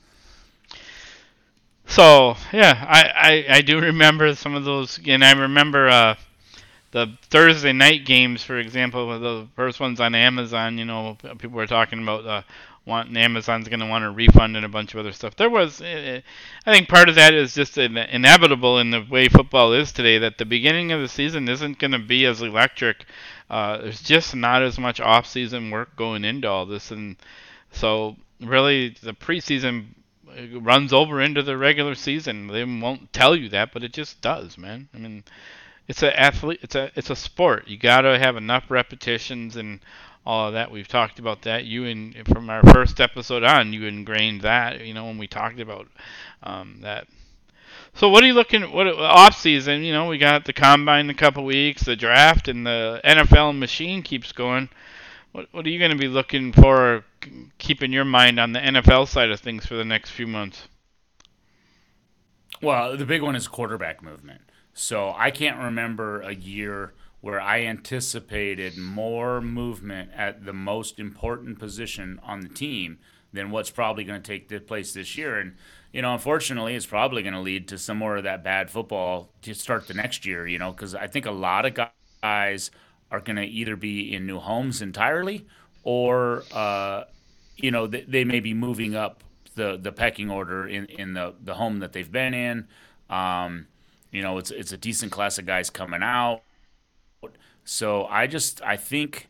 So 1.85 2.35
yeah, 2.53 2.85
I, 2.87 3.45
I, 3.49 3.55
I 3.57 3.61
do 3.61 3.79
remember 3.79 4.35
some 4.35 4.55
of 4.55 4.63
those, 4.63 4.99
and 5.05 5.23
I 5.23 5.31
remember 5.33 5.89
uh, 5.89 6.15
the 6.91 7.07
Thursday 7.23 7.73
night 7.73 8.05
games, 8.05 8.43
for 8.43 8.57
example, 8.57 9.19
the 9.19 9.47
first 9.55 9.79
ones 9.79 9.99
on 9.99 10.13
Amazon. 10.15 10.77
You 10.77 10.85
know, 10.85 11.17
people 11.39 11.57
were 11.57 11.67
talking 11.67 12.01
about 12.01 12.25
uh, 12.25 12.41
want 12.89 13.15
Amazon's 13.15 13.69
going 13.69 13.79
to 13.79 13.85
want 13.85 14.03
a 14.03 14.11
refund 14.11 14.57
and 14.57 14.65
a 14.65 14.69
bunch 14.69 14.93
of 14.93 14.99
other 14.99 15.13
stuff. 15.13 15.35
There 15.37 15.49
was, 15.49 15.81
uh, 15.81 16.19
I 16.65 16.73
think, 16.73 16.89
part 16.89 17.07
of 17.07 17.15
that 17.15 17.33
is 17.33 17.53
just 17.53 17.77
inevitable 17.77 18.79
in 18.79 18.91
the 18.91 19.05
way 19.09 19.29
football 19.29 19.71
is 19.71 19.93
today. 19.93 20.17
That 20.17 20.37
the 20.37 20.45
beginning 20.45 20.91
of 20.91 20.99
the 20.99 21.07
season 21.07 21.47
isn't 21.47 21.79
going 21.79 21.91
to 21.91 21.99
be 21.99 22.25
as 22.25 22.41
electric. 22.41 23.05
Uh, 23.49 23.77
there's 23.77 24.01
just 24.01 24.35
not 24.35 24.61
as 24.61 24.77
much 24.77 24.99
off-season 24.99 25.71
work 25.71 25.95
going 25.95 26.25
into 26.25 26.49
all 26.49 26.65
this, 26.65 26.91
and 26.91 27.15
so 27.71 28.17
really 28.41 28.95
the 29.01 29.13
preseason 29.13 29.85
runs 30.61 30.93
over 30.93 31.21
into 31.21 31.41
the 31.41 31.57
regular 31.57 31.95
season. 31.95 32.47
They 32.47 32.63
won't 32.63 33.11
tell 33.13 33.35
you 33.35 33.49
that, 33.49 33.73
but 33.73 33.83
it 33.83 33.93
just 33.93 34.21
does, 34.21 34.57
man. 34.57 34.89
I 34.93 34.97
mean, 34.97 35.23
it's 35.87 36.03
a 36.03 36.19
athlete, 36.19 36.59
it's 36.61 36.75
a 36.75 36.91
it's 36.95 37.09
a 37.09 37.15
sport. 37.15 37.67
You 37.67 37.77
got 37.77 38.01
to 38.01 38.19
have 38.19 38.37
enough 38.37 38.69
repetitions 38.69 39.55
and 39.55 39.79
all 40.25 40.47
of 40.47 40.53
that. 40.53 40.71
We've 40.71 40.87
talked 40.87 41.19
about 41.19 41.43
that. 41.43 41.65
You 41.65 41.85
and 41.85 42.15
from 42.27 42.49
our 42.49 42.63
first 42.73 42.99
episode 42.99 43.43
on, 43.43 43.73
you 43.73 43.85
ingrained 43.85 44.41
that. 44.41 44.85
You 44.85 44.93
know 44.93 45.05
when 45.05 45.17
we 45.17 45.27
talked 45.27 45.59
about 45.59 45.87
um, 46.43 46.79
that. 46.81 47.07
So 47.95 48.09
what 48.09 48.23
are 48.23 48.27
you 48.27 48.33
looking? 48.33 48.71
What 48.71 48.87
off 48.87 49.37
season? 49.37 49.83
You 49.83 49.93
know 49.93 50.07
we 50.07 50.17
got 50.17 50.45
the 50.45 50.53
combine 50.53 51.05
in 51.05 51.09
a 51.09 51.15
couple 51.15 51.43
weeks, 51.43 51.83
the 51.83 51.95
draft, 51.95 52.47
and 52.47 52.65
the 52.65 53.01
NFL 53.03 53.57
machine 53.57 54.03
keeps 54.03 54.31
going. 54.31 54.69
What 55.31 55.47
what 55.51 55.65
are 55.65 55.69
you 55.69 55.79
going 55.79 55.91
to 55.91 55.97
be 55.97 56.07
looking 56.07 56.53
for? 56.53 57.03
Keeping 57.57 57.91
your 57.91 58.05
mind 58.05 58.39
on 58.39 58.53
the 58.53 58.59
NFL 58.59 59.07
side 59.07 59.29
of 59.29 59.39
things 59.39 59.65
for 59.65 59.75
the 59.75 59.83
next 59.83 60.11
few 60.11 60.25
months. 60.25 60.67
Well, 62.61 62.95
the 62.97 63.05
big 63.05 63.21
one 63.21 63.35
is 63.35 63.47
quarterback 63.47 64.01
movement. 64.01 64.41
So 64.73 65.13
I 65.17 65.31
can't 65.31 65.57
remember 65.57 66.21
a 66.21 66.33
year 66.33 66.93
where 67.21 67.39
I 67.41 67.61
anticipated 67.61 68.77
more 68.77 69.41
movement 69.41 70.11
at 70.15 70.45
the 70.45 70.53
most 70.53 70.99
important 70.99 71.59
position 71.59 72.19
on 72.23 72.41
the 72.41 72.49
team 72.49 72.99
than 73.33 73.51
what's 73.51 73.69
probably 73.69 74.03
going 74.03 74.21
to 74.21 74.27
take 74.27 74.67
place 74.67 74.93
this 74.93 75.17
year. 75.17 75.37
And, 75.37 75.55
you 75.91 76.01
know, 76.01 76.13
unfortunately, 76.13 76.75
it's 76.75 76.85
probably 76.85 77.21
going 77.21 77.33
to 77.33 77.39
lead 77.39 77.67
to 77.67 77.77
some 77.77 77.97
more 77.97 78.17
of 78.17 78.23
that 78.23 78.43
bad 78.43 78.71
football 78.71 79.29
to 79.41 79.53
start 79.53 79.87
the 79.87 79.93
next 79.93 80.25
year, 80.25 80.47
you 80.47 80.57
know, 80.57 80.71
because 80.71 80.95
I 80.95 81.07
think 81.07 81.25
a 81.25 81.31
lot 81.31 81.65
of 81.65 81.77
guys 82.23 82.71
are 83.11 83.19
going 83.19 83.35
to 83.35 83.45
either 83.45 83.75
be 83.75 84.13
in 84.13 84.25
new 84.25 84.39
homes 84.39 84.81
entirely 84.81 85.45
or, 85.83 86.43
uh, 86.53 87.03
you 87.57 87.71
know, 87.71 87.87
they, 87.87 88.01
they 88.01 88.23
may 88.23 88.39
be 88.39 88.53
moving 88.53 88.95
up 88.95 89.23
the 89.55 89.77
the 89.77 89.91
pecking 89.91 90.29
order 90.31 90.67
in, 90.67 90.85
in 90.85 91.13
the 91.13 91.33
the 91.43 91.55
home 91.55 91.79
that 91.79 91.91
they've 91.91 92.11
been 92.11 92.33
in. 92.33 92.67
Um, 93.09 93.67
you 94.11 94.21
know, 94.21 94.37
it's 94.37 94.51
it's 94.51 94.71
a 94.71 94.77
decent 94.77 95.11
class 95.11 95.37
of 95.37 95.45
guys 95.45 95.69
coming 95.69 96.01
out. 96.01 96.41
So 97.69 98.05
I 98.05 98.25
just 98.25 98.63
I 98.63 98.77
think 98.77 99.29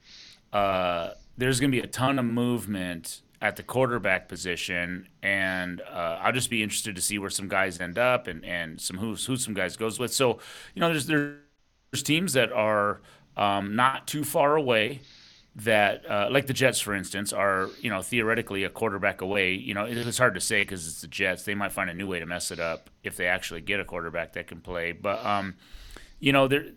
uh, 0.53 1.11
there's 1.37 1.59
going 1.59 1.71
to 1.71 1.75
be 1.75 1.83
a 1.83 1.87
ton 1.87 2.17
of 2.17 2.23
movement 2.23 3.21
at 3.41 3.57
the 3.57 3.63
quarterback 3.63 4.29
position, 4.29 5.09
and 5.21 5.81
uh, 5.81 6.19
I'll 6.21 6.31
just 6.31 6.49
be 6.49 6.63
interested 6.63 6.95
to 6.95 7.01
see 7.01 7.19
where 7.19 7.29
some 7.29 7.49
guys 7.49 7.81
end 7.81 7.97
up 7.97 8.27
and, 8.27 8.45
and 8.45 8.79
some 8.79 8.97
who 8.97 9.15
who 9.15 9.35
some 9.35 9.53
guys 9.53 9.75
goes 9.75 9.99
with. 9.99 10.13
So 10.13 10.39
you 10.73 10.79
know, 10.79 10.87
there's 10.89 11.05
there's 11.05 12.03
teams 12.03 12.31
that 12.33 12.53
are 12.53 13.01
um, 13.35 13.75
not 13.75 14.07
too 14.07 14.23
far 14.23 14.55
away 14.55 15.01
that 15.57 16.09
uh, 16.09 16.29
like 16.31 16.47
the 16.47 16.53
Jets, 16.53 16.79
for 16.79 16.95
instance, 16.95 17.33
are 17.33 17.69
you 17.81 17.89
know 17.89 18.01
theoretically 18.01 18.63
a 18.63 18.69
quarterback 18.69 19.19
away. 19.19 19.51
You 19.53 19.73
know, 19.73 19.83
it's 19.83 20.17
hard 20.17 20.35
to 20.35 20.41
say 20.41 20.61
because 20.61 20.87
it's 20.87 21.01
the 21.01 21.07
Jets. 21.07 21.43
They 21.43 21.55
might 21.55 21.73
find 21.73 21.89
a 21.89 21.93
new 21.93 22.07
way 22.07 22.19
to 22.19 22.25
mess 22.25 22.51
it 22.51 22.59
up 22.61 22.89
if 23.03 23.17
they 23.17 23.27
actually 23.27 23.59
get 23.59 23.81
a 23.81 23.85
quarterback 23.85 24.31
that 24.33 24.47
can 24.47 24.61
play. 24.61 24.93
But 24.93 25.25
um, 25.25 25.55
you 26.21 26.31
know, 26.31 26.47
there, 26.47 26.67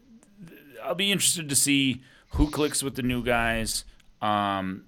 I'll 0.85 0.95
be 0.95 1.13
interested 1.13 1.49
to 1.49 1.57
see 1.57 2.03
who 2.31 2.51
clicks 2.51 2.83
with 2.83 2.95
the 2.97 3.03
new 3.03 3.23
guys. 3.23 3.85
Um, 4.21 4.85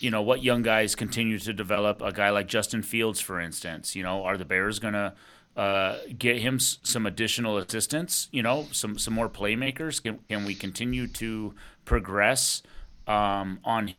you 0.00 0.10
know, 0.10 0.22
what 0.22 0.42
young 0.42 0.62
guys 0.62 0.94
continue 0.94 1.38
to 1.40 1.52
develop. 1.52 2.00
A 2.02 2.12
guy 2.12 2.30
like 2.30 2.46
Justin 2.46 2.82
Fields, 2.82 3.20
for 3.20 3.40
instance. 3.40 3.96
You 3.96 4.02
know, 4.02 4.24
are 4.24 4.36
the 4.36 4.44
Bears 4.44 4.78
gonna 4.78 5.14
uh, 5.56 5.96
get 6.16 6.38
him 6.38 6.56
s- 6.56 6.78
some 6.82 7.04
additional 7.06 7.58
assistance? 7.58 8.28
You 8.30 8.42
know, 8.42 8.66
some 8.72 8.98
some 8.98 9.14
more 9.14 9.28
playmakers. 9.28 10.02
Can, 10.02 10.18
can 10.28 10.44
we 10.44 10.54
continue 10.54 11.06
to 11.08 11.54
progress? 11.84 12.62
um, 13.08 13.58
on 13.64 13.94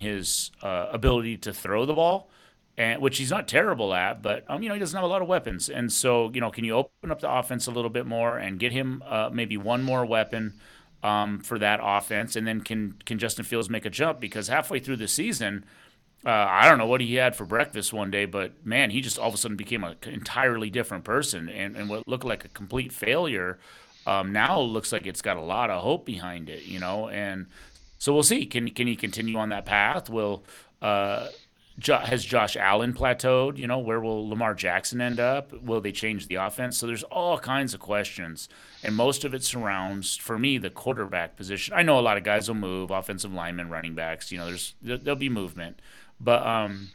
his 0.00 0.50
uh, 0.60 0.88
ability 0.90 1.36
to 1.38 1.52
throw 1.54 1.86
the 1.86 1.94
ball, 1.94 2.28
and 2.78 3.00
which 3.00 3.18
he's 3.18 3.30
not 3.30 3.48
terrible 3.48 3.94
at, 3.94 4.22
but 4.22 4.44
um, 4.48 4.62
you 4.62 4.68
know 4.68 4.74
he 4.74 4.78
doesn't 4.80 4.96
have 4.96 5.04
a 5.04 5.08
lot 5.08 5.22
of 5.22 5.28
weapons, 5.28 5.68
and 5.68 5.92
so 5.92 6.30
you 6.34 6.40
know 6.40 6.50
can 6.50 6.64
you 6.64 6.74
open 6.74 7.10
up 7.10 7.20
the 7.20 7.30
offense 7.30 7.66
a 7.66 7.70
little 7.70 7.90
bit 7.90 8.06
more 8.06 8.38
and 8.38 8.58
get 8.58 8.72
him 8.72 9.02
uh, 9.06 9.30
maybe 9.32 9.56
one 9.56 9.82
more 9.82 10.04
weapon 10.04 10.54
um, 11.02 11.40
for 11.40 11.58
that 11.58 11.80
offense, 11.82 12.36
and 12.36 12.46
then 12.46 12.60
can 12.60 12.94
can 13.04 13.18
Justin 13.18 13.44
Fields 13.44 13.70
make 13.70 13.86
a 13.86 13.90
jump 13.90 14.20
because 14.20 14.48
halfway 14.48 14.78
through 14.78 14.96
the 14.96 15.08
season. 15.08 15.64
Uh, 16.24 16.48
I 16.50 16.68
don't 16.68 16.78
know 16.78 16.86
what 16.86 17.00
he 17.00 17.14
had 17.14 17.36
for 17.36 17.44
breakfast 17.44 17.92
one 17.92 18.10
day, 18.10 18.24
but 18.24 18.66
man, 18.66 18.90
he 18.90 19.00
just 19.00 19.16
all 19.16 19.28
of 19.28 19.34
a 19.34 19.36
sudden 19.36 19.56
became 19.56 19.84
an 19.84 19.94
entirely 20.06 20.70
different 20.70 21.04
person, 21.04 21.48
and, 21.48 21.76
and 21.76 21.88
what 21.88 22.08
looked 22.08 22.24
like 22.24 22.44
a 22.44 22.48
complete 22.48 22.92
failure 22.92 23.60
um, 24.06 24.32
now 24.32 24.60
looks 24.60 24.92
like 24.92 25.06
it's 25.06 25.22
got 25.22 25.36
a 25.36 25.42
lot 25.42 25.70
of 25.70 25.82
hope 25.82 26.06
behind 26.06 26.48
it, 26.48 26.64
you 26.64 26.80
know. 26.80 27.08
And 27.08 27.46
so 27.98 28.12
we'll 28.12 28.22
see. 28.22 28.46
Can 28.46 28.70
can 28.70 28.86
he 28.86 28.96
continue 28.96 29.36
on 29.36 29.50
that 29.50 29.66
path? 29.66 30.08
Will 30.08 30.44
uh, 30.80 31.28
jo- 31.78 31.98
has 31.98 32.24
Josh 32.24 32.56
Allen 32.56 32.92
plateaued? 32.92 33.58
You 33.58 33.66
know, 33.66 33.78
where 33.78 34.00
will 34.00 34.28
Lamar 34.28 34.54
Jackson 34.54 35.00
end 35.00 35.20
up? 35.20 35.52
Will 35.62 35.80
they 35.80 35.92
change 35.92 36.26
the 36.26 36.36
offense? 36.36 36.78
So 36.78 36.86
there's 36.86 37.02
all 37.04 37.38
kinds 37.38 37.74
of 37.74 37.80
questions, 37.80 38.48
and 38.82 38.94
most 38.94 39.24
of 39.24 39.34
it 39.34 39.44
surrounds, 39.44 40.16
for 40.16 40.38
me, 40.38 40.58
the 40.58 40.70
quarterback 40.70 41.36
position. 41.36 41.74
I 41.76 41.82
know 41.82 41.98
a 41.98 42.00
lot 42.00 42.16
of 42.16 42.24
guys 42.24 42.48
will 42.48 42.56
move, 42.56 42.90
offensive 42.90 43.32
linemen, 43.32 43.68
running 43.68 43.94
backs. 43.94 44.32
You 44.32 44.38
know, 44.38 44.46
there's 44.46 44.74
there'll 44.82 45.16
be 45.16 45.28
movement, 45.28 45.80
but 46.20 46.46
um, 46.46 46.90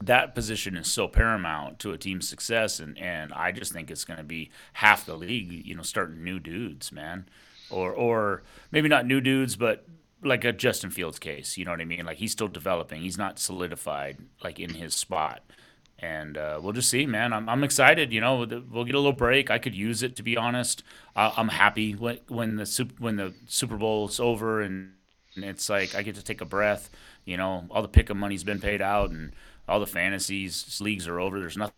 that 0.00 0.34
position 0.34 0.76
is 0.76 0.90
so 0.90 1.08
paramount 1.08 1.78
to 1.80 1.92
a 1.92 1.98
team's 1.98 2.28
success, 2.28 2.80
and 2.80 2.98
and 2.98 3.32
I 3.32 3.52
just 3.52 3.72
think 3.72 3.90
it's 3.90 4.04
going 4.04 4.18
to 4.18 4.24
be 4.24 4.50
half 4.74 5.06
the 5.06 5.16
league. 5.16 5.66
You 5.66 5.74
know, 5.74 5.82
starting 5.82 6.22
new 6.22 6.38
dudes, 6.38 6.92
man, 6.92 7.28
or 7.70 7.92
or 7.92 8.42
maybe 8.70 8.88
not 8.88 9.06
new 9.06 9.20
dudes, 9.20 9.56
but 9.56 9.86
like 10.22 10.44
a 10.44 10.52
Justin 10.52 10.90
Fields 10.90 11.18
case. 11.18 11.56
You 11.58 11.64
know 11.64 11.70
what 11.72 11.80
I 11.80 11.84
mean? 11.84 12.04
Like 12.06 12.18
he's 12.18 12.32
still 12.32 12.48
developing. 12.48 13.02
He's 13.02 13.18
not 13.18 13.38
solidified 13.38 14.18
like 14.42 14.58
in 14.58 14.74
his 14.74 14.94
spot. 14.94 15.42
And 15.98 16.36
uh, 16.36 16.58
we'll 16.60 16.72
just 16.72 16.88
see, 16.88 17.06
man. 17.06 17.32
I'm, 17.32 17.48
I'm 17.48 17.62
excited. 17.62 18.12
You 18.12 18.20
know, 18.20 18.38
we'll 18.38 18.84
get 18.84 18.94
a 18.94 18.98
little 18.98 19.12
break. 19.12 19.50
I 19.50 19.58
could 19.58 19.74
use 19.74 20.02
it 20.02 20.16
to 20.16 20.22
be 20.22 20.36
honest. 20.36 20.82
Uh, 21.14 21.32
I'm 21.36 21.48
happy 21.48 21.92
when 21.92 22.18
when 22.28 22.56
the 22.56 22.66
super, 22.66 22.94
when 22.98 23.16
the 23.16 23.34
Super 23.46 23.76
Bowl's 23.76 24.18
over 24.18 24.60
and, 24.60 24.94
and 25.36 25.44
it's 25.44 25.68
like 25.68 25.94
I 25.94 26.02
get 26.02 26.16
to 26.16 26.24
take 26.24 26.40
a 26.40 26.46
breath. 26.46 26.90
You 27.24 27.36
know, 27.36 27.66
all 27.70 27.82
the 27.82 27.88
pick 27.88 28.10
'em 28.10 28.18
money's 28.18 28.42
been 28.44 28.60
paid 28.60 28.82
out 28.82 29.10
and 29.10 29.32
all 29.68 29.78
the 29.78 29.86
fantasies 29.86 30.80
leagues 30.80 31.06
are 31.06 31.20
over. 31.20 31.38
There's 31.38 31.56
nothing 31.56 31.74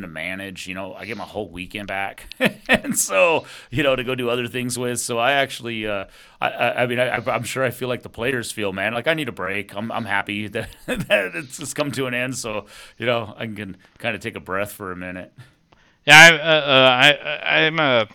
to 0.00 0.08
manage. 0.08 0.66
You 0.66 0.74
know, 0.74 0.94
I 0.94 1.04
get 1.04 1.18
my 1.18 1.24
whole 1.24 1.50
weekend 1.50 1.88
back, 1.88 2.26
and 2.68 2.98
so 2.98 3.44
you 3.70 3.82
know 3.82 3.94
to 3.94 4.02
go 4.02 4.14
do 4.14 4.30
other 4.30 4.48
things 4.48 4.78
with. 4.78 5.00
So 5.00 5.18
I 5.18 5.32
actually, 5.32 5.86
uh, 5.86 6.06
I, 6.40 6.48
I, 6.50 6.86
mean, 6.86 6.98
I, 6.98 7.22
am 7.34 7.42
sure 7.42 7.62
I 7.62 7.70
feel 7.70 7.88
like 7.88 8.02
the 8.02 8.08
players 8.08 8.50
feel, 8.50 8.72
man. 8.72 8.94
Like 8.94 9.06
I 9.06 9.12
need 9.12 9.28
a 9.28 9.32
break. 9.32 9.76
I'm, 9.76 9.92
I'm 9.92 10.06
happy 10.06 10.48
that, 10.48 10.70
that 10.86 11.34
it's 11.34 11.58
just 11.58 11.76
come 11.76 11.92
to 11.92 12.06
an 12.06 12.14
end. 12.14 12.36
So 12.36 12.64
you 12.96 13.04
know, 13.04 13.34
I 13.36 13.46
can 13.46 13.76
kind 13.98 14.14
of 14.14 14.22
take 14.22 14.36
a 14.36 14.40
breath 14.40 14.72
for 14.72 14.90
a 14.90 14.96
minute. 14.96 15.32
Yeah, 16.06 16.18
I, 16.18 16.32
uh, 16.32 16.60
uh 16.60 17.34
I, 17.44 17.66
I'm 17.66 17.78
a 17.78 18.08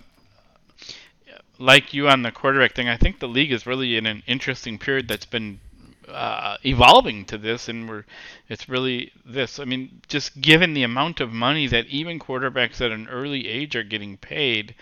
like 1.60 1.94
you 1.94 2.08
on 2.08 2.22
the 2.22 2.32
quarterback 2.32 2.74
thing. 2.74 2.90
I 2.90 2.98
think 2.98 3.20
the 3.20 3.28
league 3.28 3.52
is 3.52 3.66
really 3.66 3.98
in 3.98 4.06
an 4.06 4.24
interesting 4.28 4.78
period 4.78 5.08
that's 5.08 5.26
been 5.26 5.60
uh, 6.08 6.58
evolving 6.64 7.26
to 7.26 7.38
this, 7.38 7.68
and 7.70 7.88
we're 7.88 8.06
it's 8.50 8.70
really 8.70 9.12
this. 9.26 9.60
I 9.60 9.66
mean, 9.66 10.02
just 10.08 10.42
given 10.42 10.74
the 10.74 10.84
amount 10.84 11.20
of 11.20 11.32
money 11.32 11.68
that 11.68 11.88
even 11.88 12.20
quarterbacks 12.20 12.82
at 12.82 12.92
an 12.92 13.08
early 13.10 13.48
age 13.48 13.76
are 13.76 13.84
getting 13.84 14.18
paid, 14.18 14.76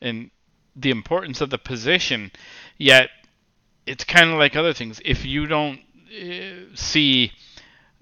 and 0.00 0.30
the 0.74 0.90
importance 0.90 1.40
of 1.40 1.50
the 1.50 1.58
position, 1.58 2.30
yet 2.78 3.10
it's 3.86 4.04
kind 4.04 4.30
of 4.30 4.38
like 4.38 4.56
other 4.56 4.72
things. 4.72 5.00
If 5.04 5.24
you 5.24 5.46
don't 5.46 5.80
uh, 6.10 6.74
see 6.74 7.32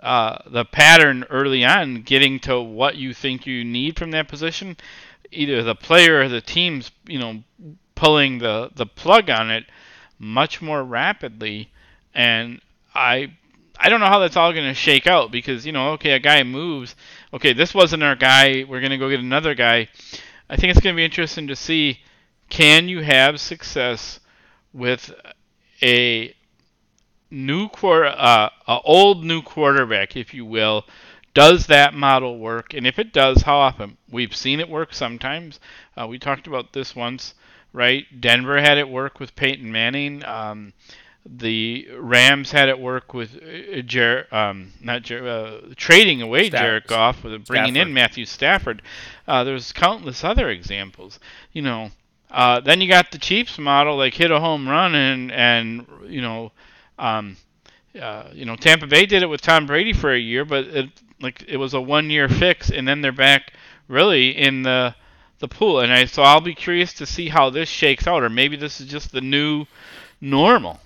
uh, 0.00 0.38
the 0.46 0.64
pattern 0.64 1.24
early 1.30 1.64
on, 1.64 2.02
getting 2.02 2.38
to 2.40 2.60
what 2.60 2.96
you 2.96 3.12
think 3.14 3.46
you 3.46 3.64
need 3.64 3.98
from 3.98 4.10
that 4.12 4.28
position, 4.28 4.76
either 5.30 5.62
the 5.62 5.74
player 5.74 6.20
or 6.20 6.28
the 6.28 6.40
team's, 6.40 6.90
you 7.06 7.18
know, 7.18 7.42
pulling 7.94 8.38
the 8.38 8.70
the 8.74 8.86
plug 8.86 9.28
on 9.28 9.50
it 9.50 9.66
much 10.18 10.62
more 10.62 10.82
rapidly 10.82 11.70
and 12.14 12.60
I 12.94 13.32
I 13.78 13.88
don't 13.88 14.00
know 14.00 14.06
how 14.06 14.18
that's 14.18 14.36
all 14.36 14.52
going 14.52 14.68
to 14.68 14.74
shake 14.74 15.06
out 15.06 15.30
because 15.30 15.64
you 15.64 15.72
know, 15.72 15.92
okay, 15.92 16.12
a 16.12 16.18
guy 16.18 16.42
moves. 16.42 16.94
Okay, 17.32 17.52
this 17.52 17.74
wasn't 17.74 18.02
our 18.02 18.16
guy. 18.16 18.64
We're 18.68 18.80
going 18.80 18.90
to 18.90 18.98
go 18.98 19.08
get 19.08 19.20
another 19.20 19.54
guy. 19.54 19.88
I 20.48 20.56
think 20.56 20.70
it's 20.70 20.80
going 20.80 20.94
to 20.94 20.98
be 20.98 21.04
interesting 21.04 21.46
to 21.46 21.56
see 21.56 22.00
can 22.48 22.88
you 22.88 23.00
have 23.02 23.40
success 23.40 24.20
with 24.72 25.14
a 25.82 26.34
new 27.30 27.68
quarter, 27.68 28.06
uh, 28.06 28.50
a 28.66 28.80
old 28.84 29.24
new 29.24 29.40
quarterback, 29.40 30.16
if 30.16 30.34
you 30.34 30.44
will. 30.44 30.84
Does 31.32 31.68
that 31.68 31.94
model 31.94 32.38
work? 32.38 32.74
And 32.74 32.86
if 32.86 32.98
it 32.98 33.12
does, 33.12 33.42
how 33.42 33.56
often? 33.58 33.96
We've 34.10 34.34
seen 34.34 34.58
it 34.58 34.68
work 34.68 34.92
sometimes. 34.92 35.60
Uh, 35.96 36.08
we 36.08 36.18
talked 36.18 36.48
about 36.48 36.72
this 36.72 36.96
once, 36.96 37.34
right? 37.72 38.04
Denver 38.20 38.60
had 38.60 38.78
it 38.78 38.88
work 38.88 39.20
with 39.20 39.36
Peyton 39.36 39.70
Manning. 39.70 40.24
Um, 40.24 40.72
the 41.26 41.88
Rams 41.96 42.50
had 42.50 42.68
it 42.68 42.78
work 42.78 43.12
with 43.12 43.36
uh, 43.36 43.82
Jer, 43.82 44.26
um, 44.32 44.72
not 44.80 45.02
Jer, 45.02 45.26
uh, 45.26 45.74
trading 45.76 46.22
away 46.22 46.48
Staff- 46.48 46.60
Jared 46.60 46.86
Goff 46.86 47.22
with 47.24 47.44
bringing 47.46 47.74
Stafford. 47.74 47.88
in 47.88 47.94
Matthew 47.94 48.24
Stafford. 48.24 48.82
Uh, 49.28 49.44
there's 49.44 49.72
countless 49.72 50.24
other 50.24 50.48
examples. 50.48 51.20
You 51.52 51.62
know, 51.62 51.90
uh, 52.30 52.60
then 52.60 52.80
you 52.80 52.88
got 52.88 53.10
the 53.10 53.18
Chiefs 53.18 53.58
model, 53.58 53.96
like 53.96 54.14
hit 54.14 54.30
a 54.30 54.40
home 54.40 54.68
run 54.68 54.94
and 54.94 55.30
and 55.30 55.86
you 56.08 56.22
know, 56.22 56.52
um, 56.98 57.36
uh, 58.00 58.30
you 58.32 58.44
know 58.46 58.56
Tampa 58.56 58.86
Bay 58.86 59.04
did 59.04 59.22
it 59.22 59.26
with 59.28 59.42
Tom 59.42 59.66
Brady 59.66 59.92
for 59.92 60.12
a 60.12 60.18
year, 60.18 60.44
but 60.44 60.66
it, 60.68 60.90
like 61.20 61.44
it 61.46 61.58
was 61.58 61.74
a 61.74 61.80
one 61.80 62.08
year 62.08 62.28
fix, 62.28 62.70
and 62.70 62.88
then 62.88 63.02
they're 63.02 63.12
back 63.12 63.52
really 63.88 64.30
in 64.30 64.62
the 64.62 64.94
the 65.40 65.48
pool. 65.48 65.80
And 65.80 65.92
I 65.92 66.06
so 66.06 66.22
I'll 66.22 66.40
be 66.40 66.54
curious 66.54 66.94
to 66.94 67.06
see 67.06 67.28
how 67.28 67.50
this 67.50 67.68
shakes 67.68 68.06
out, 68.06 68.22
or 68.22 68.30
maybe 68.30 68.56
this 68.56 68.80
is 68.80 68.88
just 68.88 69.12
the 69.12 69.20
new 69.20 69.66
normal. 70.20 70.80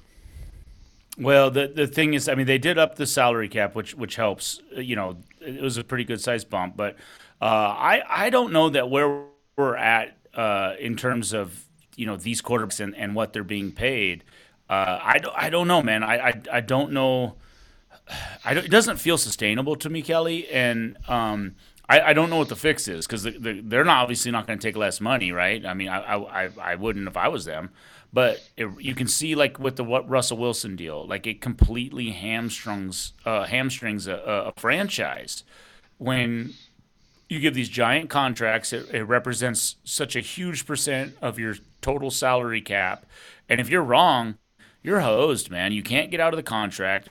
Well, 1.17 1.51
the 1.51 1.69
the 1.69 1.87
thing 1.87 2.15
is, 2.15 2.29
I 2.29 2.35
mean, 2.35 2.47
they 2.47 2.59
did 2.59 2.77
up 2.79 2.97
the 2.97 3.07
salary 3.07 3.49
cap, 3.49 3.75
which 3.75 3.95
which 3.95 4.17
helps. 4.17 4.61
You 4.77 4.97
know, 4.97 5.17
it 5.41 5.61
was 5.61 5.77
a 5.77 5.85
pretty 5.85 6.05
good 6.05 6.21
size 6.21 6.45
bump, 6.45 6.77
but 6.77 6.97
uh, 7.41 7.45
I 7.45 8.03
I 8.09 8.31
don't 8.31 8.53
know 8.53 8.69
that 8.71 8.91
where 8.91 9.23
we're 9.57 9.77
at 9.77 10.17
uh, 10.35 10.75
in 10.81 10.97
terms 10.97 11.33
of 11.33 11.65
you 11.97 12.07
know 12.07 12.17
these 12.17 12.43
quarterbacks 12.43 12.81
and, 12.81 12.97
and 12.97 13.15
what 13.15 13.33
they're 13.33 13.45
being 13.45 13.73
paid. 13.73 14.25
Uh, 14.69 14.99
I, 15.03 15.19
don't, 15.19 15.35
I 15.37 15.51
don't 15.51 15.69
know, 15.69 15.83
man. 15.83 16.03
I, 16.03 16.29
I, 16.29 16.43
I 16.55 16.61
don't 16.61 16.93
know. 16.93 17.37
I 18.45 18.55
don't, 18.55 18.65
it 18.65 18.71
doesn't 18.71 18.97
feel 18.97 19.19
sustainable 19.19 19.77
to 19.77 19.91
me, 19.91 20.03
Kelly, 20.03 20.49
and 20.49 20.97
um, 21.09 21.55
I, 21.89 22.01
I 22.01 22.13
don't 22.13 22.31
know 22.31 22.39
what 22.39 22.49
the 22.49 22.57
fix 22.57 22.89
is 22.89 23.07
because 23.07 23.25
the, 23.25 23.33
the, 23.33 23.61
they're 23.63 23.85
not 23.85 24.03
obviously 24.03 24.31
not 24.31 24.47
going 24.47 24.59
to 24.59 24.67
take 24.67 24.77
less 24.77 25.01
money, 25.01 25.33
right? 25.33 25.65
I 25.65 25.75
mean, 25.75 25.89
I, 25.89 26.17
I, 26.17 26.51
I 26.61 26.75
wouldn't 26.77 27.07
if 27.07 27.17
I 27.17 27.29
was 27.29 27.45
them. 27.45 27.71
But 28.15 28.49
it, 28.57 28.69
you 28.79 28.95
can 28.95 29.09
see, 29.09 29.35
like 29.35 29.59
with 29.59 29.75
the 29.75 29.83
what 29.83 30.09
Russell 30.09 30.39
Wilson 30.39 30.77
deal, 30.77 31.05
like 31.05 31.27
it 31.27 31.41
completely 31.41 32.13
hamstrings 32.13 33.13
uh, 33.27 33.43
hamstrings 33.43 34.07
a, 34.07 34.15
a, 34.15 34.53
franchise 34.57 35.43
when 35.99 36.55
you 37.29 37.41
give 37.41 37.55
these 37.55 37.69
giant 37.69 38.11
contracts. 38.11 38.73
It, 38.73 38.89
it 38.95 39.03
represents 39.03 39.77
such 39.83 40.15
a 40.15 40.21
huge 40.21 40.65
percent 40.65 41.17
of 41.21 41.41
your 41.41 41.57
total 41.81 42.13
salary 42.13 42.61
cap, 42.61 43.05
and 43.49 43.61
if 43.61 43.69
you're 43.69 43.83
wrong, 43.83 44.37
you're 44.81 45.01
hosed, 45.01 45.51
man. 45.51 45.73
You 45.73 45.83
can't 45.83 46.13
get 46.13 46.21
out 46.21 46.33
of 46.33 46.37
the 46.37 46.45
contract. 46.45 47.09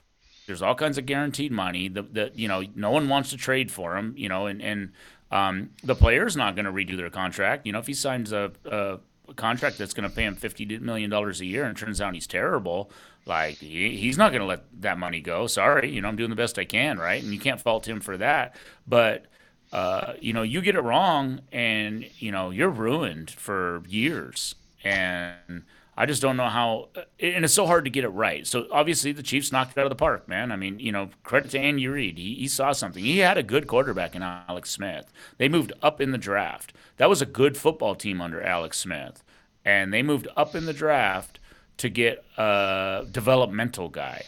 There's 0.47 0.61
all 0.61 0.75
kinds 0.75 0.97
of 0.97 1.05
guaranteed 1.05 1.51
money. 1.51 1.89
That 1.89 2.39
you 2.39 2.47
know 2.47 2.63
no 2.75 2.91
one 2.91 3.09
wants 3.09 3.29
to 3.31 3.37
trade 3.37 3.73
for 3.73 3.97
him. 3.97 4.13
You 4.15 4.29
know, 4.29 4.45
and 4.45 4.61
and 4.61 4.93
um, 5.31 5.71
the 5.83 5.95
player's 5.95 6.37
not 6.37 6.55
going 6.55 6.63
to 6.63 6.71
redo 6.71 6.95
their 6.95 7.09
contract. 7.09 7.65
You 7.65 7.73
know, 7.73 7.79
if 7.79 7.87
he 7.87 7.93
signs 7.93 8.31
a, 8.31 8.53
a 8.63 8.99
contract 9.35 9.77
that's 9.77 9.93
going 9.93 10.09
to 10.09 10.15
pay 10.15 10.23
him 10.23 10.35
fifty 10.35 10.65
million 10.79 11.09
dollars 11.09 11.41
a 11.41 11.45
year, 11.45 11.63
and 11.63 11.77
turns 11.77 12.01
out 12.01 12.13
he's 12.13 12.27
terrible, 12.27 12.91
like 13.25 13.55
he, 13.55 13.97
he's 13.97 14.17
not 14.17 14.31
going 14.31 14.41
to 14.41 14.47
let 14.47 14.63
that 14.81 14.97
money 14.97 15.21
go. 15.21 15.47
Sorry, 15.47 15.89
you 15.91 16.01
know, 16.01 16.07
I'm 16.07 16.15
doing 16.15 16.29
the 16.29 16.35
best 16.35 16.59
I 16.59 16.65
can, 16.65 16.97
right? 16.99 17.21
And 17.23 17.33
you 17.33 17.39
can't 17.39 17.61
fault 17.61 17.87
him 17.87 17.99
for 17.99 18.17
that. 18.17 18.55
But 18.87 19.25
uh, 19.71 20.13
you 20.19 20.33
know, 20.33 20.43
you 20.43 20.61
get 20.61 20.75
it 20.75 20.81
wrong, 20.81 21.41
and 21.51 22.05
you 22.19 22.31
know 22.31 22.49
you're 22.51 22.69
ruined 22.69 23.31
for 23.31 23.83
years. 23.87 24.55
And 24.83 25.63
I 25.95 26.07
just 26.07 26.21
don't 26.21 26.37
know 26.37 26.49
how, 26.49 26.89
and 27.19 27.45
it's 27.45 27.53
so 27.53 27.67
hard 27.67 27.85
to 27.85 27.91
get 27.91 28.03
it 28.03 28.09
right. 28.09 28.47
So 28.47 28.65
obviously 28.71 29.11
the 29.11 29.21
Chiefs 29.21 29.51
knocked 29.51 29.73
it 29.73 29.77
out 29.79 29.85
of 29.85 29.91
the 29.91 29.95
park, 29.95 30.27
man. 30.27 30.51
I 30.51 30.55
mean, 30.55 30.79
you 30.79 30.91
know, 30.91 31.09
credit 31.23 31.51
to 31.51 31.59
Andy 31.59 31.87
Reid. 31.87 32.17
He, 32.17 32.33
he 32.35 32.47
saw 32.47 32.71
something. 32.71 33.03
He 33.03 33.19
had 33.19 33.37
a 33.37 33.43
good 33.43 33.67
quarterback 33.67 34.15
in 34.15 34.23
Alex 34.23 34.71
Smith. 34.71 35.11
They 35.37 35.47
moved 35.47 35.71
up 35.83 36.01
in 36.01 36.11
the 36.11 36.17
draft. 36.17 36.73
That 36.97 37.09
was 37.09 37.21
a 37.21 37.27
good 37.27 37.57
football 37.57 37.93
team 37.93 38.21
under 38.21 38.41
Alex 38.41 38.79
Smith, 38.79 39.23
and 39.63 39.93
they 39.93 40.01
moved 40.01 40.27
up 40.35 40.55
in 40.55 40.65
the 40.65 40.73
draft 40.73 41.39
to 41.77 41.89
get 41.89 42.25
a 42.37 43.05
developmental 43.11 43.89
guy, 43.89 44.23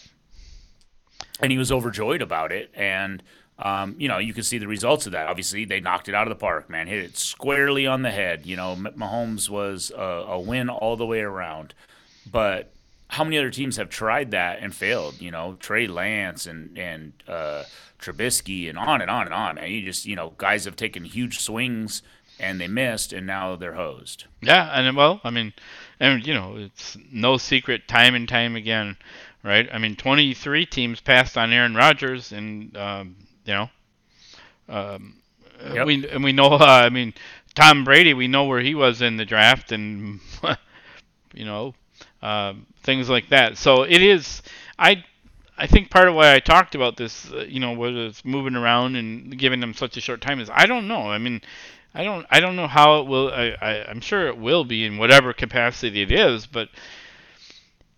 and 1.39 1.51
he 1.51 1.57
was 1.57 1.71
overjoyed 1.71 2.21
about 2.21 2.51
it. 2.51 2.69
And 2.75 3.23
um, 3.57 3.95
you 3.97 4.07
know, 4.07 4.17
you 4.17 4.33
can 4.33 4.43
see 4.43 4.57
the 4.57 4.67
results 4.67 5.05
of 5.05 5.13
that. 5.13 5.27
Obviously, 5.27 5.65
they 5.65 5.79
knocked 5.79 6.09
it 6.09 6.15
out 6.15 6.27
of 6.27 6.29
the 6.29 6.39
park, 6.39 6.69
man. 6.69 6.87
Hit 6.87 7.03
it 7.03 7.17
squarely 7.17 7.87
on 7.87 8.01
the 8.01 8.11
head. 8.11 8.45
You 8.45 8.57
know, 8.57 8.75
Mahomes 8.75 9.49
was 9.49 9.91
a, 9.95 10.01
a 10.01 10.39
win 10.39 10.69
all 10.69 10.97
the 10.97 11.05
way 11.05 11.21
around. 11.21 11.73
But 12.29 12.71
how 13.07 13.23
many 13.23 13.37
other 13.37 13.51
teams 13.51 13.77
have 13.77 13.89
tried 13.89 14.31
that 14.31 14.59
and 14.59 14.75
failed? 14.75 15.21
You 15.21 15.31
know, 15.31 15.55
Trey 15.59 15.87
Lance 15.87 16.45
and 16.45 16.77
and 16.77 17.13
uh, 17.27 17.63
Trubisky 17.99 18.67
and 18.69 18.77
on 18.77 19.01
and 19.01 19.09
on 19.09 19.25
and 19.25 19.33
on. 19.33 19.55
Man, 19.55 19.71
you 19.71 19.83
just 19.83 20.05
you 20.05 20.15
know, 20.15 20.33
guys 20.37 20.65
have 20.65 20.75
taken 20.75 21.05
huge 21.05 21.39
swings 21.39 22.01
and 22.39 22.59
they 22.59 22.67
missed, 22.67 23.13
and 23.13 23.25
now 23.25 23.55
they're 23.55 23.75
hosed. 23.75 24.25
Yeah, 24.41 24.69
and 24.73 24.97
well, 24.97 25.21
I 25.23 25.29
mean, 25.29 25.53
and 25.99 26.25
you 26.25 26.33
know, 26.33 26.57
it's 26.57 26.97
no 27.11 27.37
secret, 27.37 27.87
time 27.87 28.15
and 28.15 28.27
time 28.27 28.55
again, 28.57 28.97
right? 29.43 29.69
I 29.71 29.77
mean, 29.77 29.95
23 29.95 30.65
teams 30.65 30.99
passed 30.99 31.37
on 31.37 31.53
Aaron 31.53 31.75
Rodgers, 31.75 32.33
and 32.33 32.75
um, 32.75 33.15
you 33.45 33.53
know, 33.53 33.69
um, 34.69 35.15
yep. 35.73 35.85
we 35.85 36.07
and 36.09 36.23
we 36.23 36.31
know. 36.31 36.53
Uh, 36.53 36.65
I 36.65 36.89
mean, 36.89 37.13
Tom 37.53 37.83
Brady. 37.83 38.13
We 38.13 38.27
know 38.27 38.45
where 38.45 38.61
he 38.61 38.75
was 38.75 39.01
in 39.01 39.17
the 39.17 39.25
draft, 39.25 39.71
and 39.71 40.19
you 41.33 41.45
know, 41.45 41.73
uh, 42.21 42.53
things 42.83 43.09
like 43.09 43.29
that. 43.29 43.57
So 43.57 43.83
it 43.83 44.01
is. 44.01 44.41
I 44.77 45.03
I 45.57 45.67
think 45.67 45.89
part 45.89 46.07
of 46.07 46.15
why 46.15 46.33
I 46.33 46.39
talked 46.39 46.75
about 46.75 46.97
this, 46.97 47.31
uh, 47.31 47.45
you 47.47 47.59
know, 47.59 47.73
was 47.73 48.23
moving 48.25 48.55
around 48.55 48.95
and 48.95 49.37
giving 49.37 49.59
them 49.59 49.73
such 49.73 49.95
a 49.97 50.01
short 50.01 50.21
time 50.21 50.39
is 50.39 50.49
I 50.51 50.65
don't 50.65 50.87
know. 50.87 51.09
I 51.09 51.17
mean, 51.17 51.41
I 51.93 52.03
don't 52.03 52.25
I 52.29 52.39
don't 52.39 52.55
know 52.55 52.67
how 52.67 52.99
it 52.99 53.07
will. 53.07 53.31
I, 53.31 53.55
I 53.61 53.89
I'm 53.89 54.01
sure 54.01 54.27
it 54.27 54.37
will 54.37 54.65
be 54.65 54.85
in 54.85 54.97
whatever 54.97 55.33
capacity 55.33 56.01
it 56.01 56.11
is, 56.11 56.45
but 56.45 56.69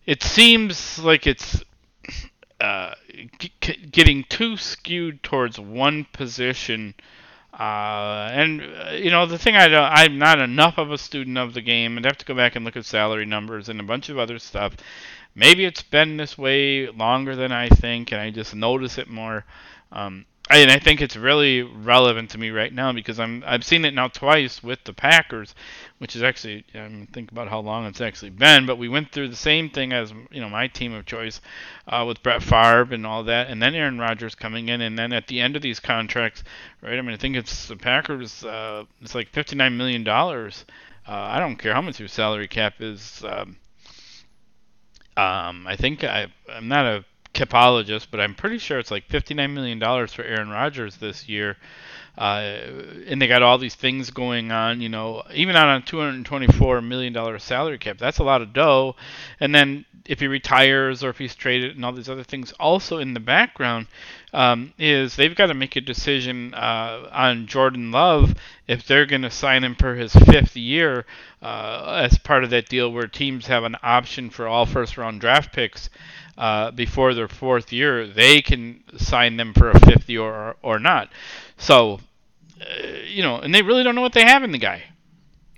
it 0.06 0.22
seems 0.22 1.00
like 1.00 1.26
it's 1.26 1.64
uh, 2.60 2.94
g- 3.40 3.52
getting 3.92 4.24
too 4.24 4.58
skewed 4.58 5.24
towards 5.24 5.60
one 5.60 6.06
position. 6.12 6.94
Uh, 7.54 8.30
and 8.32 8.62
uh, 8.62 8.92
you 8.92 9.10
know 9.10 9.26
the 9.26 9.38
thing 9.38 9.56
I 9.56 9.68
don't, 9.68 9.84
I'm 9.84 10.20
not 10.20 10.40
enough 10.40 10.78
of 10.78 10.92
a 10.92 10.98
student 10.98 11.38
of 11.38 11.54
the 11.54 11.62
game. 11.62 11.98
I'd 11.98 12.06
have 12.06 12.18
to 12.20 12.26
go 12.26 12.36
back 12.36 12.56
and 12.56 12.64
look 12.64 12.78
at 12.78 12.86
salary 12.86 13.26
numbers 13.26 13.70
and 13.70 13.80
a 13.80 13.84
bunch 13.84 14.10
of 14.10 14.20
other 14.20 14.38
stuff. 14.38 14.76
Maybe 15.34 15.66
it's 15.66 15.84
been 15.84 16.18
this 16.18 16.38
way 16.38 16.88
longer 16.88 17.36
than 17.36 17.52
I 17.52 17.70
think, 17.70 18.12
and 18.12 18.22
I 18.22 18.30
just 18.32 18.56
notice 18.56 18.98
it 18.98 19.10
more. 19.10 19.46
Um, 19.92 20.26
and 20.50 20.72
I 20.72 20.80
think 20.80 21.02
it's 21.02 21.18
really 21.18 21.62
relevant 21.64 22.30
to 22.32 22.38
me 22.38 22.52
right 22.52 22.74
now 22.74 22.94
because 22.94 23.20
I'm 23.20 23.44
I've 23.46 23.66
seen 23.66 23.84
it 23.86 23.94
now 23.94 24.08
twice 24.08 24.64
with 24.64 24.84
the 24.86 24.94
Packers, 24.94 25.54
which 25.98 26.16
is 26.16 26.24
actually 26.24 26.64
I 26.74 26.88
mean, 26.88 27.08
think 27.08 27.32
about 27.32 27.50
how 27.50 27.60
long 27.60 27.86
it's 27.86 28.02
actually 28.02 28.30
been. 28.30 28.66
But 28.66 28.78
we 28.78 28.88
went 28.90 29.12
through 29.12 29.28
the 29.30 29.36
same 29.36 29.70
thing 29.70 29.92
as 29.94 30.14
you 30.32 30.40
know 30.42 30.50
my 30.50 30.68
team 30.68 30.94
of 30.94 31.06
choice 31.06 31.42
uh, 31.88 32.06
with 32.08 32.24
Brett 32.24 32.44
Favre 32.44 32.94
and 32.94 33.06
all 33.06 33.24
that, 33.26 33.50
and 33.50 33.62
then 33.62 33.76
Aaron 33.76 34.00
Rodgers 34.00 34.36
coming 34.36 34.70
in, 34.70 34.82
and 34.82 34.98
then 34.98 35.12
at 35.14 35.28
the 35.28 35.42
end 35.42 35.56
of 35.56 35.62
these 35.62 35.80
contracts, 35.80 36.44
right? 36.82 36.98
I 36.98 37.02
mean 37.02 37.14
I 37.14 37.18
think 37.18 37.36
it's 37.36 37.68
the 37.68 37.76
Packers. 37.76 38.44
Uh, 38.46 38.86
it's 39.02 39.16
like 39.16 39.30
59 39.30 39.76
million 39.76 40.04
dollars. 40.04 40.66
Uh, 41.08 41.14
I 41.14 41.40
don't 41.40 41.58
care 41.58 41.74
how 41.74 41.82
much 41.82 42.00
your 42.00 42.10
salary 42.10 42.48
cap 42.48 42.76
is. 42.80 43.24
Um, 43.26 43.58
um, 45.18 45.66
I 45.68 45.76
think 45.76 46.04
I 46.04 46.28
I'm 46.50 46.68
not 46.68 46.86
a 46.86 47.06
capologist, 47.38 48.08
but 48.12 48.20
I'm 48.20 48.36
pretty 48.36 48.58
sure 48.58 48.80
it's 48.80 48.92
like 48.92 49.08
$59 49.08 49.54
million 49.54 49.80
for 50.08 50.24
Aaron 50.24 50.50
Rodgers 50.50 50.98
this 50.98 51.30
year. 51.30 51.58
Uh, 52.18 52.58
and 53.08 53.22
they 53.22 53.28
got 53.28 53.44
all 53.44 53.60
these 53.60 53.76
things 53.76 54.10
going 54.10 54.52
on, 54.52 54.82
you 54.82 54.90
know, 54.90 55.22
even 55.34 55.56
on 55.56 55.78
a 55.78 55.82
$224 55.86 56.84
million 56.84 57.40
salary 57.40 57.78
cap. 57.78 58.00
That's 58.00 58.18
a 58.18 58.24
lot 58.24 58.42
of 58.42 58.54
dough. 58.54 58.96
And 59.40 59.54
then 59.54 59.86
if 60.08 60.20
he 60.20 60.28
retires 60.28 61.04
or 61.04 61.10
if 61.10 61.20
he's 61.20 61.36
traded 61.36 61.76
and 61.76 61.86
all 61.86 61.92
these 61.92 62.10
other 62.10 62.24
things, 62.24 62.54
also 62.54 62.98
in 62.98 63.14
the 63.14 63.20
background, 63.20 63.86
um, 64.34 64.74
is 64.80 65.16
they've 65.16 65.36
got 65.36 65.48
to 65.48 65.54
make 65.54 65.76
a 65.76 65.82
decision 65.82 66.56
uh, 66.56 67.08
on 67.12 67.46
Jordan 67.46 67.92
Love 67.92 68.34
if 68.68 68.88
they're 68.88 69.06
going 69.06 69.22
to 69.22 69.30
sign 69.32 69.64
him 69.64 69.76
for 69.76 69.94
his 69.94 70.14
fifth 70.14 70.58
year 70.58 71.06
uh, 71.44 72.00
as 72.04 72.18
part 72.18 72.44
of 72.44 72.50
that 72.50 72.68
deal 72.68 72.92
where 72.92 73.08
teams 73.08 73.46
have 73.46 73.64
an 73.64 73.76
option 73.84 74.32
for 74.32 74.48
all 74.48 74.66
first 74.66 74.98
round 74.98 75.22
draft 75.22 75.54
picks 75.54 75.90
uh, 76.38 76.72
before 76.72 77.14
their 77.14 77.28
fourth 77.28 77.74
year, 77.74 78.06
they 78.08 78.42
can 78.42 78.84
sign 78.98 79.38
them 79.38 79.54
for 79.54 79.72
a 79.72 79.80
fifth 79.80 80.10
year 80.10 80.22
or, 80.22 80.56
or 80.62 80.80
not. 80.80 81.10
So, 81.58 82.00
uh, 82.62 82.88
you 83.08 83.24
know, 83.24 83.38
and 83.38 83.54
they 83.54 83.62
really 83.62 83.84
don't 83.84 83.96
know 83.96 84.02
what 84.02 84.14
they 84.14 84.24
have 84.24 84.44
in 84.44 84.52
the 84.52 84.58
guy. 84.58 84.84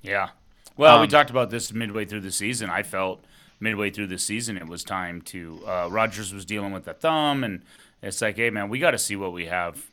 Yeah. 0.02 0.30
Well, 0.78 0.96
um, 0.96 1.02
we 1.02 1.08
talked 1.08 1.30
about 1.30 1.50
this 1.50 1.74
midway 1.74 2.06
through 2.06 2.22
the 2.22 2.32
season. 2.32 2.70
I 2.70 2.84
felt 2.84 3.24
midway 3.60 3.90
through 3.90 4.08
the 4.08 4.18
season 4.18 4.58
it 4.58 4.68
was 4.68 4.84
time 4.84 5.22
to. 5.24 5.62
Uh, 5.68 5.90
Rodgers 5.92 6.34
was 6.34 6.46
dealing 6.46 6.72
with 6.72 6.86
the 6.86 6.94
thumb, 6.94 7.44
and 7.44 7.62
it's 8.02 8.22
like, 8.22 8.38
hey, 8.38 8.50
man, 8.50 8.70
we 8.70 8.80
got 8.80 8.92
to 8.92 8.98
see 8.98 9.18
what 9.18 9.34
we 9.34 9.48
have. 9.48 9.86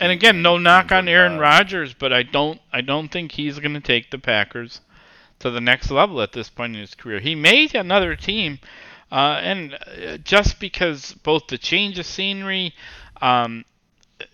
And 0.00 0.10
again, 0.10 0.42
no 0.42 0.56
knock 0.56 0.90
on 0.90 1.06
Aaron 1.06 1.38
Rodgers, 1.38 1.94
but 1.94 2.12
I 2.12 2.22
don't, 2.22 2.60
I 2.72 2.80
don't 2.80 3.08
think 3.08 3.32
he's 3.32 3.58
going 3.58 3.74
to 3.74 3.80
take 3.80 4.10
the 4.10 4.18
Packers 4.18 4.80
to 5.38 5.50
the 5.50 5.60
next 5.60 5.90
level 5.90 6.22
at 6.22 6.32
this 6.32 6.48
point 6.48 6.74
in 6.74 6.80
his 6.80 6.94
career. 6.94 7.20
He 7.20 7.34
made 7.34 7.74
another 7.74 8.16
team 8.16 8.58
uh, 9.12 9.38
and 9.42 9.74
uh, 9.74 10.16
just 10.16 10.58
because 10.58 11.12
both 11.22 11.46
the 11.48 11.58
change 11.58 11.98
of 11.98 12.06
scenery, 12.06 12.74
um, 13.20 13.62
uh, 14.18 14.24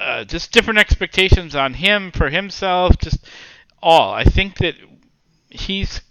uh, 0.00 0.24
just 0.24 0.52
different 0.52 0.78
expectations 0.78 1.56
on 1.56 1.74
him 1.74 2.12
for 2.12 2.30
himself, 2.30 2.96
just 2.98 3.18
all. 3.82 4.14
I 4.14 4.22
think 4.22 4.58
that 4.58 4.76
he's 5.48 6.02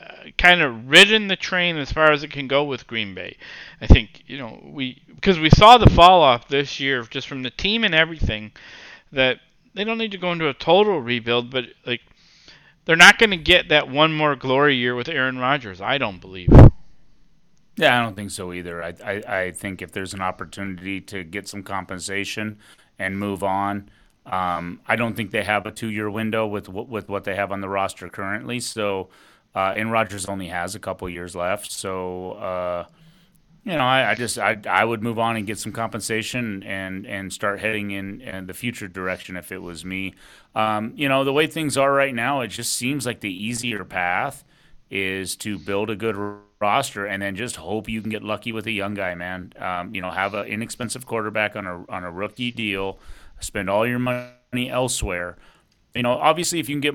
uh, 0.00 0.30
kind 0.38 0.62
of 0.62 0.88
ridden 0.88 1.28
the 1.28 1.36
train 1.36 1.76
as 1.76 1.92
far 1.92 2.10
as 2.10 2.22
it 2.22 2.30
can 2.30 2.48
go 2.48 2.64
with 2.64 2.86
Green 2.86 3.14
Bay. 3.14 3.36
I 3.82 3.86
think 3.86 4.22
you 4.26 4.38
know 4.38 4.58
we 4.64 5.02
because 5.14 5.38
we 5.38 5.50
saw 5.50 5.76
the 5.76 5.90
fall 5.90 6.22
off 6.22 6.48
this 6.48 6.80
year 6.80 7.02
just 7.02 7.28
from 7.28 7.42
the 7.42 7.50
team 7.50 7.84
and 7.84 7.94
everything 7.94 8.52
that 9.12 9.40
they 9.74 9.84
don't 9.84 9.98
need 9.98 10.12
to 10.12 10.18
go 10.18 10.32
into 10.32 10.48
a 10.48 10.54
total 10.54 11.02
rebuild, 11.02 11.50
but 11.50 11.66
like 11.84 12.00
they're 12.86 12.96
not 12.96 13.18
going 13.18 13.30
to 13.30 13.36
get 13.36 13.68
that 13.68 13.90
one 13.90 14.14
more 14.14 14.34
glory 14.34 14.76
year 14.76 14.94
with 14.94 15.10
Aaron 15.10 15.36
Rodgers. 15.36 15.82
I 15.82 15.98
don't 15.98 16.22
believe. 16.22 16.48
Yeah, 17.78 18.00
I 18.00 18.02
don't 18.02 18.16
think 18.16 18.32
so 18.32 18.52
either. 18.52 18.82
I, 18.82 18.94
I, 19.04 19.12
I 19.38 19.52
think 19.52 19.82
if 19.82 19.92
there's 19.92 20.12
an 20.12 20.20
opportunity 20.20 21.00
to 21.02 21.22
get 21.22 21.46
some 21.46 21.62
compensation 21.62 22.58
and 22.98 23.16
move 23.18 23.44
on, 23.44 23.88
um, 24.26 24.80
I 24.86 24.96
don't 24.96 25.14
think 25.14 25.30
they 25.30 25.44
have 25.44 25.64
a 25.64 25.70
two-year 25.70 26.10
window 26.10 26.46
with 26.46 26.68
with 26.68 27.08
what 27.08 27.24
they 27.24 27.36
have 27.36 27.52
on 27.52 27.60
the 27.60 27.68
roster 27.68 28.08
currently. 28.08 28.58
So, 28.60 29.10
uh, 29.54 29.74
and 29.76 29.92
Rodgers 29.92 30.26
only 30.26 30.48
has 30.48 30.74
a 30.74 30.80
couple 30.80 31.08
years 31.08 31.36
left. 31.36 31.70
So, 31.70 32.32
uh, 32.32 32.86
you 33.64 33.72
know, 33.72 33.84
I, 33.84 34.10
I, 34.10 34.14
just 34.16 34.38
I, 34.38 34.58
I 34.68 34.84
would 34.84 35.02
move 35.02 35.18
on 35.18 35.36
and 35.36 35.46
get 35.46 35.58
some 35.58 35.72
compensation 35.72 36.64
and 36.64 37.06
and 37.06 37.32
start 37.32 37.60
heading 37.60 37.92
in, 37.92 38.20
in 38.22 38.46
the 38.46 38.54
future 38.54 38.88
direction 38.88 39.36
if 39.36 39.52
it 39.52 39.62
was 39.62 39.84
me. 39.84 40.14
Um, 40.54 40.94
you 40.96 41.08
know, 41.08 41.24
the 41.24 41.32
way 41.32 41.46
things 41.46 41.76
are 41.76 41.92
right 41.92 42.14
now, 42.14 42.40
it 42.40 42.48
just 42.48 42.72
seems 42.72 43.06
like 43.06 43.20
the 43.20 43.32
easier 43.32 43.84
path 43.84 44.44
is 44.90 45.36
to 45.36 45.58
build 45.58 45.90
a 45.90 45.96
good 45.96 46.16
roster 46.60 47.06
and 47.06 47.22
then 47.22 47.36
just 47.36 47.56
hope 47.56 47.88
you 47.88 48.00
can 48.00 48.10
get 48.10 48.22
lucky 48.22 48.52
with 48.52 48.66
a 48.66 48.70
young 48.70 48.94
guy, 48.94 49.14
man. 49.14 49.52
Um, 49.58 49.94
you 49.94 50.00
know, 50.00 50.10
have 50.10 50.34
an 50.34 50.46
inexpensive 50.46 51.06
quarterback 51.06 51.56
on 51.56 51.66
a 51.66 51.84
on 51.88 52.04
a 52.04 52.10
rookie 52.10 52.50
deal, 52.50 52.98
spend 53.40 53.70
all 53.70 53.86
your 53.86 53.98
money 53.98 54.70
elsewhere. 54.70 55.36
You 55.94 56.02
know, 56.02 56.12
obviously, 56.12 56.60
if 56.60 56.68
you 56.68 56.74
can 56.74 56.80
get 56.80 56.94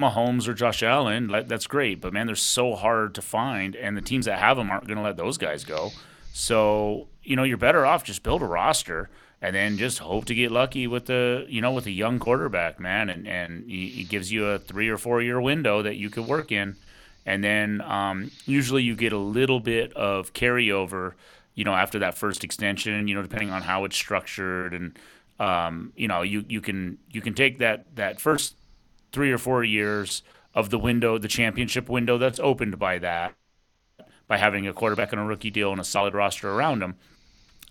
Mahomes 0.00 0.48
or 0.48 0.54
Josh 0.54 0.82
Allen, 0.82 1.28
that's 1.46 1.66
great. 1.66 2.00
But 2.00 2.12
man, 2.12 2.26
they're 2.26 2.36
so 2.36 2.74
hard 2.74 3.14
to 3.14 3.22
find, 3.22 3.76
and 3.76 3.96
the 3.96 4.02
teams 4.02 4.26
that 4.26 4.38
have 4.38 4.56
them 4.56 4.70
aren't 4.70 4.86
going 4.86 4.98
to 4.98 5.04
let 5.04 5.16
those 5.16 5.38
guys 5.38 5.64
go. 5.64 5.90
So 6.32 7.08
you 7.22 7.36
know, 7.36 7.42
you're 7.42 7.56
better 7.56 7.86
off 7.86 8.04
just 8.04 8.22
build 8.22 8.42
a 8.42 8.46
roster 8.46 9.10
and 9.40 9.54
then 9.54 9.76
just 9.76 9.98
hope 9.98 10.24
to 10.26 10.34
get 10.34 10.50
lucky 10.50 10.86
with 10.86 11.06
the 11.06 11.44
you 11.48 11.60
know 11.60 11.72
with 11.72 11.86
a 11.86 11.90
young 11.90 12.18
quarterback, 12.18 12.80
man, 12.80 13.10
and 13.10 13.28
and 13.28 13.70
he 13.70 14.04
gives 14.04 14.32
you 14.32 14.46
a 14.46 14.58
three 14.58 14.88
or 14.88 14.96
four 14.96 15.20
year 15.20 15.40
window 15.40 15.82
that 15.82 15.96
you 15.96 16.10
could 16.10 16.26
work 16.26 16.50
in 16.50 16.76
and 17.26 17.42
then 17.42 17.80
um, 17.82 18.30
usually 18.46 18.82
you 18.82 18.94
get 18.94 19.12
a 19.12 19.18
little 19.18 19.60
bit 19.60 19.92
of 19.94 20.32
carryover 20.32 21.14
you 21.54 21.64
know, 21.64 21.74
after 21.74 22.00
that 22.00 22.16
first 22.16 22.44
extension, 22.44 23.06
you 23.08 23.14
know, 23.14 23.22
depending 23.22 23.50
on 23.50 23.62
how 23.62 23.84
it's 23.84 23.96
structured 23.96 24.74
and 24.74 24.98
um, 25.38 25.92
you 25.96 26.06
know, 26.06 26.22
you, 26.22 26.44
you 26.48 26.60
can 26.60 26.98
you 27.10 27.20
can 27.20 27.34
take 27.34 27.58
that 27.58 27.96
that 27.96 28.20
first 28.20 28.54
three 29.12 29.32
or 29.32 29.38
four 29.38 29.64
years 29.64 30.22
of 30.54 30.70
the 30.70 30.78
window, 30.78 31.18
the 31.18 31.28
championship 31.28 31.88
window 31.88 32.18
that's 32.18 32.38
opened 32.40 32.78
by 32.78 32.98
that, 32.98 33.34
by 34.28 34.36
having 34.36 34.66
a 34.66 34.72
quarterback 34.72 35.12
on 35.12 35.18
a 35.18 35.24
rookie 35.24 35.50
deal 35.50 35.72
and 35.72 35.80
a 35.80 35.84
solid 35.84 36.14
roster 36.14 36.50
around 36.50 36.82
him. 36.82 36.94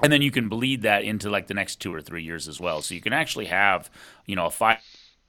And 0.01 0.12
then 0.12 0.22
you 0.22 0.32
can 0.32 0.49
bleed 0.49 0.82
that 0.82 1.04
into 1.04 1.30
like 1.30 1.47
the 1.47 1.54
next 1.54 1.78
two 1.78 1.93
or 1.93 2.01
three 2.01 2.24
years 2.24 2.47
as 2.47 2.60
well. 2.60 2.82
So 2.82 2.95
you 2.95 3.01
can 3.01 3.14
actually 3.14 3.45
have, 3.45 3.89
you 4.26 4.36
know, 4.36 4.47
a 4.47 4.51
five, 4.51 4.80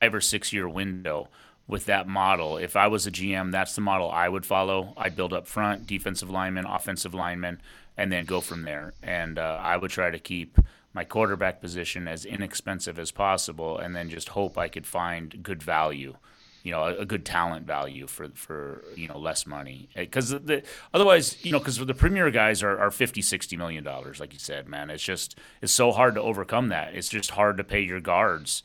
five 0.01 0.15
or 0.15 0.21
six 0.21 0.53
year 0.53 0.69
window 0.69 1.29
with 1.67 1.87
that 1.87 2.07
model. 2.07 2.57
If 2.57 2.77
I 2.77 2.89
was 2.89 3.07
a 3.07 3.11
GM, 3.11 3.51
that's 3.51 3.75
the 3.75 3.81
model 3.81 4.11
I 4.11 4.29
would 4.29 4.45
follow. 4.45 4.93
I'd 4.97 5.17
build 5.17 5.33
up 5.33 5.47
front, 5.47 5.87
defensive 5.87 6.31
linemen, 6.31 6.67
offensive 6.67 7.15
linemen, 7.15 7.61
and 7.97 8.13
then 8.13 8.25
go 8.25 8.41
from 8.41 8.63
there. 8.63 8.93
And 9.03 9.39
uh, 9.39 9.61
I 9.63 9.77
would 9.77 9.91
try 9.91 10.11
to 10.11 10.19
keep 10.19 10.59
my 10.93 11.05
quarterback 11.05 11.61
position 11.61 12.07
as 12.07 12.25
inexpensive 12.25 12.99
as 12.99 13.11
possible, 13.11 13.79
and 13.79 13.97
then 13.97 14.11
just 14.11 14.31
hope 14.31 14.57
I 14.57 14.69
could 14.69 14.87
find 14.87 15.43
good 15.43 15.63
value, 15.63 16.17
you 16.63 16.71
know, 16.71 16.85
a, 16.85 16.99
a 16.99 17.05
good 17.05 17.25
talent 17.25 17.67
value 17.67 18.07
for 18.07 18.29
for 18.35 18.85
you 18.95 19.09
know 19.09 19.19
less 19.19 19.45
money. 19.45 19.89
Because 19.97 20.31
the 20.31 20.63
otherwise, 20.93 21.45
you 21.45 21.51
know, 21.51 21.59
because 21.59 21.79
the 21.79 21.95
premier 21.95 22.31
guys 22.31 22.63
are, 22.63 22.79
are 22.79 22.93
50, 22.93 23.23
60 23.23 23.57
million 23.57 23.83
dollars, 23.83 24.21
like 24.21 24.33
you 24.33 24.39
said, 24.39 24.69
man. 24.69 24.89
It's 24.89 25.03
just 25.03 25.37
it's 25.61 25.73
so 25.73 25.91
hard 25.91 26.15
to 26.15 26.23
overcome 26.23 26.69
that. 26.69 26.95
It's 26.95 27.09
just 27.09 27.33
hard 27.33 27.57
to 27.57 27.65
pay 27.65 27.81
your 27.81 28.01
guards, 28.01 28.63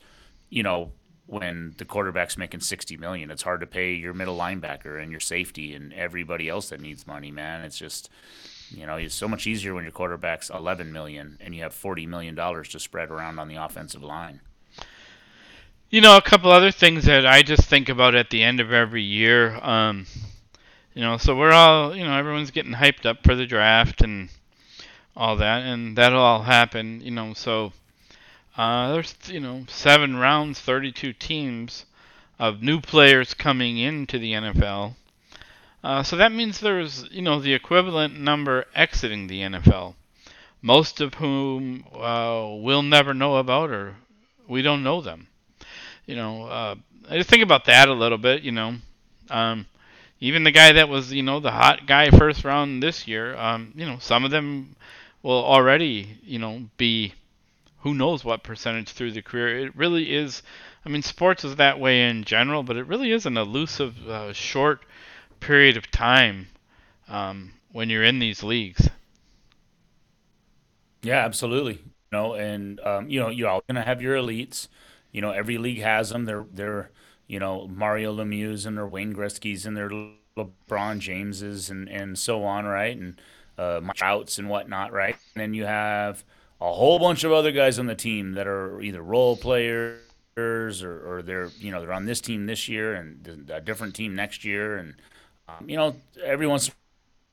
you 0.50 0.62
know, 0.62 0.92
when 1.30 1.74
the 1.78 1.84
quarterback's 1.84 2.36
making 2.36 2.60
60 2.60 2.96
million 2.96 3.30
it's 3.30 3.42
hard 3.42 3.60
to 3.60 3.66
pay 3.66 3.94
your 3.94 4.12
middle 4.12 4.36
linebacker 4.36 5.00
and 5.00 5.10
your 5.10 5.20
safety 5.20 5.74
and 5.74 5.92
everybody 5.92 6.48
else 6.48 6.68
that 6.70 6.80
needs 6.80 7.06
money 7.06 7.30
man 7.30 7.62
it's 7.62 7.78
just 7.78 8.10
you 8.70 8.86
know, 8.86 8.96
it's 8.96 9.14
so 9.14 9.28
much 9.28 9.46
easier 9.46 9.74
when 9.74 9.84
your 9.84 9.92
quarterback's 9.92 10.50
11 10.50 10.92
million 10.92 11.38
and 11.40 11.54
you 11.54 11.62
have 11.62 11.74
40 11.74 12.06
million 12.06 12.34
dollars 12.34 12.68
to 12.70 12.78
spread 12.78 13.10
around 13.10 13.38
on 13.38 13.48
the 13.48 13.56
offensive 13.56 14.02
line. 14.02 14.40
You 15.90 16.00
know, 16.00 16.16
a 16.16 16.22
couple 16.22 16.52
other 16.52 16.70
things 16.70 17.04
that 17.06 17.26
I 17.26 17.42
just 17.42 17.64
think 17.68 17.88
about 17.88 18.14
at 18.14 18.30
the 18.30 18.44
end 18.44 18.60
of 18.60 18.72
every 18.72 19.02
year. 19.02 19.56
Um, 19.56 20.06
you 20.94 21.02
know, 21.02 21.16
so 21.16 21.34
we're 21.34 21.50
all, 21.50 21.96
you 21.96 22.04
know, 22.04 22.16
everyone's 22.16 22.52
getting 22.52 22.74
hyped 22.74 23.06
up 23.06 23.24
for 23.24 23.34
the 23.34 23.46
draft 23.46 24.00
and 24.02 24.28
all 25.16 25.36
that, 25.36 25.64
and 25.64 25.98
that'll 25.98 26.20
all 26.20 26.42
happen. 26.42 27.00
You 27.00 27.10
know, 27.10 27.34
so 27.34 27.72
uh, 28.60 28.92
there's, 28.92 29.14
you 29.24 29.40
know, 29.40 29.64
seven 29.68 30.18
rounds, 30.18 30.60
32 30.60 31.14
teams 31.14 31.86
of 32.38 32.60
new 32.60 32.78
players 32.78 33.32
coming 33.32 33.78
into 33.78 34.18
the 34.18 34.32
NFL. 34.34 34.96
Uh, 35.82 36.02
so 36.02 36.14
that 36.16 36.30
means 36.30 36.60
there's, 36.60 37.08
you 37.10 37.22
know, 37.22 37.40
the 37.40 37.54
equivalent 37.54 38.20
number 38.20 38.66
exiting 38.74 39.26
the 39.28 39.40
NFL, 39.40 39.94
most 40.60 41.00
of 41.00 41.14
whom 41.14 41.86
uh, 41.94 42.50
we'll 42.60 42.82
never 42.82 43.14
know 43.14 43.36
about 43.36 43.70
or 43.70 43.96
we 44.46 44.60
don't 44.60 44.82
know 44.82 45.00
them. 45.00 45.28
You 46.04 46.16
know, 46.16 46.44
uh, 46.44 46.74
I 47.08 47.16
just 47.16 47.30
think 47.30 47.42
about 47.42 47.64
that 47.64 47.88
a 47.88 47.94
little 47.94 48.18
bit. 48.18 48.42
You 48.42 48.52
know, 48.52 48.74
um, 49.30 49.64
even 50.20 50.44
the 50.44 50.50
guy 50.50 50.72
that 50.72 50.90
was, 50.90 51.10
you 51.10 51.22
know, 51.22 51.40
the 51.40 51.50
hot 51.50 51.86
guy 51.86 52.10
first 52.10 52.44
round 52.44 52.82
this 52.82 53.08
year. 53.08 53.34
Um, 53.38 53.72
you 53.74 53.86
know, 53.86 53.96
some 54.00 54.22
of 54.22 54.30
them 54.30 54.76
will 55.22 55.42
already, 55.42 56.18
you 56.22 56.38
know, 56.38 56.68
be 56.76 57.14
who 57.80 57.94
knows 57.94 58.24
what 58.24 58.42
percentage 58.42 58.90
through 58.90 59.12
the 59.12 59.22
career. 59.22 59.66
It 59.66 59.76
really 59.76 60.14
is. 60.14 60.42
I 60.84 60.88
mean, 60.88 61.02
sports 61.02 61.44
is 61.44 61.56
that 61.56 61.80
way 61.80 62.08
in 62.08 62.24
general, 62.24 62.62
but 62.62 62.76
it 62.76 62.86
really 62.86 63.12
is 63.12 63.26
an 63.26 63.36
elusive, 63.36 64.08
uh, 64.08 64.32
short 64.32 64.84
period 65.40 65.76
of 65.76 65.90
time 65.90 66.48
um, 67.08 67.52
when 67.72 67.90
you're 67.90 68.04
in 68.04 68.18
these 68.18 68.42
leagues. 68.42 68.88
Yeah, 71.02 71.24
absolutely. 71.24 71.74
You 71.74 72.12
know, 72.12 72.34
and 72.34 72.80
um, 72.80 73.08
you 73.08 73.20
know, 73.20 73.28
you're 73.30 73.48
all 73.48 73.62
gonna 73.68 73.82
have 73.82 74.02
your 74.02 74.16
elites. 74.16 74.68
You 75.12 75.20
know, 75.20 75.30
every 75.30 75.58
league 75.58 75.80
has 75.80 76.10
them. 76.10 76.24
They're 76.24 76.46
they're 76.52 76.90
you 77.26 77.38
know 77.38 77.66
Mario 77.68 78.14
Lemieux 78.14 78.66
and 78.66 78.76
their 78.76 78.86
Wayne 78.86 79.14
Gretzky's 79.14 79.66
and 79.66 79.76
their 79.76 79.88
LeBron 79.88 81.00
Jameses 81.00 81.70
and 81.70 81.88
and 81.88 82.18
so 82.18 82.44
on, 82.44 82.64
right? 82.66 82.96
And 82.96 83.20
uh, 83.58 83.80
Trouts 83.94 84.38
and 84.38 84.48
whatnot, 84.48 84.92
right? 84.92 85.16
And 85.34 85.42
then 85.42 85.54
you 85.54 85.64
have 85.64 86.24
a 86.60 86.72
whole 86.72 86.98
bunch 86.98 87.24
of 87.24 87.32
other 87.32 87.52
guys 87.52 87.78
on 87.78 87.86
the 87.86 87.94
team 87.94 88.32
that 88.32 88.46
are 88.46 88.80
either 88.80 89.02
role 89.02 89.36
players 89.36 89.98
or, 90.36 91.18
or 91.18 91.22
they're 91.22 91.50
you 91.58 91.70
know 91.70 91.80
they're 91.80 91.92
on 91.92 92.06
this 92.06 92.20
team 92.20 92.46
this 92.46 92.68
year 92.68 92.94
and 92.94 93.50
a 93.50 93.60
different 93.60 93.94
team 93.94 94.14
next 94.14 94.44
year 94.44 94.76
and 94.76 94.94
um, 95.58 95.68
you 95.68 95.76
know, 95.76 95.96
every 96.22 96.46
once 96.46 96.70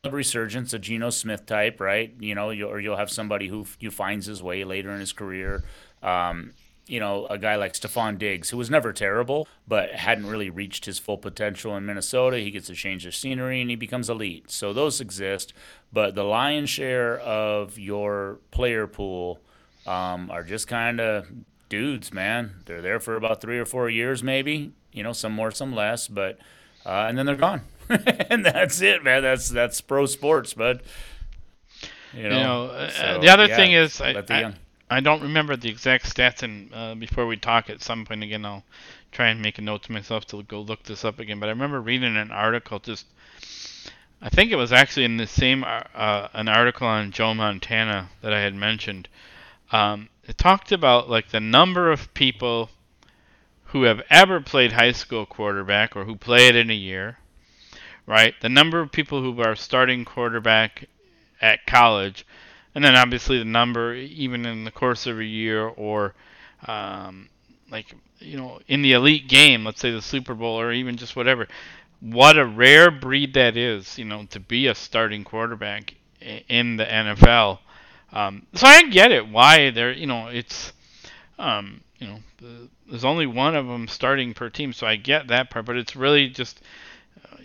a 0.04 0.10
resurgence, 0.10 0.74
a 0.74 0.80
Geno 0.80 1.10
Smith 1.10 1.46
type, 1.46 1.80
right? 1.80 2.14
You 2.20 2.36
know, 2.36 2.50
you, 2.52 2.68
or 2.68 2.80
you'll 2.80 2.98
have 2.98 3.12
somebody 3.12 3.48
who 3.48 3.66
you 3.80 3.92
finds 3.92 4.26
his 4.26 4.42
way 4.42 4.64
later 4.64 4.92
in 4.92 5.00
his 5.00 5.14
career. 5.14 5.64
Um, 6.02 6.54
you 6.88 7.00
know, 7.00 7.28
a 7.28 7.38
guy 7.38 7.56
like 7.56 7.74
Stefon 7.74 8.18
Diggs, 8.18 8.50
who 8.50 8.58
was 8.58 8.70
never 8.70 8.94
terrible, 8.94 9.48
but 9.68 9.92
hadn't 9.92 10.26
really 10.28 10.50
reached 10.50 10.86
his 10.86 10.98
full 10.98 11.18
potential 11.18 11.76
in 11.76 11.86
Minnesota. 11.86 12.40
He 12.40 12.50
gets 12.50 12.70
a 12.70 12.74
change 12.74 13.06
of 13.06 13.14
scenery 13.14 13.62
and 13.62 13.70
he 13.70 13.76
becomes 13.76 14.10
elite. 14.10 14.50
So 14.50 14.74
those 14.74 15.02
exist, 15.02 15.54
but 15.92 16.16
the 16.16 16.24
lion's 16.24 16.70
share 16.70 17.20
of 17.20 17.78
your 17.78 18.40
player 18.52 18.88
pool 18.88 19.40
um, 19.86 20.32
are 20.32 20.44
just 20.44 20.68
kind 20.68 21.00
of 21.02 21.28
dudes, 21.70 22.14
man. 22.14 22.56
They're 22.66 22.82
there 22.82 23.00
for 23.00 23.16
about 23.16 23.42
three 23.42 23.60
or 23.60 23.66
four 23.66 23.90
years, 23.90 24.24
maybe. 24.24 24.72
You 24.92 25.04
know, 25.04 25.14
some 25.14 25.34
more, 25.34 25.52
some 25.52 25.76
less, 25.76 26.08
but 26.08 26.40
uh, 26.86 27.06
and 27.10 27.18
then 27.18 27.26
they're 27.26 27.36
gone. 27.36 27.62
and 27.90 28.46
that's 28.46 28.82
it, 28.82 29.04
man. 29.04 29.22
That's 29.22 29.50
that's 29.50 29.82
pro 29.82 30.06
sports, 30.06 30.54
bud. 30.54 30.82
You 32.14 32.24
know, 32.24 32.30
you 32.30 32.44
know 32.44 32.66
uh, 32.68 32.90
so, 32.90 33.20
the 33.20 33.30
other 33.30 33.46
yeah, 33.46 33.56
thing 33.56 33.74
is, 33.74 34.02
I, 34.02 34.54
I, 34.90 35.00
don't 35.00 35.22
remember 35.22 35.56
the 35.56 35.70
exact 35.70 36.14
stats, 36.14 36.44
and 36.44 36.74
uh, 36.74 36.96
before 36.96 37.26
we 37.26 37.38
talk 37.38 37.70
at 37.70 37.82
some 37.82 38.06
point 38.06 38.24
again, 38.24 38.46
I'll 38.46 38.64
try 39.12 39.28
and 39.28 39.42
make 39.42 39.58
a 39.58 39.62
note 39.62 39.84
to 39.84 39.92
myself 39.92 40.26
to 40.28 40.44
go 40.44 40.62
look 40.62 40.84
this 40.84 41.06
up 41.06 41.20
again. 41.20 41.40
But 41.40 41.48
I 41.48 41.52
remember 41.52 41.82
reading 41.82 42.18
an 42.18 42.32
article 42.32 42.80
just. 42.80 43.06
I 44.20 44.30
think 44.30 44.52
it 44.52 44.56
was 44.56 44.74
actually 44.74 45.06
in 45.06 45.18
the 45.18 45.28
same 45.28 45.64
uh, 45.64 45.84
uh 45.94 46.28
an 46.34 46.48
article 46.48 46.88
on 46.88 47.12
Joe 47.12 47.34
Montana 47.34 48.10
that 48.22 48.34
I 48.34 48.42
had 48.42 48.56
mentioned. 48.56 49.08
Um, 49.72 50.10
it 50.24 50.38
talked 50.38 50.72
about 50.72 51.10
like 51.10 51.30
the 51.30 51.40
number 51.40 51.92
of 51.92 52.14
people 52.14 52.70
who 53.66 53.84
have 53.84 54.02
ever 54.10 54.40
played 54.40 54.72
high 54.72 54.94
school 54.94 55.26
quarterback 55.26 55.96
or 55.96 56.06
who 56.06 56.16
play 56.16 56.48
it 56.48 56.56
in 56.56 56.70
a 56.70 56.76
year, 56.76 57.18
right? 58.06 58.34
The 58.42 58.50
number 58.50 58.80
of 58.80 58.92
people 58.92 59.22
who 59.22 59.42
are 59.42 59.56
starting 59.56 60.06
quarterback 60.06 60.86
at 61.42 61.66
college, 61.66 62.26
and 62.78 62.86
then 62.86 62.96
obviously 62.96 63.40
the 63.40 63.44
number 63.46 63.96
even 63.96 64.46
in 64.46 64.64
the 64.64 64.70
course 64.70 65.08
of 65.08 65.18
a 65.18 65.26
year 65.26 65.66
or 65.66 66.14
um, 66.68 67.28
like 67.72 67.92
you 68.20 68.38
know 68.38 68.60
in 68.68 68.84
the 68.84 68.94
elite 68.94 69.28
game, 69.28 69.66
let's 69.66 69.82
say 69.82 69.90
the 69.90 70.00
Super 70.00 70.36
Bowl 70.36 70.60
or 70.60 70.72
even 70.72 70.96
just 70.96 71.16
whatever. 71.16 71.48
What 72.02 72.38
a 72.38 72.46
rare 72.46 72.92
breed 72.92 73.34
that 73.34 73.58
is, 73.58 73.98
you 73.98 74.06
know, 74.06 74.28
to 74.30 74.40
be 74.40 74.68
a 74.68 74.76
starting 74.76 75.24
quarterback 75.24 75.96
in 76.22 76.78
the 76.78 76.86
NFL. 76.86 77.58
Um, 78.14 78.46
so 78.54 78.68
I 78.68 78.84
get 78.84 79.12
it 79.12 79.28
why 79.28 79.72
they're 79.72 79.92
you 79.92 80.06
know 80.06 80.28
it's 80.28 80.72
um, 81.40 81.82
you 81.98 82.06
know 82.06 82.20
there's 82.88 83.06
only 83.06 83.26
one 83.26 83.56
of 83.56 83.66
them 83.66 83.88
starting 83.88 84.36
per 84.36 84.52
team, 84.52 84.72
so 84.72 84.86
I 84.86 84.98
get 84.98 85.30
that 85.30 85.50
part. 85.50 85.66
But 85.66 85.78
it's 85.78 85.96
really 85.96 86.30
just 86.30 86.62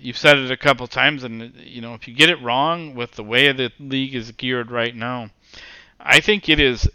you've 0.03 0.19
said 0.19 0.37
it 0.37 0.51
a 0.51 0.57
couple 0.57 0.87
times, 0.87 1.25
and 1.25 1.53
you 1.57 1.81
know 1.81 1.95
if 1.95 2.09
you 2.09 2.15
get 2.15 2.29
it 2.29 2.43
wrong 2.43 2.95
with 2.95 3.13
the 3.13 3.25
way 3.25 3.51
the 3.53 3.73
league 3.79 4.15
is 4.15 4.33
geared 4.33 4.71
right 4.71 4.95
now, 4.95 5.31
I 6.01 6.21
think 6.21 6.49
it 6.49 6.61
is 6.61 6.89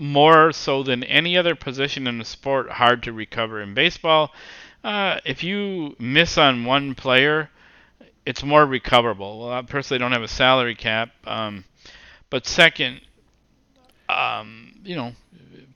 more 0.00 0.52
so 0.52 0.82
than 0.82 1.04
any 1.04 1.36
other 1.36 1.54
position 1.54 2.06
in 2.06 2.18
the 2.18 2.24
sport 2.24 2.70
hard 2.70 3.02
to 3.04 3.12
recover. 3.12 3.60
In 3.60 3.74
baseball, 3.74 4.32
uh, 4.82 5.20
if 5.24 5.44
you 5.44 5.94
miss 5.98 6.38
on 6.38 6.64
one 6.64 6.94
player, 6.94 7.50
it's 8.26 8.42
more 8.42 8.64
recoverable. 8.64 9.40
Well, 9.40 9.52
I 9.52 9.62
personally 9.62 9.98
don't 9.98 10.12
have 10.12 10.22
a 10.22 10.28
salary 10.28 10.74
cap, 10.74 11.10
um, 11.26 11.64
but 12.30 12.46
second, 12.46 13.00
um, 14.08 14.72
you 14.84 14.96
know, 14.96 15.12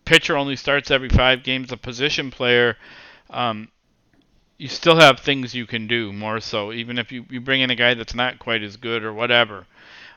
pitcher 0.05 0.37
only 0.37 0.57
starts 0.57 0.91
every 0.91 1.09
five 1.09 1.43
games. 1.43 1.72
A 1.72 1.77
position 1.77 2.31
player, 2.31 2.77
um, 3.31 3.68
you 4.59 4.69
still 4.69 4.97
have 4.97 5.21
things 5.21 5.55
you 5.55 5.67
can 5.67 5.87
do 5.87 6.13
more 6.13 6.41
so, 6.41 6.73
even 6.73 6.99
if 6.99 7.13
you, 7.13 7.27
you 7.29 7.41
bring 7.41 7.61
in 7.61 7.71
a 7.71 7.75
guy 7.75 7.95
that's 7.95 8.15
not 8.15 8.39
quite 8.39 8.63
as 8.63 8.77
good 8.77 9.05
or 9.05 9.13
whatever. 9.13 9.67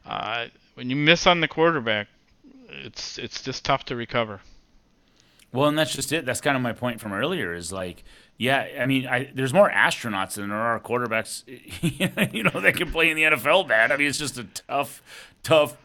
Uh, 0.05 0.47
when 0.75 0.89
you 0.89 0.95
miss 0.95 1.27
on 1.27 1.41
the 1.41 1.47
quarterback, 1.47 2.07
it's 2.69 3.17
it's 3.17 3.41
just 3.41 3.65
tough 3.65 3.83
to 3.85 3.95
recover. 3.95 4.41
Well, 5.51 5.67
and 5.67 5.77
that's 5.77 5.93
just 5.93 6.13
it. 6.13 6.25
That's 6.25 6.41
kind 6.41 6.55
of 6.55 6.61
my 6.61 6.73
point 6.73 7.01
from 7.01 7.11
earlier. 7.11 7.53
Is 7.53 7.71
like, 7.71 8.03
yeah, 8.37 8.67
I 8.79 8.85
mean, 8.85 9.07
I, 9.07 9.29
there's 9.33 9.53
more 9.53 9.69
astronauts 9.69 10.35
than 10.35 10.49
there 10.49 10.57
are 10.57 10.79
quarterbacks. 10.79 11.43
you 12.33 12.43
know, 12.43 12.61
that 12.61 12.75
can 12.75 12.91
play 12.91 13.09
in 13.09 13.17
the 13.17 13.23
NFL. 13.23 13.67
Bad. 13.67 13.91
I 13.91 13.97
mean, 13.97 14.07
it's 14.07 14.19
just 14.19 14.37
a 14.37 14.45
tough, 14.45 15.01
tough. 15.43 15.75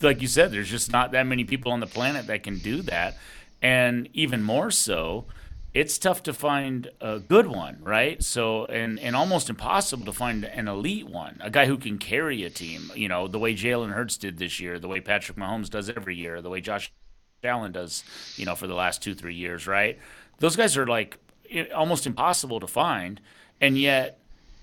Like 0.00 0.20
you 0.22 0.28
said, 0.28 0.52
there's 0.52 0.70
just 0.70 0.92
not 0.92 1.12
that 1.12 1.26
many 1.26 1.44
people 1.44 1.72
on 1.72 1.80
the 1.80 1.86
planet 1.86 2.26
that 2.26 2.42
can 2.42 2.58
do 2.58 2.82
that, 2.82 3.16
and 3.62 4.08
even 4.12 4.42
more 4.42 4.70
so 4.70 5.24
it's 5.74 5.98
tough 5.98 6.22
to 6.22 6.32
find 6.32 6.88
a 7.00 7.18
good 7.18 7.48
one, 7.48 7.78
right? 7.82 8.22
So 8.22 8.64
and 8.66 8.98
and 9.00 9.16
almost 9.16 9.50
impossible 9.50 10.06
to 10.06 10.12
find 10.12 10.44
an 10.44 10.68
elite 10.68 11.08
one, 11.08 11.38
a 11.40 11.50
guy 11.50 11.66
who 11.66 11.76
can 11.76 11.98
carry 11.98 12.44
a 12.44 12.50
team. 12.50 12.92
You 12.94 13.08
know, 13.08 13.26
the 13.26 13.40
way 13.40 13.54
Jalen 13.54 13.92
Hurts 13.92 14.16
did 14.16 14.38
this 14.38 14.60
year, 14.60 14.78
the 14.78 14.86
way 14.86 15.00
Patrick 15.00 15.36
Mahomes 15.36 15.68
does 15.68 15.90
every 15.90 16.14
year, 16.14 16.40
the 16.40 16.48
way 16.48 16.60
Josh 16.60 16.92
Allen 17.42 17.72
does, 17.72 18.04
you 18.36 18.46
know, 18.46 18.54
for 18.54 18.68
the 18.68 18.74
last 18.74 19.02
two 19.02 19.14
three 19.14 19.34
years, 19.34 19.66
right? 19.66 19.98
Those 20.38 20.54
guys 20.54 20.76
are 20.76 20.86
like 20.86 21.18
almost 21.74 22.06
impossible 22.06 22.60
to 22.60 22.68
find, 22.68 23.20
and 23.60 23.76
yet 23.76 24.18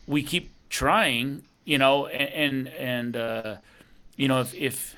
we 0.07 0.23
keep 0.23 0.51
trying. 0.69 1.43
You 1.65 1.77
know, 1.77 2.07
and 2.07 2.67
and, 2.67 2.67
and 2.69 3.15
uh, 3.17 3.55
you 4.15 4.27
know 4.29 4.39
if 4.39 4.55
if 4.55 4.95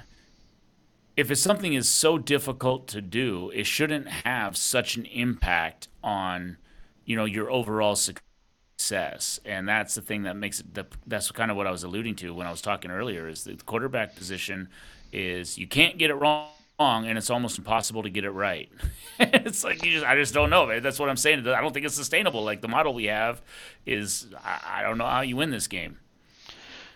if 1.16 1.30
it's 1.30 1.42
something 1.42 1.74
is 1.74 1.88
so 1.88 2.18
difficult 2.18 2.88
to 2.88 3.02
do, 3.02 3.52
it 3.54 3.66
shouldn't 3.66 4.08
have 4.08 4.58
such 4.58 4.96
an 4.98 5.06
impact 5.06 5.88
on, 6.04 6.58
you 7.06 7.16
know, 7.16 7.26
your 7.26 7.52
overall 7.52 7.96
success. 7.96 9.40
And 9.46 9.68
that's 9.68 9.96
the 9.96 10.02
thing 10.02 10.24
that 10.24 10.36
makes 10.36 10.60
it. 10.60 10.74
The, 10.74 10.86
that's 11.06 11.32
kind 11.32 11.52
of 11.52 11.58
what 11.58 11.68
I 11.68 11.72
was 11.72 11.84
alluding 11.84 12.16
to 12.18 12.34
when 12.34 12.48
I 12.48 12.52
was 12.52 12.62
talking 12.62 12.90
earlier. 12.90 13.28
Is 13.28 13.44
the 13.44 13.56
quarterback 13.56 14.16
position 14.16 14.70
is 15.12 15.58
you 15.58 15.68
can't 15.68 16.00
get 16.00 16.10
it 16.10 16.16
wrong, 16.16 16.48
and 16.80 17.18
it's 17.18 17.30
almost 17.30 17.60
impossible 17.60 18.02
to 18.04 18.10
get 18.10 18.26
it 18.26 18.32
right. 18.32 18.70
it's 19.20 19.64
like 19.64 19.84
just, 19.84 20.06
I 20.06 20.16
just 20.16 20.34
don't 20.34 20.50
know. 20.50 20.80
That's 20.80 20.98
what 20.98 21.10
I'm 21.10 21.18
saying. 21.18 21.48
I 21.48 21.62
don't 21.62 21.74
think 21.74 21.86
it's 21.86 21.96
sustainable. 21.96 22.44
Like 22.44 22.62
the 22.62 22.68
model 22.68 22.96
we 22.96 23.06
have 23.06 23.42
is, 23.86 24.28
I, 24.44 24.80
I 24.80 24.82
don't 24.82 24.98
know 24.98 25.06
how 25.06 25.22
you 25.22 25.36
win 25.36 25.52
this 25.52 25.68
game. 25.68 26.00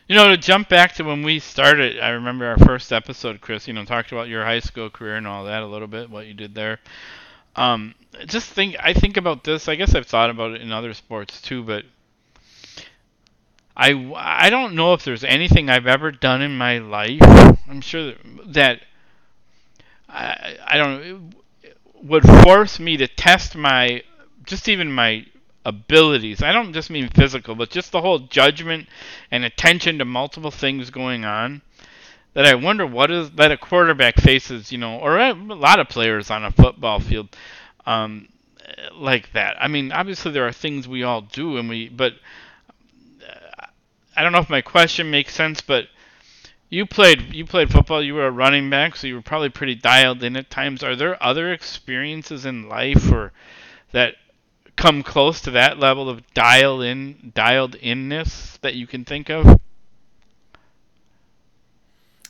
You 0.08 0.16
know, 0.16 0.30
to 0.30 0.38
jump 0.38 0.70
back 0.70 0.96
to 0.96 1.04
when 1.04 1.22
we 1.24 1.40
started, 1.40 2.00
I 2.00 2.10
remember 2.10 2.46
our 2.46 2.58
first 2.58 2.92
episode, 2.94 3.42
Chris. 3.42 3.68
You 3.68 3.74
know, 3.74 3.84
talked 3.86 4.12
about 4.12 4.28
your 4.30 4.44
high 4.44 4.60
school 4.60 4.90
career 4.90 5.16
and 5.16 5.28
all 5.28 5.46
that 5.46 5.64
a 5.64 5.68
little 5.68 5.88
bit, 5.88 6.10
what 6.10 6.28
you 6.28 6.34
did 6.34 6.56
there. 6.56 6.80
Um, 7.56 7.96
just 8.28 8.50
think, 8.52 8.76
I 8.82 8.94
think 8.94 9.18
about 9.18 9.44
this. 9.44 9.68
I 9.70 9.76
guess 9.76 9.96
I've 9.96 10.08
thought 10.08 10.30
about 10.30 10.52
it 10.54 10.62
in 10.62 10.72
other 10.72 10.94
sports 10.94 11.42
too, 11.42 11.64
but 11.64 11.86
I 13.76 13.92
I 14.16 14.50
don't 14.50 14.76
know 14.76 14.94
if 14.94 15.04
there's 15.06 15.24
anything 15.24 15.70
I've 15.70 15.88
ever 15.88 16.12
done 16.12 16.42
in 16.42 16.58
my 16.58 16.80
life. 16.80 17.22
I'm 17.70 17.82
sure 17.82 18.14
that 18.48 18.82
I 20.10 20.58
I 20.66 20.78
don't 20.78 21.02
know 21.02 21.30
would 22.04 22.24
force 22.44 22.80
me 22.80 22.98
to 22.98 23.08
test 23.08 23.56
my 23.56 24.04
just 24.46 24.70
even 24.70 24.92
my 24.92 25.26
abilities. 25.68 26.42
I 26.42 26.54
don't 26.54 26.72
just 26.72 26.90
mean 26.90 27.10
physical, 27.10 27.54
but 27.54 27.70
just 27.70 27.92
the 27.92 28.00
whole 28.00 28.20
judgment 28.20 28.88
and 29.30 29.44
attention 29.44 30.00
to 30.00 30.06
multiple 30.06 30.50
things 30.50 30.90
going 30.90 31.26
on. 31.26 31.62
That 32.34 32.46
I 32.46 32.56
wonder 32.56 32.88
what 32.88 33.12
is 33.12 33.32
that 33.32 33.52
a 33.52 33.58
quarterback 33.58 34.16
faces, 34.16 34.72
you 34.72 34.78
know, 34.78 34.98
or 34.98 35.18
a 35.18 35.34
lot 35.34 35.80
of 35.80 35.90
players 35.90 36.32
on 36.32 36.46
a 36.46 36.52
football 36.52 37.00
field, 37.00 37.36
um, 37.86 38.30
like 38.94 39.34
that. 39.34 39.58
I 39.60 39.68
mean, 39.68 39.92
obviously 39.92 40.32
there 40.32 40.48
are 40.48 40.54
things 40.54 40.88
we 40.88 41.04
all 41.04 41.22
do, 41.22 41.58
and 41.58 41.68
we, 41.68 41.90
but 41.90 42.14
uh, 43.28 43.66
I 44.16 44.22
don't 44.24 44.32
know 44.32 44.40
if 44.40 44.50
my 44.50 44.62
question 44.62 45.12
makes 45.12 45.34
sense, 45.34 45.62
but 45.62 45.88
you 46.70 46.86
played 46.86 47.34
you 47.34 47.46
played 47.46 47.72
football. 47.72 48.04
You 48.04 48.14
were 48.14 48.28
a 48.28 48.32
running 48.32 48.70
back, 48.70 48.96
so 48.96 49.08
you 49.08 49.16
were 49.16 49.22
probably 49.22 49.50
pretty 49.50 49.76
dialed 49.76 50.24
in 50.24 50.38
at 50.38 50.50
times. 50.50 50.84
Are 50.84 50.96
there 50.96 51.22
other 51.22 51.52
experiences 51.52 52.46
in 52.46 52.70
life 52.70 53.12
or 53.12 53.34
that 53.94 54.16
come 54.78 55.04
close 55.04 55.42
to 55.42 55.52
that 55.52 55.80
level 55.80 56.10
of 56.10 56.24
dialed 56.34 56.84
in 56.84 57.34
dialed 57.36 57.76
inness 57.76 58.58
that 58.62 58.76
you 58.76 58.88
can 58.88 59.04
think 59.04 59.30
of? 59.30 59.60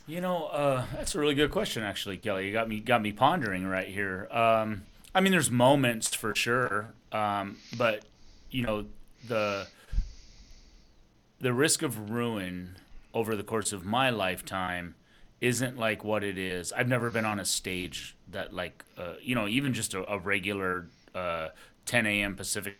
You 0.06 0.22
know, 0.22 0.46
uh, 0.46 0.86
that's 0.94 1.14
a 1.14 1.20
really 1.20 1.34
good 1.34 1.50
question, 1.50 1.82
actually, 1.82 2.16
Kelly. 2.16 2.46
You 2.46 2.52
got 2.52 2.68
me 2.68 2.80
got 2.80 3.02
me 3.02 3.12
pondering 3.12 3.66
right 3.66 3.86
here. 3.86 4.26
Um, 4.30 4.82
I 5.14 5.20
mean, 5.20 5.32
there's 5.32 5.50
moments 5.50 6.14
for 6.14 6.34
sure, 6.34 6.94
um, 7.12 7.58
but 7.76 8.04
you 8.50 8.62
know 8.62 8.86
the 9.26 9.68
the 11.40 11.52
risk 11.52 11.82
of 11.82 12.10
ruin 12.10 12.76
over 13.12 13.36
the 13.36 13.42
course 13.42 13.72
of 13.72 13.84
my 13.84 14.10
lifetime 14.10 14.94
isn't 15.40 15.78
like 15.78 16.02
what 16.02 16.24
it 16.24 16.38
is. 16.38 16.72
I've 16.72 16.88
never 16.88 17.10
been 17.10 17.24
on 17.24 17.38
a 17.38 17.44
stage 17.44 18.16
that 18.30 18.54
like 18.54 18.84
uh, 18.96 19.14
you 19.20 19.34
know 19.34 19.46
even 19.46 19.74
just 19.74 19.92
a, 19.92 20.10
a 20.10 20.18
regular 20.18 20.86
uh, 21.14 21.48
10 21.88 22.04
a.m. 22.06 22.36
Pacific 22.36 22.78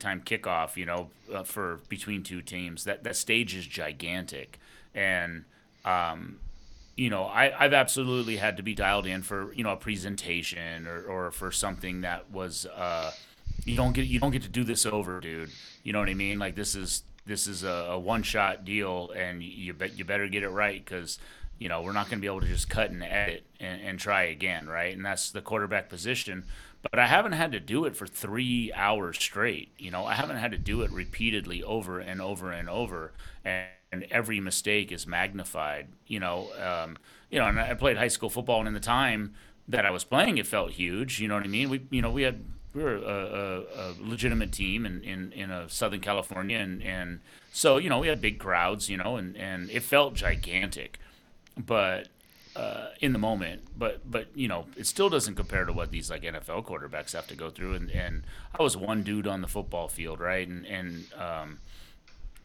time 0.00 0.20
kickoff, 0.20 0.76
you 0.76 0.84
know, 0.84 1.10
uh, 1.32 1.44
for 1.44 1.80
between 1.88 2.22
two 2.22 2.42
teams. 2.42 2.84
That 2.84 3.04
that 3.04 3.16
stage 3.16 3.54
is 3.54 3.66
gigantic, 3.66 4.58
and 4.94 5.44
um, 5.84 6.40
you 6.96 7.08
know, 7.08 7.22
I, 7.22 7.52
I've 7.56 7.72
absolutely 7.72 8.36
had 8.36 8.56
to 8.56 8.62
be 8.64 8.74
dialed 8.74 9.06
in 9.06 9.22
for 9.22 9.52
you 9.54 9.62
know 9.62 9.70
a 9.70 9.76
presentation 9.76 10.86
or, 10.88 11.04
or 11.04 11.30
for 11.30 11.52
something 11.52 12.00
that 12.00 12.30
was 12.30 12.66
uh, 12.66 13.12
you 13.64 13.76
don't 13.76 13.92
get 13.92 14.06
you 14.06 14.18
don't 14.18 14.32
get 14.32 14.42
to 14.42 14.48
do 14.48 14.64
this 14.64 14.84
over, 14.84 15.20
dude. 15.20 15.50
You 15.84 15.92
know 15.92 16.00
what 16.00 16.08
I 16.08 16.14
mean? 16.14 16.38
Like 16.40 16.56
this 16.56 16.74
is 16.74 17.04
this 17.26 17.46
is 17.46 17.62
a, 17.62 17.90
a 17.90 17.98
one 17.98 18.24
shot 18.24 18.64
deal, 18.64 19.12
and 19.16 19.40
you 19.42 19.72
bet 19.72 19.96
you 19.96 20.04
better 20.04 20.26
get 20.26 20.42
it 20.42 20.50
right 20.50 20.84
because 20.84 21.20
you 21.60 21.68
know 21.68 21.80
we're 21.80 21.92
not 21.92 22.10
going 22.10 22.18
to 22.18 22.22
be 22.22 22.26
able 22.26 22.40
to 22.40 22.48
just 22.48 22.68
cut 22.68 22.90
and 22.90 23.04
edit 23.04 23.46
and, 23.60 23.80
and 23.80 23.98
try 24.00 24.24
again, 24.24 24.66
right? 24.66 24.96
And 24.96 25.04
that's 25.04 25.30
the 25.30 25.40
quarterback 25.40 25.88
position 25.88 26.44
but 26.82 26.98
I 26.98 27.06
haven't 27.06 27.32
had 27.32 27.52
to 27.52 27.60
do 27.60 27.84
it 27.84 27.96
for 27.96 28.06
three 28.06 28.72
hours 28.72 29.18
straight. 29.18 29.72
You 29.78 29.90
know, 29.90 30.04
I 30.04 30.14
haven't 30.14 30.36
had 30.36 30.52
to 30.52 30.58
do 30.58 30.82
it 30.82 30.90
repeatedly 30.90 31.62
over 31.62 31.98
and 31.98 32.20
over 32.20 32.52
and 32.52 32.68
over, 32.68 33.12
and, 33.44 33.66
and 33.92 34.04
every 34.10 34.40
mistake 34.40 34.92
is 34.92 35.06
magnified. 35.06 35.88
You 36.06 36.20
know, 36.20 36.48
um, 36.60 36.96
you 37.30 37.38
know, 37.38 37.46
and 37.46 37.58
I 37.58 37.74
played 37.74 37.96
high 37.96 38.08
school 38.08 38.30
football, 38.30 38.60
and 38.60 38.68
in 38.68 38.74
the 38.74 38.80
time 38.80 39.34
that 39.68 39.84
I 39.84 39.90
was 39.90 40.04
playing, 40.04 40.38
it 40.38 40.46
felt 40.46 40.72
huge. 40.72 41.20
You 41.20 41.28
know 41.28 41.34
what 41.34 41.44
I 41.44 41.48
mean? 41.48 41.70
We, 41.70 41.86
you 41.90 42.02
know, 42.02 42.10
we 42.10 42.22
had 42.22 42.44
we 42.76 42.82
were 42.82 42.96
a, 42.96 43.00
a, 43.00 43.60
a 43.60 43.94
legitimate 44.00 44.52
team 44.52 44.84
in, 44.84 45.02
in, 45.02 45.32
in 45.32 45.50
a 45.50 45.68
Southern 45.68 46.00
California, 46.00 46.58
and, 46.58 46.82
and 46.82 47.20
so 47.50 47.78
you 47.78 47.88
know 47.88 47.98
we 47.98 48.08
had 48.08 48.20
big 48.20 48.38
crowds, 48.38 48.90
you 48.90 48.98
know, 48.98 49.16
and, 49.16 49.36
and 49.36 49.70
it 49.70 49.82
felt 49.82 50.14
gigantic, 50.14 50.98
but 51.56 52.08
uh, 52.56 52.90
in 53.00 53.12
the 53.12 53.18
moment, 53.18 53.62
but 53.76 54.10
but 54.10 54.28
you 54.34 54.48
know 54.48 54.66
it 54.76 54.86
still 54.86 55.08
doesn't 55.10 55.34
compare 55.34 55.64
to 55.64 55.72
what 55.72 55.90
these 55.90 56.10
like 56.10 56.22
NFL 56.22 56.64
quarterbacks 56.64 57.12
have 57.12 57.26
to 57.28 57.34
go 57.34 57.50
through. 57.50 57.74
And, 57.74 57.90
and 57.90 58.22
I 58.58 58.62
was 58.62 58.76
one 58.76 59.02
dude 59.02 59.26
on 59.26 59.42
the 59.42 59.48
football 59.48 59.88
field, 59.88 60.20
right? 60.20 60.46
And 60.48 60.64
and 60.66 61.04
um, 61.14 61.58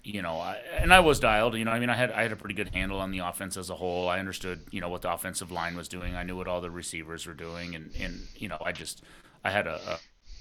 you 0.04 0.22
know, 0.22 0.40
I, 0.40 0.58
and 0.78 0.94
I 0.94 1.00
was 1.00 1.20
dialed. 1.20 1.56
You 1.56 1.66
know, 1.66 1.72
I 1.72 1.80
mean, 1.80 1.90
I 1.90 1.96
had 1.96 2.12
I 2.12 2.24
had 2.24 2.32
a 2.32 2.36
pretty 2.36 2.56
good 2.56 2.70
handle 2.70 3.00
on 3.00 3.12
the 3.12 3.20
offense 3.20 3.56
as 3.58 3.70
a 3.70 3.76
whole. 3.76 4.10
I 4.10 4.20
understood, 4.20 4.62
you 4.72 4.82
know, 4.82 4.90
what 4.90 5.02
the 5.02 5.12
offensive 5.14 5.52
line 5.52 5.76
was 5.78 5.88
doing. 5.88 6.16
I 6.16 6.24
knew 6.24 6.36
what 6.36 6.48
all 6.48 6.62
the 6.62 6.72
receivers 6.72 7.26
were 7.26 7.34
doing, 7.34 7.76
and 7.76 7.92
and 8.00 8.20
you 8.36 8.48
know, 8.48 8.58
I 8.64 8.72
just 8.72 9.04
I 9.44 9.52
had 9.52 9.68
a, 9.68 9.80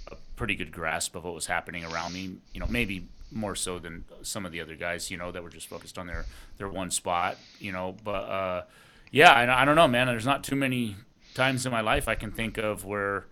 a, 0.08 0.12
a 0.14 0.16
pretty 0.36 0.54
good 0.54 0.72
grasp 0.72 1.14
of 1.14 1.24
what 1.24 1.34
was 1.34 1.46
happening 1.46 1.84
around 1.84 2.14
me. 2.14 2.38
You 2.52 2.60
know, 2.60 2.66
maybe 2.68 3.06
more 3.30 3.54
so 3.54 3.78
than 3.78 4.04
some 4.22 4.44
of 4.44 4.50
the 4.50 4.60
other 4.60 4.74
guys, 4.74 5.10
you 5.10 5.16
know, 5.16 5.30
that 5.30 5.42
were 5.42 5.50
just 5.50 5.68
focused 5.68 5.98
on 5.98 6.06
their 6.06 6.24
their 6.58 6.68
one 6.68 6.90
spot. 6.90 7.36
You 7.58 7.72
know, 7.72 7.96
but. 8.02 8.10
uh 8.10 8.62
yeah, 9.10 9.32
I, 9.32 9.62
I 9.62 9.64
don't 9.64 9.76
know, 9.76 9.88
man. 9.88 10.06
There's 10.06 10.26
not 10.26 10.44
too 10.44 10.56
many 10.56 10.96
times 11.34 11.66
in 11.66 11.72
my 11.72 11.80
life 11.80 12.08
I 12.08 12.14
can 12.14 12.30
think 12.30 12.58
of 12.58 12.84
where 12.84 13.26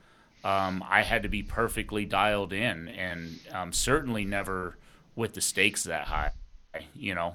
um, 0.44 0.84
I 0.88 1.02
had 1.02 1.22
to 1.22 1.28
be 1.28 1.42
perfectly 1.42 2.04
dialed 2.04 2.52
in, 2.52 2.88
and 2.88 3.38
um, 3.52 3.72
certainly 3.72 4.24
never 4.24 4.76
with 5.14 5.34
the 5.34 5.40
stakes 5.40 5.84
that 5.84 6.06
high. 6.06 6.32
You 6.94 7.14
know. 7.14 7.34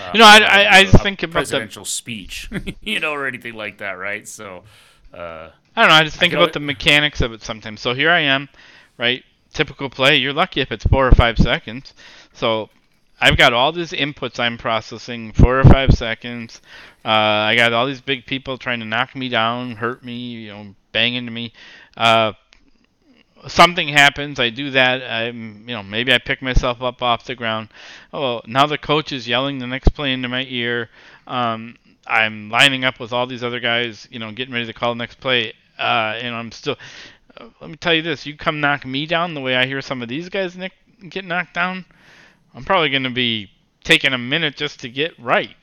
Uh, 0.00 0.10
you 0.14 0.18
know, 0.18 0.26
I, 0.26 0.38
I, 0.38 0.78
I 0.80 0.84
think 0.84 1.22
about 1.22 1.32
presidential 1.34 1.84
the... 1.84 1.90
speech, 1.90 2.50
you 2.80 2.98
know, 2.98 3.12
or 3.12 3.26
anything 3.26 3.54
like 3.54 3.78
that, 3.78 3.92
right? 3.92 4.26
So, 4.26 4.64
uh, 5.14 5.50
I 5.76 5.80
don't 5.82 5.88
know. 5.88 5.94
I 5.94 6.04
just 6.04 6.16
think 6.16 6.34
I 6.34 6.38
about 6.38 6.48
it... 6.48 6.52
the 6.54 6.60
mechanics 6.60 7.20
of 7.20 7.32
it 7.32 7.42
sometimes. 7.42 7.80
So 7.80 7.94
here 7.94 8.10
I 8.10 8.20
am, 8.20 8.48
right? 8.98 9.22
Typical 9.52 9.88
play. 9.88 10.16
You're 10.16 10.32
lucky 10.32 10.60
if 10.60 10.72
it's 10.72 10.84
four 10.84 11.06
or 11.06 11.12
five 11.12 11.38
seconds. 11.38 11.94
So 12.32 12.68
I've 13.20 13.36
got 13.36 13.52
all 13.52 13.72
these 13.72 13.92
inputs 13.92 14.38
I'm 14.38 14.58
processing, 14.58 15.32
four 15.32 15.58
or 15.58 15.64
five 15.64 15.92
seconds. 15.92 16.60
Uh, 17.04 17.08
I 17.08 17.56
got 17.56 17.72
all 17.72 17.86
these 17.86 18.00
big 18.00 18.26
people 18.26 18.58
trying 18.58 18.80
to 18.80 18.86
knock 18.86 19.16
me 19.16 19.28
down, 19.28 19.76
hurt 19.76 20.04
me, 20.04 20.16
you 20.16 20.52
know, 20.52 20.74
bang 20.92 21.14
into 21.14 21.32
me. 21.32 21.52
Uh, 21.96 22.34
something 23.48 23.88
happens, 23.88 24.38
I 24.38 24.50
do 24.50 24.70
that. 24.72 25.02
I'm, 25.02 25.66
you 25.66 25.74
know, 25.74 25.82
maybe 25.82 26.12
I 26.12 26.18
pick 26.18 26.42
myself 26.42 26.82
up 26.82 27.02
off 27.02 27.24
the 27.24 27.34
ground. 27.34 27.68
Oh, 28.12 28.42
now 28.46 28.66
the 28.66 28.76
coach 28.76 29.12
is 29.12 29.26
yelling 29.26 29.58
the 29.58 29.66
next 29.66 29.90
play 29.90 30.12
into 30.12 30.28
my 30.28 30.44
ear. 30.48 30.90
Um, 31.26 31.76
I'm 32.06 32.50
lining 32.50 32.84
up 32.84 33.00
with 33.00 33.12
all 33.12 33.26
these 33.26 33.42
other 33.42 33.60
guys, 33.60 34.06
you 34.10 34.18
know, 34.18 34.30
getting 34.30 34.52
ready 34.52 34.66
to 34.66 34.74
call 34.74 34.94
the 34.94 34.98
next 34.98 35.20
play. 35.20 35.54
Uh, 35.78 36.18
and 36.20 36.34
I'm 36.34 36.52
still. 36.52 36.76
Uh, 37.36 37.48
let 37.60 37.70
me 37.70 37.76
tell 37.76 37.92
you 37.92 38.02
this: 38.02 38.24
you 38.24 38.36
come 38.36 38.60
knock 38.60 38.86
me 38.86 39.04
down 39.06 39.34
the 39.34 39.40
way 39.42 39.56
I 39.56 39.66
hear 39.66 39.82
some 39.82 40.00
of 40.02 40.08
these 40.08 40.28
guys 40.30 40.56
nick, 40.56 40.72
get 41.10 41.24
knocked 41.24 41.52
down 41.52 41.84
I'm 42.56 42.64
probably 42.64 42.88
going 42.88 43.02
to 43.02 43.10
be 43.10 43.50
taking 43.84 44.14
a 44.14 44.18
minute 44.18 44.56
just 44.56 44.80
to 44.80 44.88
get 44.88 45.12
right. 45.18 45.54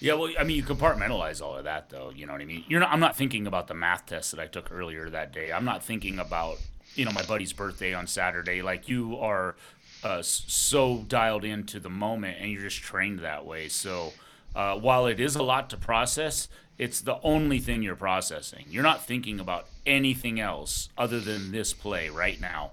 Yeah, 0.00 0.14
well, 0.14 0.30
I 0.38 0.42
mean, 0.42 0.56
you 0.56 0.64
compartmentalize 0.64 1.40
all 1.40 1.56
of 1.56 1.64
that, 1.64 1.88
though. 1.88 2.10
You 2.14 2.26
know 2.26 2.32
what 2.32 2.42
I 2.42 2.44
mean? 2.44 2.64
You're 2.68 2.80
not. 2.80 2.90
I'm 2.90 3.00
not 3.00 3.16
thinking 3.16 3.46
about 3.46 3.68
the 3.68 3.74
math 3.74 4.04
test 4.04 4.32
that 4.32 4.40
I 4.40 4.46
took 4.48 4.70
earlier 4.70 5.08
that 5.08 5.32
day. 5.32 5.50
I'm 5.50 5.64
not 5.64 5.82
thinking 5.82 6.18
about 6.18 6.58
you 6.94 7.04
know 7.04 7.12
my 7.12 7.22
buddy's 7.22 7.52
birthday 7.52 7.94
on 7.94 8.06
Saturday. 8.06 8.60
Like 8.60 8.88
you 8.88 9.16
are 9.16 9.54
uh, 10.02 10.20
so 10.20 11.04
dialed 11.08 11.44
into 11.44 11.80
the 11.80 11.88
moment, 11.88 12.36
and 12.40 12.50
you're 12.50 12.62
just 12.62 12.82
trained 12.82 13.20
that 13.20 13.46
way. 13.46 13.68
So 13.68 14.12
uh, 14.54 14.76
while 14.76 15.06
it 15.06 15.20
is 15.20 15.36
a 15.36 15.42
lot 15.42 15.70
to 15.70 15.78
process, 15.78 16.48
it's 16.76 17.00
the 17.00 17.18
only 17.22 17.60
thing 17.60 17.82
you're 17.82 17.96
processing. 17.96 18.66
You're 18.68 18.82
not 18.82 19.06
thinking 19.06 19.40
about 19.40 19.68
anything 19.86 20.38
else 20.38 20.90
other 20.98 21.20
than 21.20 21.52
this 21.52 21.72
play 21.72 22.10
right 22.10 22.40
now. 22.40 22.72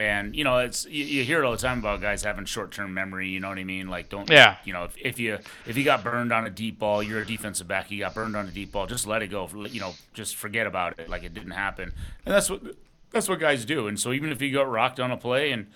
And 0.00 0.34
you 0.34 0.44
know, 0.44 0.58
it's 0.58 0.86
you, 0.86 1.04
you 1.04 1.24
hear 1.24 1.42
it 1.42 1.46
all 1.46 1.52
the 1.52 1.58
time 1.58 1.78
about 1.78 2.00
guys 2.00 2.22
having 2.22 2.44
short-term 2.44 2.92
memory. 2.92 3.28
You 3.28 3.40
know 3.40 3.48
what 3.48 3.58
I 3.58 3.64
mean? 3.64 3.88
Like, 3.88 4.08
don't 4.08 4.28
Yeah. 4.30 4.56
You 4.64 4.72
know, 4.72 4.84
if, 4.84 4.96
if 4.96 5.18
you 5.18 5.38
if 5.66 5.76
you 5.76 5.84
got 5.84 6.04
burned 6.04 6.32
on 6.32 6.46
a 6.46 6.50
deep 6.50 6.78
ball, 6.78 7.02
you're 7.02 7.20
a 7.20 7.26
defensive 7.26 7.68
back. 7.68 7.90
You 7.90 8.00
got 8.00 8.14
burned 8.14 8.36
on 8.36 8.46
a 8.46 8.50
deep 8.50 8.72
ball, 8.72 8.86
just 8.86 9.06
let 9.06 9.22
it 9.22 9.28
go. 9.28 9.48
You 9.54 9.80
know, 9.80 9.94
just 10.14 10.36
forget 10.36 10.66
about 10.66 10.98
it, 10.98 11.08
like 11.08 11.22
it 11.22 11.34
didn't 11.34 11.52
happen. 11.52 11.92
And 12.24 12.34
that's 12.34 12.50
what 12.50 12.62
that's 13.10 13.28
what 13.28 13.40
guys 13.40 13.64
do. 13.64 13.88
And 13.88 13.98
so 13.98 14.12
even 14.12 14.30
if 14.30 14.42
you 14.42 14.52
got 14.52 14.70
rocked 14.70 15.00
on 15.00 15.10
a 15.10 15.16
play 15.16 15.52
and 15.52 15.68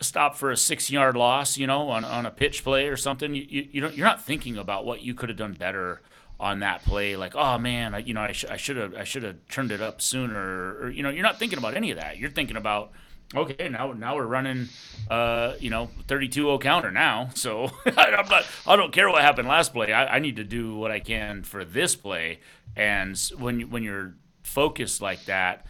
stop 0.00 0.36
for 0.36 0.50
a 0.50 0.56
six 0.56 0.90
yard 0.90 1.16
loss, 1.16 1.56
you 1.56 1.66
know, 1.66 1.88
on, 1.88 2.04
on 2.04 2.26
a 2.26 2.30
pitch 2.30 2.62
play 2.64 2.88
or 2.88 2.96
something, 2.96 3.34
you, 3.34 3.46
you, 3.48 3.68
you 3.72 3.80
don't, 3.80 3.94
you're 3.96 4.06
not 4.06 4.22
thinking 4.22 4.56
about 4.56 4.84
what 4.84 5.02
you 5.02 5.14
could 5.14 5.28
have 5.28 5.38
done 5.38 5.54
better 5.54 6.02
on 6.38 6.60
that 6.60 6.82
play. 6.84 7.16
Like, 7.16 7.34
oh 7.34 7.58
man, 7.58 7.94
I, 7.94 7.98
you 7.98 8.14
know, 8.14 8.22
I, 8.22 8.32
should 8.32 8.76
have, 8.76 8.94
I 8.94 9.04
should 9.04 9.22
have 9.22 9.36
turned 9.48 9.72
it 9.72 9.80
up 9.80 10.00
sooner. 10.00 10.76
Or, 10.76 10.90
you 10.90 11.02
know, 11.02 11.10
you're 11.10 11.22
not 11.22 11.38
thinking 11.38 11.58
about 11.58 11.74
any 11.74 11.90
of 11.90 11.98
that. 11.98 12.18
You're 12.18 12.30
thinking 12.30 12.56
about, 12.56 12.92
okay, 13.34 13.68
now, 13.68 13.92
now 13.92 14.16
we're 14.16 14.26
running, 14.26 14.68
uh, 15.10 15.54
you 15.60 15.70
know, 15.70 15.90
32-0 16.08 16.60
counter 16.60 16.90
now. 16.90 17.30
So 17.34 17.70
I'm 17.86 18.28
not, 18.28 18.44
I 18.66 18.76
don't 18.76 18.92
care 18.92 19.08
what 19.08 19.22
happened 19.22 19.48
last 19.48 19.72
play. 19.72 19.92
I, 19.92 20.16
I 20.16 20.18
need 20.18 20.36
to 20.36 20.44
do 20.44 20.76
what 20.76 20.90
I 20.90 21.00
can 21.00 21.42
for 21.42 21.64
this 21.64 21.96
play. 21.96 22.40
And 22.76 23.18
when, 23.38 23.70
when 23.70 23.82
you're 23.82 24.14
focused 24.42 25.00
like 25.00 25.24
that, 25.26 25.66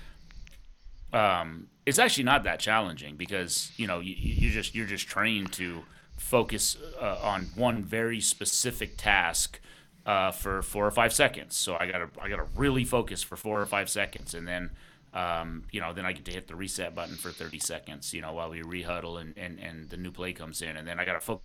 um, 1.12 1.68
it's 1.86 1.98
actually 1.98 2.24
not 2.24 2.44
that 2.44 2.58
challenging 2.58 3.16
because 3.16 3.72
you 3.76 3.86
know 3.86 4.00
you, 4.00 4.14
you 4.16 4.50
just 4.50 4.74
you're 4.74 4.86
just 4.86 5.06
trained 5.06 5.52
to 5.52 5.82
focus 6.16 6.76
uh, 7.00 7.18
on 7.22 7.46
one 7.54 7.82
very 7.82 8.20
specific 8.20 8.96
task 8.96 9.60
uh, 10.06 10.30
for 10.30 10.62
four 10.62 10.86
or 10.86 10.90
five 10.90 11.12
seconds. 11.12 11.56
So 11.56 11.76
I 11.78 11.86
gotta 11.86 12.08
I 12.20 12.28
gotta 12.28 12.46
really 12.56 12.84
focus 12.84 13.22
for 13.22 13.36
four 13.36 13.60
or 13.60 13.66
five 13.66 13.88
seconds, 13.88 14.34
and 14.34 14.46
then 14.46 14.70
um, 15.12 15.64
you 15.70 15.80
know 15.80 15.92
then 15.92 16.04
I 16.04 16.12
get 16.12 16.24
to 16.26 16.32
hit 16.32 16.48
the 16.48 16.56
reset 16.56 16.94
button 16.94 17.16
for 17.16 17.30
30 17.30 17.58
seconds. 17.58 18.12
You 18.12 18.22
know 18.22 18.32
while 18.32 18.50
we 18.50 18.62
rehuddle 18.62 19.20
and, 19.20 19.36
and, 19.36 19.58
and 19.58 19.90
the 19.90 19.96
new 19.96 20.10
play 20.10 20.32
comes 20.32 20.62
in, 20.62 20.76
and 20.76 20.86
then 20.86 20.98
I 21.00 21.04
gotta 21.04 21.20
focus 21.20 21.44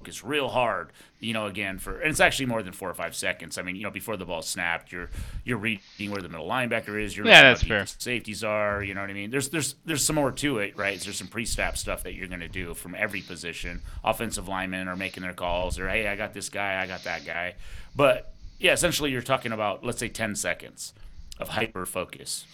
focus 0.00 0.24
real 0.24 0.48
hard, 0.48 0.90
you 1.20 1.34
know, 1.34 1.46
again 1.46 1.78
for 1.78 2.00
and 2.00 2.10
it's 2.10 2.20
actually 2.20 2.46
more 2.46 2.62
than 2.62 2.72
four 2.72 2.88
or 2.88 2.94
five 2.94 3.14
seconds. 3.14 3.58
I 3.58 3.62
mean, 3.62 3.76
you 3.76 3.82
know, 3.82 3.90
before 3.90 4.16
the 4.16 4.24
ball 4.24 4.40
snapped, 4.42 4.92
you're 4.92 5.10
you're 5.44 5.58
reading 5.58 6.10
where 6.10 6.22
the 6.22 6.28
middle 6.28 6.48
linebacker 6.48 7.00
is, 7.00 7.16
you're 7.16 7.26
Yeah, 7.26 7.42
that's 7.42 7.62
fair. 7.62 7.84
Safeties 7.86 8.42
are, 8.42 8.82
you 8.82 8.94
know 8.94 9.02
what 9.02 9.10
I 9.10 9.12
mean? 9.12 9.30
There's 9.30 9.50
there's 9.50 9.74
there's 9.84 10.04
some 10.04 10.16
more 10.16 10.32
to 10.32 10.58
it, 10.58 10.76
right? 10.76 10.98
There's 10.98 11.18
some 11.18 11.28
pre-snap 11.28 11.76
stuff 11.76 12.02
that 12.04 12.14
you're 12.14 12.28
gonna 12.28 12.48
do 12.48 12.72
from 12.74 12.94
every 12.94 13.20
position. 13.20 13.82
Offensive 14.02 14.48
linemen 14.48 14.88
are 14.88 14.96
making 14.96 15.22
their 15.22 15.34
calls, 15.34 15.78
or 15.78 15.88
hey, 15.88 16.08
I 16.08 16.16
got 16.16 16.32
this 16.32 16.48
guy, 16.48 16.80
I 16.82 16.86
got 16.86 17.04
that 17.04 17.26
guy. 17.26 17.56
But 17.94 18.32
yeah, 18.58 18.72
essentially 18.72 19.10
you're 19.10 19.22
talking 19.22 19.52
about 19.52 19.84
let's 19.84 19.98
say 19.98 20.08
ten 20.08 20.34
seconds 20.34 20.94
of 21.38 21.50
hyper 21.50 21.84
focus. 21.84 22.46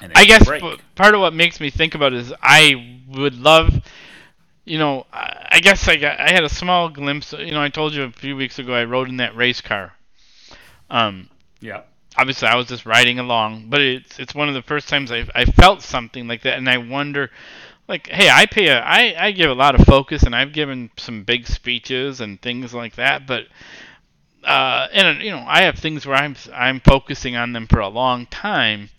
And 0.00 0.12
I 0.16 0.24
guess 0.24 0.44
part 0.96 1.14
of 1.14 1.20
what 1.20 1.34
makes 1.34 1.60
me 1.60 1.70
think 1.70 1.94
about 1.94 2.12
it 2.12 2.20
is 2.20 2.32
I 2.42 3.00
would 3.08 3.40
love, 3.40 3.80
you 4.64 4.78
know, 4.78 5.06
I 5.12 5.46
I 5.52 5.60
guess 5.60 5.88
I 5.88 5.96
got 5.96 6.18
I 6.20 6.32
had 6.32 6.44
a 6.44 6.48
small 6.48 6.88
glimpse. 6.88 7.32
You 7.32 7.52
know, 7.52 7.62
I 7.62 7.68
told 7.68 7.94
you 7.94 8.02
a 8.04 8.10
few 8.10 8.36
weeks 8.36 8.58
ago 8.58 8.74
I 8.74 8.84
rode 8.84 9.08
in 9.08 9.18
that 9.18 9.36
race 9.36 9.60
car. 9.60 9.92
Um, 10.90 11.30
yeah. 11.60 11.82
obviously 12.16 12.48
I 12.48 12.56
was 12.56 12.66
just 12.68 12.86
riding 12.86 13.18
along, 13.18 13.68
but 13.70 13.80
it's 13.80 14.18
it's 14.18 14.34
one 14.34 14.48
of 14.48 14.54
the 14.54 14.62
first 14.62 14.88
times 14.88 15.12
I 15.12 15.26
I 15.34 15.44
felt 15.44 15.82
something 15.82 16.28
like 16.28 16.42
that, 16.42 16.58
and 16.58 16.68
I 16.68 16.78
wonder, 16.78 17.30
like, 17.88 18.08
hey, 18.08 18.30
I 18.30 18.46
pay 18.46 18.68
a 18.68 18.80
I 18.80 19.14
I 19.18 19.30
give 19.32 19.50
a 19.50 19.54
lot 19.54 19.78
of 19.78 19.86
focus, 19.86 20.22
and 20.24 20.34
I've 20.36 20.52
given 20.52 20.90
some 20.96 21.24
big 21.24 21.46
speeches 21.46 22.20
and 22.20 22.40
things 22.40 22.74
like 22.74 22.96
that, 22.96 23.26
but. 23.26 23.46
Uh, 24.44 24.88
and 24.92 25.22
you 25.22 25.30
know, 25.30 25.42
I 25.46 25.62
have 25.62 25.78
things 25.78 26.06
where 26.06 26.16
I'm 26.16 26.36
I'm 26.54 26.80
focusing 26.80 27.34
on 27.34 27.52
them 27.54 27.66
for 27.66 27.80
a 27.80 27.88
long 27.88 28.26
time, 28.26 28.90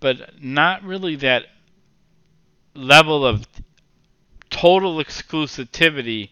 but 0.00 0.40
not 0.40 0.84
really 0.84 1.16
that 1.16 1.46
level 2.74 3.26
of 3.26 3.46
total 4.56 4.96
exclusivity 4.96 6.30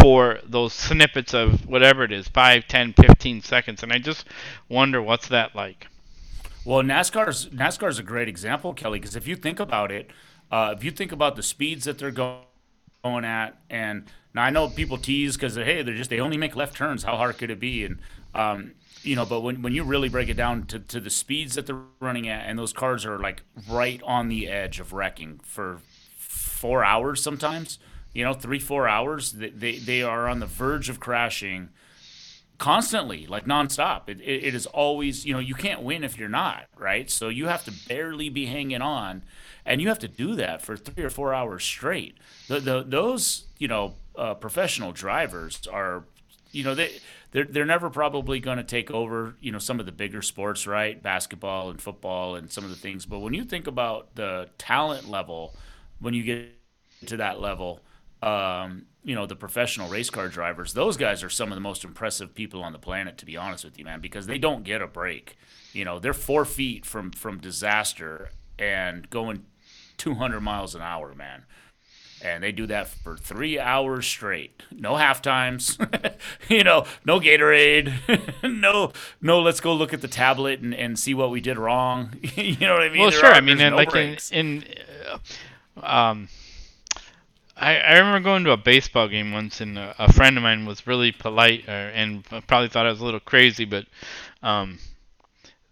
for 0.00 0.38
those 0.44 0.72
snippets 0.72 1.32
of 1.34 1.66
whatever 1.66 2.02
it 2.04 2.10
is 2.12 2.26
5 2.28 2.66
10 2.66 2.94
15 2.94 3.42
seconds 3.42 3.82
and 3.82 3.92
i 3.92 3.98
just 3.98 4.26
wonder 4.68 5.00
what's 5.00 5.28
that 5.28 5.54
like 5.54 5.86
Well, 6.64 6.82
NASCAR's 6.82 7.46
NASCAR's 7.50 7.98
a 7.98 8.02
great 8.02 8.28
example, 8.28 8.72
Kelly, 8.72 8.98
because 8.98 9.16
if 9.16 9.26
you 9.26 9.36
think 9.36 9.60
about 9.60 9.92
it, 9.92 10.10
uh, 10.50 10.74
if 10.76 10.82
you 10.82 10.90
think 10.90 11.12
about 11.12 11.36
the 11.36 11.42
speeds 11.42 11.84
that 11.84 11.98
they're 11.98 12.10
go- 12.10 12.40
going 13.02 13.24
at, 13.24 13.58
and 13.68 14.04
now 14.34 14.42
I 14.44 14.50
know 14.50 14.68
people 14.68 14.96
tease 14.96 15.36
because 15.36 15.56
hey, 15.56 15.82
they're 15.82 15.94
just 15.94 16.10
they 16.10 16.20
only 16.20 16.38
make 16.38 16.56
left 16.56 16.76
turns. 16.76 17.04
How 17.04 17.16
hard 17.16 17.38
could 17.38 17.50
it 17.50 17.60
be? 17.60 17.84
And 17.84 17.98
um, 18.34 18.72
you 19.02 19.14
know, 19.14 19.26
but 19.26 19.40
when, 19.42 19.60
when 19.62 19.74
you 19.74 19.84
really 19.84 20.08
break 20.08 20.28
it 20.30 20.34
down 20.36 20.64
to, 20.66 20.78
to 20.78 21.00
the 21.00 21.10
speeds 21.10 21.54
that 21.56 21.66
they're 21.66 21.82
running 22.00 22.28
at, 22.28 22.46
and 22.48 22.58
those 22.58 22.72
cars 22.72 23.04
are 23.04 23.18
like 23.18 23.42
right 23.68 24.00
on 24.04 24.28
the 24.28 24.48
edge 24.48 24.80
of 24.80 24.94
wrecking 24.94 25.40
for 25.44 25.80
four 26.64 26.82
hours 26.82 27.22
sometimes, 27.22 27.78
you 28.14 28.24
know, 28.24 28.32
three 28.32 28.58
four 28.58 28.88
hours, 28.88 29.32
they 29.32 29.50
they, 29.50 29.76
they 29.76 30.02
are 30.02 30.26
on 30.26 30.40
the 30.40 30.46
verge 30.46 30.88
of 30.88 30.98
crashing 30.98 31.68
constantly, 32.56 33.26
like 33.26 33.44
nonstop. 33.44 34.08
It, 34.08 34.18
it, 34.22 34.44
it 34.44 34.54
is 34.54 34.64
always, 34.64 35.26
you 35.26 35.34
know, 35.34 35.40
you 35.40 35.54
can't 35.54 35.82
win 35.82 36.02
if 36.02 36.16
you're 36.18 36.30
not, 36.30 36.64
right? 36.78 37.10
So 37.10 37.28
you 37.28 37.48
have 37.48 37.66
to 37.66 37.72
barely 37.86 38.30
be 38.30 38.46
hanging 38.46 38.80
on, 38.80 39.24
and 39.66 39.82
you 39.82 39.88
have 39.88 39.98
to 39.98 40.08
do 40.08 40.34
that 40.36 40.62
for 40.62 40.74
three 40.74 41.04
or 41.04 41.10
four 41.10 41.34
hours 41.34 41.62
straight. 41.64 42.16
The, 42.48 42.60
the, 42.60 42.82
those, 42.82 43.44
you 43.58 43.68
know, 43.68 43.96
uh, 44.16 44.32
professional 44.32 44.92
drivers 44.92 45.66
are, 45.70 46.04
you 46.50 46.64
know, 46.64 46.74
they 46.74 46.92
they're 47.32 47.44
they're 47.44 47.66
never 47.66 47.90
probably 47.90 48.40
going 48.40 48.56
to 48.56 48.64
take 48.64 48.90
over, 48.90 49.36
you 49.42 49.52
know, 49.52 49.58
some 49.58 49.80
of 49.80 49.84
the 49.84 49.92
bigger 49.92 50.22
sports, 50.22 50.66
right? 50.66 51.02
Basketball 51.02 51.68
and 51.68 51.82
football 51.82 52.36
and 52.36 52.50
some 52.50 52.64
of 52.64 52.70
the 52.70 52.76
things. 52.76 53.04
But 53.04 53.18
when 53.18 53.34
you 53.34 53.44
think 53.44 53.66
about 53.66 54.14
the 54.14 54.48
talent 54.56 55.10
level, 55.10 55.54
when 56.00 56.14
you 56.14 56.22
get 56.22 56.52
to 57.06 57.16
that 57.18 57.40
level, 57.40 57.80
um, 58.22 58.86
you 59.04 59.14
know, 59.14 59.26
the 59.26 59.36
professional 59.36 59.88
race 59.88 60.10
car 60.10 60.28
drivers, 60.28 60.72
those 60.72 60.96
guys 60.96 61.22
are 61.22 61.30
some 61.30 61.52
of 61.52 61.56
the 61.56 61.60
most 61.60 61.84
impressive 61.84 62.34
people 62.34 62.62
on 62.62 62.72
the 62.72 62.78
planet, 62.78 63.18
to 63.18 63.26
be 63.26 63.36
honest 63.36 63.64
with 63.64 63.78
you, 63.78 63.84
man, 63.84 64.00
because 64.00 64.26
they 64.26 64.38
don't 64.38 64.64
get 64.64 64.80
a 64.80 64.86
break. 64.86 65.36
You 65.72 65.84
know, 65.84 65.98
they're 65.98 66.14
four 66.14 66.44
feet 66.44 66.86
from 66.86 67.10
from 67.10 67.38
disaster 67.38 68.30
and 68.58 69.08
going 69.10 69.44
200 69.98 70.40
miles 70.40 70.74
an 70.74 70.82
hour, 70.82 71.14
man. 71.14 71.44
And 72.22 72.42
they 72.42 72.52
do 72.52 72.66
that 72.68 72.88
for 72.88 73.18
three 73.18 73.58
hours 73.58 74.06
straight. 74.06 74.62
No 74.70 74.96
half 74.96 75.20
times, 75.20 75.76
you 76.48 76.64
know, 76.64 76.86
no 77.04 77.20
Gatorade, 77.20 77.92
no, 78.42 78.92
no. 79.20 79.40
Let's 79.40 79.60
go 79.60 79.74
look 79.74 79.92
at 79.92 80.00
the 80.00 80.08
tablet 80.08 80.60
and, 80.60 80.74
and 80.74 80.98
see 80.98 81.12
what 81.12 81.30
we 81.30 81.42
did 81.42 81.58
wrong. 81.58 82.14
you 82.34 82.56
know 82.66 82.72
what 82.72 82.82
I 82.82 82.88
mean? 82.88 83.00
well 83.00 83.10
There 83.10 83.20
sure 83.20 83.32
i 83.32 83.42
mean 83.42 83.60
and 83.60 83.72
no 83.72 83.76
like 83.76 83.94
in, 83.94 84.16
in 84.32 84.64
uh, 85.12 85.18
um 85.82 86.28
I, 87.56 87.76
I 87.76 87.98
remember 87.98 88.20
going 88.20 88.44
to 88.44 88.50
a 88.50 88.56
baseball 88.56 89.08
game 89.08 89.32
once, 89.32 89.60
and 89.60 89.78
a, 89.78 89.94
a 89.98 90.12
friend 90.12 90.36
of 90.36 90.42
mine 90.42 90.66
was 90.66 90.86
really 90.86 91.12
polite, 91.12 91.64
uh, 91.68 91.70
and 91.70 92.24
probably 92.24 92.68
thought 92.68 92.86
I 92.86 92.90
was 92.90 93.00
a 93.00 93.04
little 93.04 93.20
crazy, 93.20 93.64
but 93.64 93.86
um, 94.42 94.78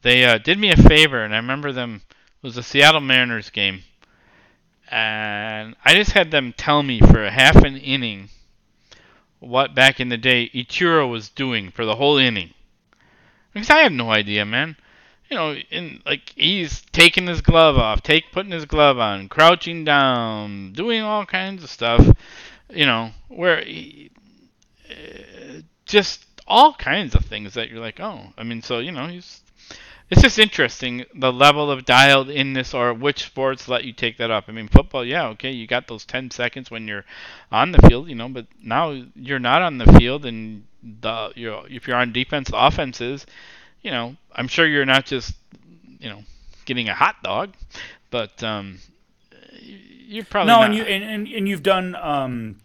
they 0.02 0.24
uh, 0.24 0.38
did 0.38 0.58
me 0.58 0.70
a 0.70 0.76
favor, 0.76 1.24
and 1.24 1.34
I 1.34 1.38
remember 1.38 1.72
them. 1.72 2.02
It 2.08 2.46
was 2.46 2.56
a 2.56 2.62
Seattle 2.62 3.00
Mariners 3.00 3.50
game, 3.50 3.82
and 4.90 5.74
I 5.84 5.94
just 5.94 6.12
had 6.12 6.30
them 6.30 6.54
tell 6.56 6.82
me 6.82 7.00
for 7.00 7.28
half 7.28 7.56
an 7.56 7.76
inning 7.76 8.28
what 9.40 9.74
back 9.74 9.98
in 9.98 10.08
the 10.08 10.16
day 10.16 10.50
Ichiro 10.54 11.10
was 11.10 11.28
doing 11.28 11.70
for 11.70 11.84
the 11.84 11.96
whole 11.96 12.16
inning. 12.16 12.54
Because 13.52 13.70
I 13.70 13.78
have 13.78 13.92
no 13.92 14.10
idea, 14.10 14.44
man. 14.44 14.76
You 15.32 15.38
know, 15.38 15.54
in 15.70 16.02
like 16.04 16.34
he's 16.36 16.82
taking 16.92 17.26
his 17.26 17.40
glove 17.40 17.78
off, 17.78 18.02
take 18.02 18.30
putting 18.32 18.52
his 18.52 18.66
glove 18.66 18.98
on, 18.98 19.30
crouching 19.30 19.82
down, 19.82 20.74
doing 20.74 21.00
all 21.00 21.24
kinds 21.24 21.64
of 21.64 21.70
stuff. 21.70 22.06
You 22.68 22.84
know, 22.84 23.12
where 23.28 23.64
he, 23.64 24.10
uh, 24.90 25.62
just 25.86 26.26
all 26.46 26.74
kinds 26.74 27.14
of 27.14 27.24
things 27.24 27.54
that 27.54 27.70
you're 27.70 27.80
like, 27.80 27.98
oh, 27.98 28.26
I 28.36 28.42
mean, 28.42 28.60
so 28.60 28.80
you 28.80 28.92
know, 28.92 29.06
he's. 29.06 29.40
It's 30.10 30.20
just 30.20 30.38
interesting 30.38 31.06
the 31.14 31.32
level 31.32 31.70
of 31.70 31.86
dialed 31.86 32.28
inness 32.28 32.74
or 32.74 32.92
which 32.92 33.24
sports 33.24 33.68
let 33.68 33.84
you 33.84 33.94
take 33.94 34.18
that 34.18 34.30
up. 34.30 34.44
I 34.48 34.52
mean, 34.52 34.68
football, 34.68 35.02
yeah, 35.02 35.28
okay, 35.28 35.50
you 35.50 35.66
got 35.66 35.88
those 35.88 36.04
10 36.04 36.30
seconds 36.30 36.70
when 36.70 36.86
you're 36.86 37.06
on 37.50 37.72
the 37.72 37.80
field, 37.88 38.10
you 38.10 38.14
know, 38.14 38.28
but 38.28 38.46
now 38.62 39.02
you're 39.16 39.38
not 39.38 39.62
on 39.62 39.78
the 39.78 39.90
field 39.94 40.26
and 40.26 40.64
the 40.82 41.32
you 41.34 41.48
know, 41.48 41.64
if 41.70 41.88
you're 41.88 41.96
on 41.96 42.12
defense, 42.12 42.50
the 42.50 42.62
offense 42.62 43.00
is, 43.00 43.24
you 43.82 43.90
know, 43.90 44.16
I'm 44.34 44.48
sure 44.48 44.66
you're 44.66 44.86
not 44.86 45.04
just, 45.06 45.34
you 45.98 46.08
know, 46.08 46.22
getting 46.64 46.88
a 46.88 46.94
hot 46.94 47.16
dog, 47.22 47.54
but 48.10 48.42
um, 48.42 48.78
you're 49.60 50.24
probably 50.24 50.52
no, 50.52 50.60
not. 50.60 50.64
and 50.66 50.74
you 50.74 50.82
and, 50.82 51.04
and, 51.04 51.28
and 51.28 51.48
you've 51.48 51.62
done 51.62 51.94
um, 51.96 52.56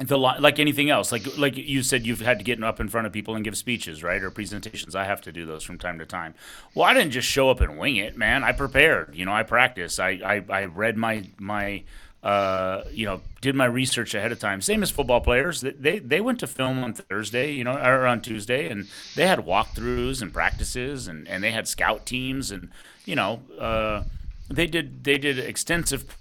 the 0.00 0.18
like 0.18 0.58
anything 0.58 0.90
else. 0.90 1.12
Like 1.12 1.38
like 1.38 1.56
you 1.56 1.82
said, 1.82 2.06
you've 2.06 2.20
had 2.20 2.38
to 2.38 2.44
get 2.44 2.62
up 2.62 2.80
in 2.80 2.88
front 2.88 3.06
of 3.06 3.12
people 3.12 3.34
and 3.34 3.44
give 3.44 3.56
speeches, 3.56 4.02
right, 4.02 4.22
or 4.22 4.30
presentations. 4.30 4.94
I 4.96 5.04
have 5.04 5.20
to 5.22 5.32
do 5.32 5.46
those 5.46 5.62
from 5.62 5.78
time 5.78 5.98
to 5.98 6.06
time. 6.06 6.34
Well, 6.74 6.84
I 6.84 6.94
didn't 6.94 7.12
just 7.12 7.28
show 7.28 7.50
up 7.50 7.60
and 7.60 7.78
wing 7.78 7.96
it, 7.96 8.16
man. 8.16 8.42
I 8.42 8.52
prepared. 8.52 9.14
You 9.14 9.24
know, 9.24 9.32
I 9.32 9.42
practiced. 9.42 10.00
I 10.00 10.20
I, 10.24 10.44
I 10.48 10.64
read 10.64 10.96
my 10.96 11.24
my 11.38 11.84
uh, 12.22 12.84
you 12.92 13.06
know, 13.06 13.22
did 13.40 13.54
my 13.54 13.64
research 13.64 14.14
ahead 14.14 14.30
of 14.30 14.38
time. 14.38 14.60
Same 14.60 14.82
as 14.82 14.90
football 14.90 15.20
players. 15.20 15.62
They 15.62 15.98
they 15.98 16.20
went 16.20 16.40
to 16.40 16.46
film 16.46 16.84
on 16.84 16.92
Thursday, 16.92 17.52
you 17.52 17.64
know, 17.64 17.76
or 17.76 18.06
on 18.06 18.20
Tuesday, 18.20 18.68
and 18.68 18.88
they 19.16 19.26
had 19.26 19.40
walkthroughs 19.40 20.20
and 20.20 20.32
practices, 20.32 21.08
and, 21.08 21.26
and 21.26 21.42
they 21.42 21.50
had 21.50 21.66
scout 21.66 22.04
teams, 22.04 22.50
and 22.50 22.70
you 23.06 23.16
know, 23.16 23.40
uh, 23.58 24.02
they 24.48 24.66
did 24.66 25.04
they 25.04 25.16
did 25.16 25.38
extensive 25.38 26.16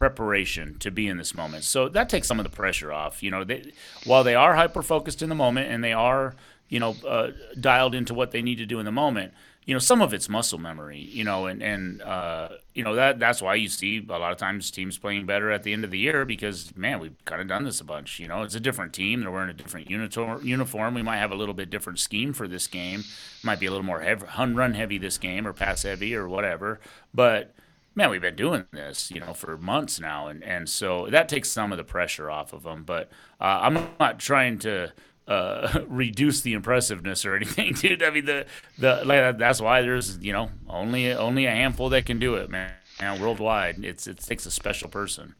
preparation 0.00 0.76
to 0.80 0.90
be 0.90 1.06
in 1.06 1.18
this 1.18 1.36
moment. 1.36 1.62
So 1.62 1.88
that 1.88 2.08
takes 2.08 2.26
some 2.26 2.40
of 2.40 2.44
the 2.44 2.50
pressure 2.50 2.92
off. 2.92 3.22
You 3.22 3.30
know, 3.30 3.44
they, 3.44 3.72
while 4.04 4.24
they 4.24 4.34
are 4.34 4.56
hyper 4.56 4.82
focused 4.82 5.22
in 5.22 5.28
the 5.28 5.36
moment 5.36 5.70
and 5.70 5.84
they 5.84 5.92
are 5.92 6.34
you 6.68 6.80
know 6.80 6.96
uh, 7.06 7.30
dialed 7.60 7.94
into 7.94 8.12
what 8.12 8.32
they 8.32 8.42
need 8.42 8.56
to 8.56 8.66
do 8.66 8.80
in 8.80 8.86
the 8.86 8.92
moment 8.92 9.34
you 9.64 9.74
know, 9.74 9.78
some 9.78 10.02
of 10.02 10.12
it's 10.12 10.28
muscle 10.28 10.58
memory, 10.58 10.98
you 10.98 11.22
know, 11.22 11.46
and 11.46 11.62
and 11.62 12.02
uh, 12.02 12.48
you 12.74 12.82
know 12.82 12.96
that 12.96 13.20
that's 13.20 13.40
why 13.40 13.54
you 13.54 13.68
see 13.68 14.04
a 14.08 14.18
lot 14.18 14.32
of 14.32 14.38
times 14.38 14.70
teams 14.72 14.98
playing 14.98 15.24
better 15.24 15.52
at 15.52 15.62
the 15.62 15.72
end 15.72 15.84
of 15.84 15.92
the 15.92 15.98
year 15.98 16.24
because 16.24 16.76
man, 16.76 16.98
we've 16.98 17.24
kind 17.24 17.40
of 17.40 17.46
done 17.46 17.64
this 17.64 17.80
a 17.80 17.84
bunch. 17.84 18.18
You 18.18 18.26
know, 18.26 18.42
it's 18.42 18.56
a 18.56 18.60
different 18.60 18.92
team; 18.92 19.20
they're 19.20 19.30
wearing 19.30 19.50
a 19.50 19.54
different 19.54 19.88
uniform. 19.88 20.94
We 20.94 21.02
might 21.02 21.18
have 21.18 21.30
a 21.30 21.36
little 21.36 21.54
bit 21.54 21.70
different 21.70 22.00
scheme 22.00 22.32
for 22.32 22.48
this 22.48 22.66
game. 22.66 23.04
Might 23.44 23.60
be 23.60 23.66
a 23.66 23.70
little 23.70 23.86
more 23.86 24.00
heavy, 24.00 24.26
run 24.36 24.74
heavy 24.74 24.98
this 24.98 25.16
game, 25.18 25.46
or 25.46 25.52
pass 25.52 25.82
heavy, 25.82 26.14
or 26.16 26.28
whatever. 26.28 26.80
But 27.14 27.54
man, 27.94 28.10
we've 28.10 28.20
been 28.20 28.36
doing 28.36 28.64
this, 28.72 29.10
you 29.10 29.20
know, 29.20 29.32
for 29.32 29.56
months 29.56 30.00
now, 30.00 30.26
and 30.26 30.42
and 30.42 30.68
so 30.68 31.06
that 31.10 31.28
takes 31.28 31.50
some 31.50 31.70
of 31.70 31.78
the 31.78 31.84
pressure 31.84 32.28
off 32.28 32.52
of 32.52 32.64
them. 32.64 32.82
But 32.82 33.10
uh, 33.40 33.60
I'm 33.62 33.90
not 34.00 34.18
trying 34.18 34.58
to 34.60 34.92
uh, 35.28 35.80
reduce 35.88 36.40
the 36.40 36.54
impressiveness 36.54 37.24
or 37.24 37.36
anything, 37.36 37.74
dude. 37.80 38.02
I 38.02 38.10
mean, 38.10 38.26
the 38.26 38.46
the 38.78 39.02
like, 39.04 39.38
that's 39.38 39.60
why 39.60 39.82
there's 39.82 40.18
you 40.18 40.32
know 40.32 40.50
only 40.68 41.12
only 41.12 41.46
a 41.46 41.50
handful 41.50 41.88
that 41.90 42.06
can 42.06 42.18
do 42.18 42.34
it, 42.34 42.50
man. 42.50 42.72
man 43.00 43.20
worldwide, 43.20 43.84
it's 43.84 44.06
it 44.06 44.18
takes 44.18 44.46
a 44.46 44.50
special 44.50 44.88
person. 44.88 45.34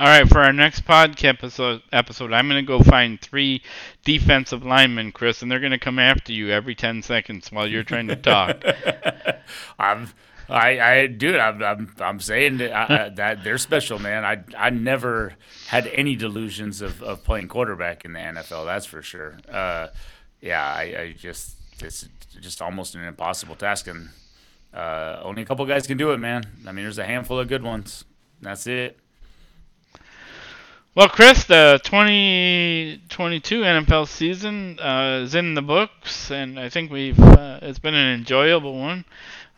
All 0.00 0.06
right, 0.06 0.28
for 0.28 0.38
our 0.38 0.52
next 0.52 0.84
podcast 0.84 1.24
episode, 1.24 1.82
episode 1.90 2.32
I'm 2.32 2.48
going 2.48 2.64
to 2.64 2.66
go 2.66 2.80
find 2.84 3.20
three 3.20 3.62
defensive 4.04 4.64
linemen, 4.64 5.10
Chris, 5.10 5.42
and 5.42 5.50
they're 5.50 5.58
going 5.58 5.72
to 5.72 5.78
come 5.78 5.98
after 5.98 6.32
you 6.32 6.50
every 6.50 6.76
10 6.76 7.02
seconds 7.02 7.50
while 7.50 7.66
you're 7.66 7.82
trying 7.82 8.06
to 8.06 8.14
talk. 8.14 8.62
I'm 9.78 10.10
I, 10.48 10.80
I, 10.80 11.06
dude, 11.06 11.36
I'm, 11.36 11.62
I'm, 11.62 11.94
I'm 12.00 12.20
saying 12.20 12.58
that, 12.58 12.72
I, 12.72 13.08
that 13.10 13.44
they're 13.44 13.58
special, 13.58 13.98
man. 13.98 14.24
I, 14.24 14.42
I 14.56 14.70
never 14.70 15.34
had 15.66 15.86
any 15.88 16.16
delusions 16.16 16.80
of, 16.80 17.02
of 17.02 17.22
playing 17.22 17.48
quarterback 17.48 18.04
in 18.04 18.14
the 18.14 18.18
NFL. 18.20 18.64
That's 18.64 18.86
for 18.86 19.02
sure. 19.02 19.38
Uh, 19.50 19.88
yeah, 20.40 20.64
I, 20.64 20.82
I 20.82 21.14
just, 21.18 21.56
it's 21.82 22.08
just 22.40 22.62
almost 22.62 22.94
an 22.94 23.04
impossible 23.04 23.56
task, 23.56 23.88
and 23.88 24.08
uh, 24.72 25.20
only 25.22 25.42
a 25.42 25.44
couple 25.44 25.66
guys 25.66 25.86
can 25.86 25.98
do 25.98 26.12
it, 26.12 26.18
man. 26.18 26.44
I 26.66 26.72
mean, 26.72 26.84
there's 26.84 26.98
a 26.98 27.04
handful 27.04 27.38
of 27.38 27.48
good 27.48 27.62
ones. 27.62 28.04
That's 28.40 28.66
it. 28.66 28.98
Well, 30.94 31.08
Chris, 31.08 31.44
the 31.44 31.80
2022 31.84 33.60
NFL 33.60 34.08
season 34.08 34.80
uh, 34.80 35.20
is 35.22 35.34
in 35.34 35.54
the 35.54 35.62
books, 35.62 36.32
and 36.32 36.58
I 36.58 36.70
think 36.70 36.90
we've 36.90 37.20
uh, 37.20 37.60
it's 37.62 37.78
been 37.78 37.94
an 37.94 38.18
enjoyable 38.18 38.76
one. 38.76 39.04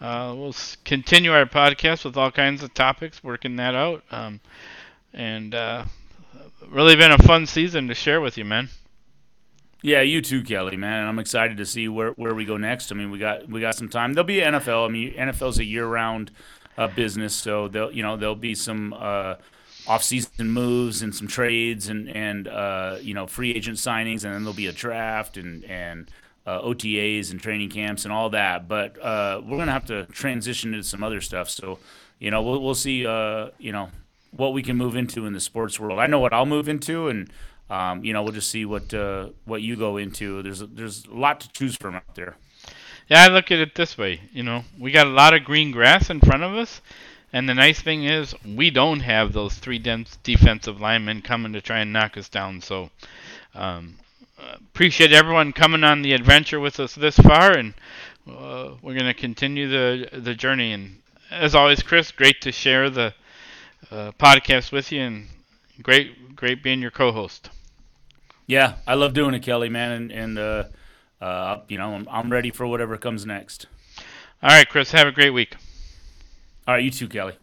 Uh, 0.01 0.34
we'll 0.36 0.55
continue 0.84 1.32
our 1.32 1.44
podcast 1.44 2.05
with 2.05 2.16
all 2.16 2.30
kinds 2.30 2.62
of 2.62 2.72
topics, 2.72 3.22
working 3.22 3.57
that 3.57 3.74
out. 3.74 4.03
Um, 4.11 4.40
and 5.12 5.55
uh, 5.55 5.84
really 6.68 6.96
been 6.96 7.12
a 7.12 7.18
fun 7.18 7.46
season 7.46 7.88
to 7.88 7.94
share 7.94 8.20
with 8.20 8.38
you, 8.38 8.44
man. 8.44 8.70
Yeah, 9.82 10.03
you 10.03 10.20
too, 10.20 10.42
Kelly, 10.42 10.76
man. 10.76 11.07
I'm 11.07 11.18
excited 11.18 11.57
to 11.57 11.66
see 11.66 11.88
where, 11.88 12.11
where 12.12 12.34
we 12.34 12.44
go 12.44 12.57
next. 12.57 12.92
I 12.92 12.94
mean, 12.94 13.11
we 13.11 13.18
got 13.18 13.48
we 13.48 13.61
got 13.61 13.74
some 13.74 13.88
time. 13.88 14.12
There'll 14.12 14.26
be 14.26 14.40
NFL. 14.40 14.86
I 14.86 14.90
mean, 14.90 15.14
NFL's 15.14 15.59
a 15.59 15.64
year-round 15.64 16.30
uh, 16.76 16.88
business, 16.88 17.34
so 17.34 17.68
there'll 17.68 17.92
you 17.92 18.03
know 18.03 18.16
there'll 18.16 18.34
be 18.34 18.55
some 18.55 18.92
uh, 18.92 19.36
off-season 19.86 20.51
moves 20.51 21.01
and 21.01 21.14
some 21.14 21.26
trades 21.26 21.88
and 21.88 22.11
and 22.11 22.46
uh, 22.46 22.98
you 23.01 23.14
know 23.14 23.26
free 23.26 23.55
agent 23.55 23.78
signings, 23.78 24.24
and 24.24 24.34
then 24.34 24.42
there'll 24.42 24.53
be 24.53 24.66
a 24.66 24.72
draft 24.72 25.38
and 25.38 25.64
and 25.64 26.11
uh, 26.47 26.61
OTAs 26.62 27.30
and 27.30 27.41
training 27.41 27.70
camps 27.70 28.05
and 28.05 28.12
all 28.12 28.30
that. 28.30 28.68
But 28.68 29.01
uh, 29.03 29.41
we're 29.45 29.59
gonna 29.59 29.72
have 29.72 29.86
to 29.86 30.07
transition 30.07 30.74
into 30.74 30.86
some 30.86 31.03
other 31.03 31.20
stuff. 31.20 31.51
So, 31.51 31.78
you 32.18 32.30
know, 32.30 32.43
we'll 32.43 32.62
we'll 32.62 32.74
see. 32.74 33.07
Uh, 33.07 33.51
you 33.59 33.72
know, 33.72 33.91
what 34.32 34.53
we 34.53 34.62
can 34.62 34.76
move 34.76 34.97
into 34.97 35.26
in 35.26 35.32
the 35.32 35.41
sports 35.41 35.78
world. 35.80 35.99
I 35.99 36.07
know 36.07 36.18
what 36.18 36.32
I'll 36.32 36.47
move 36.47 36.68
into, 36.68 37.09
and 37.09 37.30
um, 37.68 38.05
you 38.05 38.12
know, 38.12 38.22
we'll 38.22 38.32
just 38.32 38.51
see 38.51 38.64
what 38.64 38.93
uh, 38.93 39.28
what 39.45 39.62
you 39.62 39.76
go 39.76 39.97
into. 39.97 40.43
There's 40.43 40.62
a, 40.62 40.66
there's 40.66 41.07
a 41.07 41.14
lot 41.14 41.41
to 41.41 41.53
choose 41.53 41.76
from 41.76 41.95
out 41.95 42.14
there. 42.14 42.36
Yeah, 43.09 43.24
I 43.24 43.28
look 43.28 43.51
at 43.51 43.59
it 43.59 43.74
this 43.74 43.99
way. 43.99 44.20
You 44.32 44.45
know, 44.45 44.64
we 44.78 44.93
got 44.93 45.07
a 45.07 45.11
lot 45.11 45.34
of 45.34 45.45
green 45.45 45.72
grass 45.72 46.11
in 46.11 46.20
front 46.20 46.43
of 46.43 46.55
us. 46.55 46.80
And 47.32 47.49
the 47.49 47.55
nice 47.55 47.80
thing 47.80 48.05
is, 48.05 48.34
we 48.45 48.70
don't 48.70 49.01
have 49.01 49.32
those 49.32 49.55
three 49.55 49.78
dense 49.78 50.18
defensive 50.24 50.80
linemen 50.80 51.22
coming 51.22 51.53
to 51.53 51.61
try 51.61 51.78
and 51.78 51.93
knock 51.93 52.16
us 52.16 52.28
down. 52.28 52.61
So, 52.61 52.91
um, 53.55 53.97
appreciate 54.55 55.12
everyone 55.12 55.53
coming 55.53 55.84
on 55.84 56.03
the 56.03 56.12
adventure 56.12 56.61
with 56.61 56.80
us 56.80 56.95
this 56.95 57.16
far, 57.18 57.57
and 57.57 57.74
uh, 58.28 58.74
we're 58.82 58.95
going 58.95 59.07
to 59.07 59.14
continue 59.14 59.68
the 59.68 60.20
the 60.20 60.34
journey. 60.34 60.72
And 60.72 61.03
as 61.30 61.55
always, 61.55 61.82
Chris, 61.82 62.12
great 62.12 62.41
to 62.43 62.53
share 62.53 62.91
the 62.91 63.14
uh, 63.91 64.12
podcast 64.18 64.72
with 64.72 64.93
you, 64.93 65.03
and 65.03 65.28
great 65.82 66.36
great 66.36 66.62
being 66.62 66.80
your 66.80 66.91
co-host. 66.91 67.51
Yeah, 68.47 68.76
I 68.86 68.95
love 68.95 69.12
doing 69.14 69.34
it, 69.34 69.43
Kelly, 69.43 69.68
man, 69.68 69.93
and, 69.93 70.12
and 70.12 70.38
uh, 70.38 70.64
uh, 71.20 71.61
you 71.68 71.78
know 71.78 71.95
I'm, 71.95 72.09
I'm 72.11 72.32
ready 72.32 72.51
for 72.51 72.66
whatever 72.66 72.97
comes 72.97 73.24
next. 73.24 73.66
All 74.43 74.51
right, 74.51 74.68
Chris, 74.68 74.93
have 74.93 75.07
a 75.07 75.12
great 75.12 75.30
week. 75.30 75.57
All 76.66 76.74
right, 76.74 76.82
you 76.82 76.91
too, 76.91 77.09
Kelly. 77.09 77.34